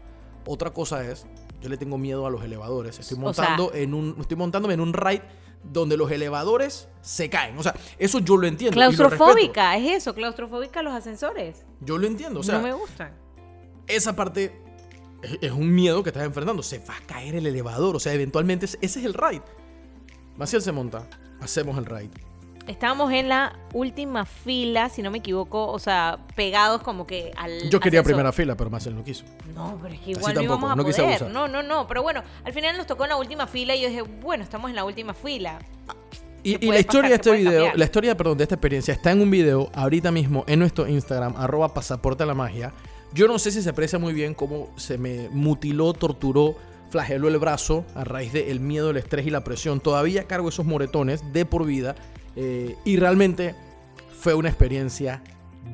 Otra 0.45 0.71
cosa 0.71 1.03
es, 1.03 1.27
yo 1.61 1.69
le 1.69 1.77
tengo 1.77 1.97
miedo 1.97 2.25
a 2.25 2.29
los 2.31 2.43
elevadores. 2.43 2.97
Estoy 2.99 3.17
O 3.23 3.33
sea- 3.33 3.43
montando 3.49 3.73
en 3.73 3.93
un, 3.93 4.15
estoy 4.19 4.37
montándome 4.37 4.73
en 4.73 4.79
un 4.81 4.93
ride 4.93 5.21
donde 5.61 5.97
los 5.97 6.09
elevadores 6.09 6.87
se 7.01 7.29
caen. 7.29 7.57
O 7.57 7.63
sea, 7.63 7.75
eso 7.97 8.19
yo 8.19 8.37
lo 8.37 8.47
entiendo. 8.47 8.75
y 8.79 8.79
lo. 8.83 8.91
Claustrofóbica, 8.91 9.75
es 9.77 9.97
eso, 9.97 10.15
claustrofóbica 10.15 10.81
los 10.81 10.93
ascensores. 10.93 11.65
Yo 11.81 11.97
lo 11.97 12.07
entiendo. 12.07 12.39
O 12.39 12.43
sea, 12.43 12.55
no 12.59 12.63
me 12.63 12.73
gustan. 12.73 13.11
esa 13.87 14.15
parte 14.15 14.61
es, 15.41 15.51
un 15.51 15.73
miedo 15.73 16.03
que 16.03 16.09
estás 16.09 16.23
enfrentando. 16.23 16.63
Se 16.63 16.79
va 16.79 16.95
a 16.95 17.01
caer 17.05 17.35
el 17.35 17.45
elevador. 17.47 17.95
O 17.95 17.99
sea, 17.99 18.13
eventualmente 18.13 18.65
ese 18.65 18.77
es 18.81 18.97
el 18.97 19.13
ride. 19.13 19.41
Maciel 20.37 20.61
se 20.61 20.71
monta. 20.71 21.07
Hacemos 21.41 21.77
el 21.77 21.85
ride. 21.85 22.11
Estábamos 22.67 23.11
en 23.11 23.29
la 23.29 23.57
última 23.73 24.25
fila, 24.25 24.89
si 24.89 25.01
no 25.01 25.09
me 25.09 25.17
equivoco, 25.17 25.71
o 25.71 25.79
sea, 25.79 26.19
pegados 26.35 26.83
como 26.83 27.07
que 27.07 27.31
al. 27.35 27.67
Yo 27.69 27.79
quería 27.79 28.01
ascensor. 28.01 28.03
primera 28.03 28.31
fila, 28.31 28.55
pero 28.55 28.69
Maciel 28.69 28.95
no 28.95 29.03
quiso. 29.03 29.25
No, 29.55 29.79
pero 29.81 29.95
es 29.95 29.99
que 30.01 30.11
Así 30.11 30.19
igual 30.19 30.35
no 30.35 30.41
tampoco, 30.41 30.59
íbamos 30.59 30.71
a 30.71 30.75
no 30.75 30.83
poder. 30.83 31.31
No, 31.31 31.47
no, 31.47 31.63
no. 31.63 31.87
Pero 31.87 32.03
bueno, 32.03 32.21
al 32.43 32.53
final 32.53 32.77
nos 32.77 32.85
tocó 32.85 33.05
en 33.05 33.09
la 33.09 33.15
última 33.15 33.47
fila 33.47 33.75
y 33.75 33.81
yo 33.81 33.87
dije, 33.87 34.03
bueno, 34.03 34.43
estamos 34.43 34.69
en 34.69 34.75
la 34.75 34.85
última 34.85 35.15
fila. 35.15 35.57
Y, 36.43 36.57
¿Qué 36.57 36.65
y 36.67 36.69
la 36.69 36.79
historia 36.79 37.09
pasar? 37.09 37.09
de 37.09 37.15
este 37.15 37.23
¿Qué 37.23 37.29
puede 37.29 37.39
video, 37.39 37.53
cambiar? 37.53 37.79
la 37.79 37.85
historia, 37.85 38.17
perdón, 38.17 38.37
de 38.37 38.43
esta 38.43 38.55
experiencia 38.55 38.93
está 38.93 39.11
en 39.11 39.21
un 39.21 39.31
video 39.31 39.69
ahorita 39.73 40.11
mismo 40.11 40.43
en 40.47 40.59
nuestro 40.59 40.87
Instagram, 40.87 41.35
arroba 41.37 41.73
pasaporte 41.73 42.21
a 42.21 42.27
la 42.27 42.35
magia. 42.35 42.71
Yo 43.13 43.27
no 43.27 43.39
sé 43.39 43.51
si 43.51 43.61
se 43.61 43.69
aprecia 43.69 43.97
muy 43.99 44.13
bien 44.13 44.33
cómo 44.33 44.69
se 44.75 44.97
me 44.97 45.29
mutiló, 45.29 45.93
torturó, 45.93 46.55
flageló 46.89 47.27
el 47.27 47.37
brazo 47.39 47.85
a 47.95 48.03
raíz 48.03 48.33
del 48.33 48.59
miedo, 48.59 48.91
el 48.91 48.97
estrés 48.97 49.25
y 49.25 49.29
la 49.29 49.43
presión. 49.43 49.79
Todavía 49.79 50.25
cargo 50.25 50.49
esos 50.49 50.65
moretones 50.65 51.21
de 51.33 51.45
por 51.45 51.65
vida 51.65 51.95
eh, 52.35 52.75
y 52.85 52.97
realmente 52.97 53.55
fue 54.19 54.33
una 54.33 54.49
experiencia 54.49 55.23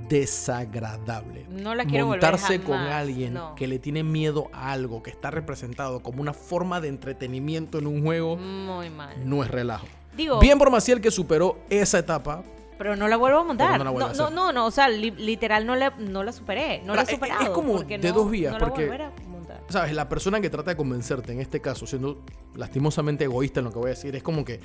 desagradable. 0.10 1.46
No 1.50 1.76
la 1.76 1.86
quiero 1.86 2.08
volver 2.08 2.22
Montarse 2.22 2.62
con 2.62 2.78
alguien 2.78 3.34
no. 3.34 3.56
que 3.56 3.68
le 3.68 3.80
tiene 3.80 4.04
miedo 4.04 4.50
a 4.54 4.72
algo 4.72 5.02
que 5.04 5.10
está 5.10 5.32
representado 5.32 6.02
como 6.02 6.22
una 6.22 6.34
forma 6.34 6.82
de 6.82 6.90
entretenimiento 6.90 7.80
en 7.80 7.88
un 7.88 8.04
juego 8.04 8.38
Muy 8.38 8.90
mal. 8.90 9.14
no 9.28 9.44
es 9.44 9.50
relajo. 9.50 9.88
Digo, 10.16 10.40
Bien 10.40 10.58
por 10.58 10.72
Maciel 10.72 11.02
que 11.02 11.12
superó 11.12 11.58
esa 11.70 12.00
etapa. 12.00 12.44
Pero 12.78 12.96
no 12.96 13.08
la 13.08 13.18
vuelvo 13.18 13.40
a 13.40 13.44
montar. 13.44 13.78
No 13.80 13.84
No, 13.86 13.90
a 13.92 13.94
no, 14.00 14.06
hacer. 14.08 14.32
no, 14.32 14.52
no, 14.52 14.66
o 14.66 14.72
sea, 14.72 14.88
li- 14.90 15.12
literal 15.12 15.66
no 15.66 15.76
la, 15.76 15.92
no 15.98 16.24
la 16.24 16.32
superé. 16.32 16.82
No 16.84 16.94
la 16.96 17.02
he 17.02 17.02
Ahora, 17.02 17.02
es- 17.04 17.10
es 17.10 17.16
superado. 17.16 17.54
como 17.54 17.82
de 17.84 17.98
no- 17.98 18.14
dos 18.14 18.30
vías, 18.32 18.54
no 18.54 18.60
la 18.60 18.66
porque- 18.66 18.84
volveré 18.86 19.04
a 19.06 19.12
montar. 19.30 19.62
Sabes, 19.70 19.94
la 19.94 20.08
persona 20.10 20.42
que 20.42 20.50
trata 20.50 20.72
de 20.72 20.78
convencerte, 20.78 21.32
en 21.32 21.42
este 21.42 21.60
caso, 21.62 21.88
siendo 21.88 22.22
lastimosamente 22.56 23.24
egoísta 23.24 23.60
en 23.60 23.66
lo 23.66 23.72
que 23.72 23.80
voy 23.80 23.88
a 23.88 23.90
decir, 23.92 24.16
es 24.16 24.24
como 24.24 24.44
que 24.46 24.60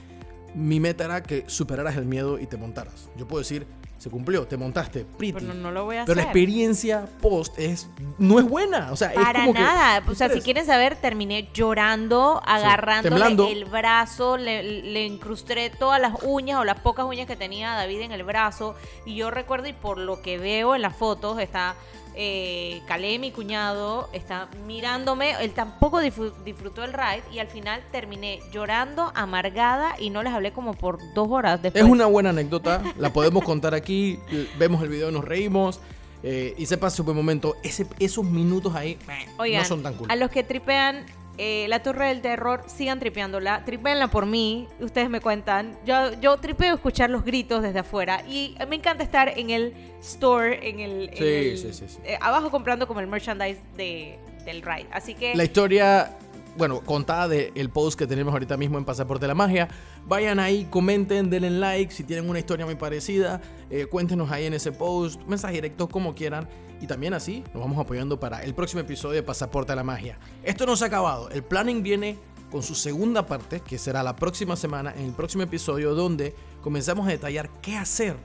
mi 0.55 0.81
meta 0.81 1.05
era 1.05 1.23
que 1.23 1.45
superaras 1.47 1.97
el 1.97 2.07
miedo 2.07 2.39
y 2.39 2.47
te 2.47 2.57
montaras. 2.57 3.09
Yo 3.17 3.27
puedo 3.29 3.39
decir, 3.41 3.67
se 4.01 4.09
cumplió, 4.09 4.47
te 4.47 4.57
montaste, 4.57 5.05
pretty. 5.05 5.41
Pero 5.41 5.53
no, 5.53 5.71
lo 5.71 5.85
voy 5.85 5.99
a 5.99 6.07
Pero 6.07 6.17
la 6.17 6.23
experiencia 6.23 7.05
post 7.21 7.59
es 7.59 7.87
no 8.17 8.39
es 8.39 8.47
buena. 8.47 8.93
O 8.93 8.97
sea, 8.97 9.11
es 9.11 9.17
Para 9.17 9.45
que 9.45 9.53
nada. 9.53 10.03
O 10.09 10.15
sea, 10.15 10.31
si 10.31 10.41
quieren 10.41 10.65
saber, 10.65 10.97
terminé 10.97 11.51
llorando, 11.53 12.41
agarrándole 12.47 13.53
el 13.53 13.67
brazo, 13.67 14.39
le, 14.39 14.63
le 14.63 15.05
incrusté 15.05 15.69
todas 15.69 16.01
las 16.01 16.15
uñas 16.23 16.61
o 16.61 16.65
las 16.65 16.81
pocas 16.81 17.05
uñas 17.05 17.27
que 17.27 17.37
tenía 17.37 17.75
David 17.75 18.01
en 18.01 18.13
el 18.13 18.23
brazo. 18.23 18.75
Y 19.05 19.17
yo 19.17 19.31
recuerdo, 19.31 19.69
y 19.69 19.75
por 19.75 19.99
lo 19.99 20.23
que 20.23 20.39
veo 20.39 20.75
en 20.75 20.81
las 20.81 20.97
fotos, 20.97 21.39
está 21.39 21.75
eh, 22.15 22.81
Calé, 22.87 23.19
mi 23.19 23.31
cuñado, 23.33 24.09
está 24.13 24.49
mirándome. 24.67 25.33
Él 25.41 25.53
tampoco 25.53 26.01
disfru- 26.01 26.33
disfrutó 26.45 26.85
el 26.85 26.93
ride 26.93 27.23
y 27.33 27.39
al 27.39 27.49
final 27.49 27.83
terminé 27.93 28.41
llorando, 28.53 29.13
amargada 29.15 29.95
y 29.99 30.11
no 30.11 30.23
les 30.23 30.33
hablé 30.33 30.53
como 30.53 30.75
por 30.75 30.99
dos 31.15 31.29
horas 31.31 31.63
después. 31.63 31.85
Es 31.85 31.91
una 31.91 32.07
buena 32.07 32.31
anécdota, 32.31 32.83
la 32.99 33.13
podemos 33.13 33.45
contar 33.45 33.75
aquí, 33.75 34.19
vemos 34.59 34.83
el 34.83 34.89
video, 34.89 35.11
nos 35.11 35.25
reímos 35.25 35.81
eh, 36.23 36.55
y 36.59 36.67
sepas 36.67 36.95
su 36.95 37.05
buen 37.05 37.17
momento. 37.17 37.57
Ese, 37.63 37.87
esos 37.99 38.25
minutos 38.25 38.75
ahí 38.75 38.99
meh, 39.07 39.27
Oigan, 39.39 39.63
no 39.63 39.69
son 39.69 39.83
tan 39.83 39.95
cool. 39.95 40.11
a 40.11 40.17
los 40.17 40.31
que 40.31 40.43
tripean 40.43 41.07
eh, 41.43 41.67
la 41.69 41.83
Torre 41.83 42.09
del 42.09 42.21
Terror, 42.21 42.63
sigan 42.67 42.99
tripeándola. 42.99 43.65
Tripeenla 43.65 44.09
por 44.09 44.27
mí. 44.27 44.69
Ustedes 44.79 45.09
me 45.09 45.23
cuentan. 45.23 45.75
Yo, 45.87 46.13
yo 46.21 46.37
tripeo 46.37 46.75
escuchar 46.75 47.09
los 47.09 47.25
gritos 47.25 47.63
desde 47.63 47.79
afuera. 47.79 48.23
Y 48.29 48.55
me 48.69 48.77
encanta 48.77 49.03
estar 49.03 49.33
en 49.39 49.49
el 49.49 49.73
store, 50.03 50.69
en 50.69 50.81
el. 50.81 51.09
en 51.09 51.17
Sí, 51.17 51.25
el- 51.25 51.59
sí, 51.59 51.73
sí, 51.73 51.85
sí. 51.89 51.99
eh, 52.05 52.19
abajo 52.21 52.51
comprando 52.51 52.87
como 52.87 53.01
el 53.01 53.07
merchandise 53.07 53.59
de, 53.75 54.19
del 54.45 54.61
ride. 54.61 54.87
Así 54.93 55.15
que. 55.15 55.35
La 55.35 55.45
historia, 55.45 56.11
bueno, 56.57 56.81
contada 56.81 57.29
del 57.29 57.71
post 57.71 57.99
que 57.99 58.07
tenemos 58.07 58.33
ahorita 58.33 58.57
mismo 58.57 58.79
en 58.79 58.85
Pasaporte 58.85 59.25
de 59.25 59.29
la 59.29 59.35
Magia. 59.35 59.69
Vayan 60.07 60.39
ahí, 60.39 60.67
comenten, 60.71 61.31
denle 61.31 61.51
like 61.51 61.93
si 61.93 62.05
tienen 62.05 62.29
una 62.29 62.39
historia 62.39 62.67
muy 62.67 62.75
parecida. 62.75 63.41
eh, 63.71 63.87
cuéntenos 63.87 64.31
ahí 64.31 64.47
en 64.47 64.55
ese 64.55 64.73
post, 64.73 65.21
mensaje 65.27 65.55
directo, 65.55 65.89
como 65.89 66.15
quieran. 66.15 66.49
Y 66.81 66.87
también 66.87 67.15
así 67.15 67.45
nos 67.53 67.63
vamos 67.63 67.79
apoyando 67.79 68.19
para 68.19 68.43
el 68.43 68.55
próximo 68.55 68.81
episodio 68.81 69.17
de 69.17 69.23
Pasaporte 69.23 69.73
a 69.73 69.77
la 69.77 69.85
Magia. 69.85 70.19
Esto 70.43 70.67
no 70.67 70.77
se 70.77 70.85
ha 70.85 70.87
acabado. 70.87 71.29
El 71.31 71.43
planning 71.43 71.83
viene 71.83 72.19
con 72.51 72.63
su 72.63 72.75
segunda 72.75 73.27
parte, 73.27 73.61
que 73.61 73.79
será 73.79 74.03
la 74.03 74.17
próxima 74.17 74.57
semana, 74.57 74.93
en 74.97 75.05
el 75.05 75.13
próximo 75.13 75.43
episodio, 75.43 75.95
donde 75.95 76.35
comenzamos 76.63 77.07
a 77.07 77.11
detallar 77.11 77.49
qué 77.61 77.77
hacer 77.77 78.17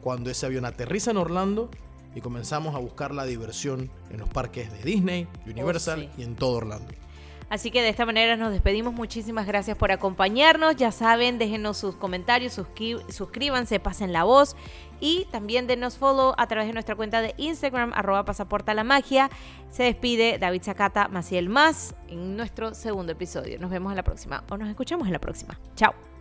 cuando 0.00 0.30
ese 0.30 0.46
avión 0.46 0.64
aterriza 0.64 1.10
en 1.10 1.16
Orlando 1.18 1.70
y 2.14 2.20
comenzamos 2.20 2.74
a 2.74 2.78
buscar 2.78 3.12
la 3.12 3.24
diversión 3.24 3.90
en 4.10 4.20
los 4.20 4.28
parques 4.28 4.72
de 4.72 4.82
Disney, 4.82 5.26
Universal 5.46 6.10
sí. 6.14 6.22
y 6.22 6.24
en 6.24 6.36
todo 6.36 6.56
Orlando. 6.56 6.92
Así 7.48 7.70
que 7.70 7.82
de 7.82 7.88
esta 7.88 8.06
manera 8.06 8.36
nos 8.36 8.52
despedimos. 8.52 8.94
Muchísimas 8.94 9.46
gracias 9.46 9.76
por 9.76 9.92
acompañarnos. 9.92 10.76
Ya 10.76 10.92
saben, 10.92 11.38
déjenos 11.38 11.76
sus 11.76 11.96
comentarios, 11.96 12.60
suscríbanse, 13.08 13.80
pasen 13.80 14.12
la 14.12 14.24
voz. 14.24 14.56
Y 15.00 15.26
también 15.30 15.66
denos 15.66 15.98
follow 15.98 16.34
a 16.38 16.46
través 16.46 16.66
de 16.66 16.72
nuestra 16.72 16.96
cuenta 16.96 17.20
de 17.20 17.34
Instagram, 17.36 17.92
arroba 17.94 18.24
pasaporta 18.24 18.74
la 18.74 18.84
magia. 18.84 19.30
Se 19.70 19.82
despide 19.82 20.38
David 20.38 20.62
Zacata, 20.62 21.08
Maciel 21.08 21.48
Más, 21.48 21.94
en 22.08 22.36
nuestro 22.36 22.74
segundo 22.74 23.12
episodio. 23.12 23.58
Nos 23.58 23.70
vemos 23.70 23.92
en 23.92 23.96
la 23.96 24.04
próxima 24.04 24.44
o 24.48 24.56
nos 24.56 24.68
escuchamos 24.68 25.06
en 25.06 25.12
la 25.12 25.20
próxima. 25.20 25.58
Chao. 25.74 26.13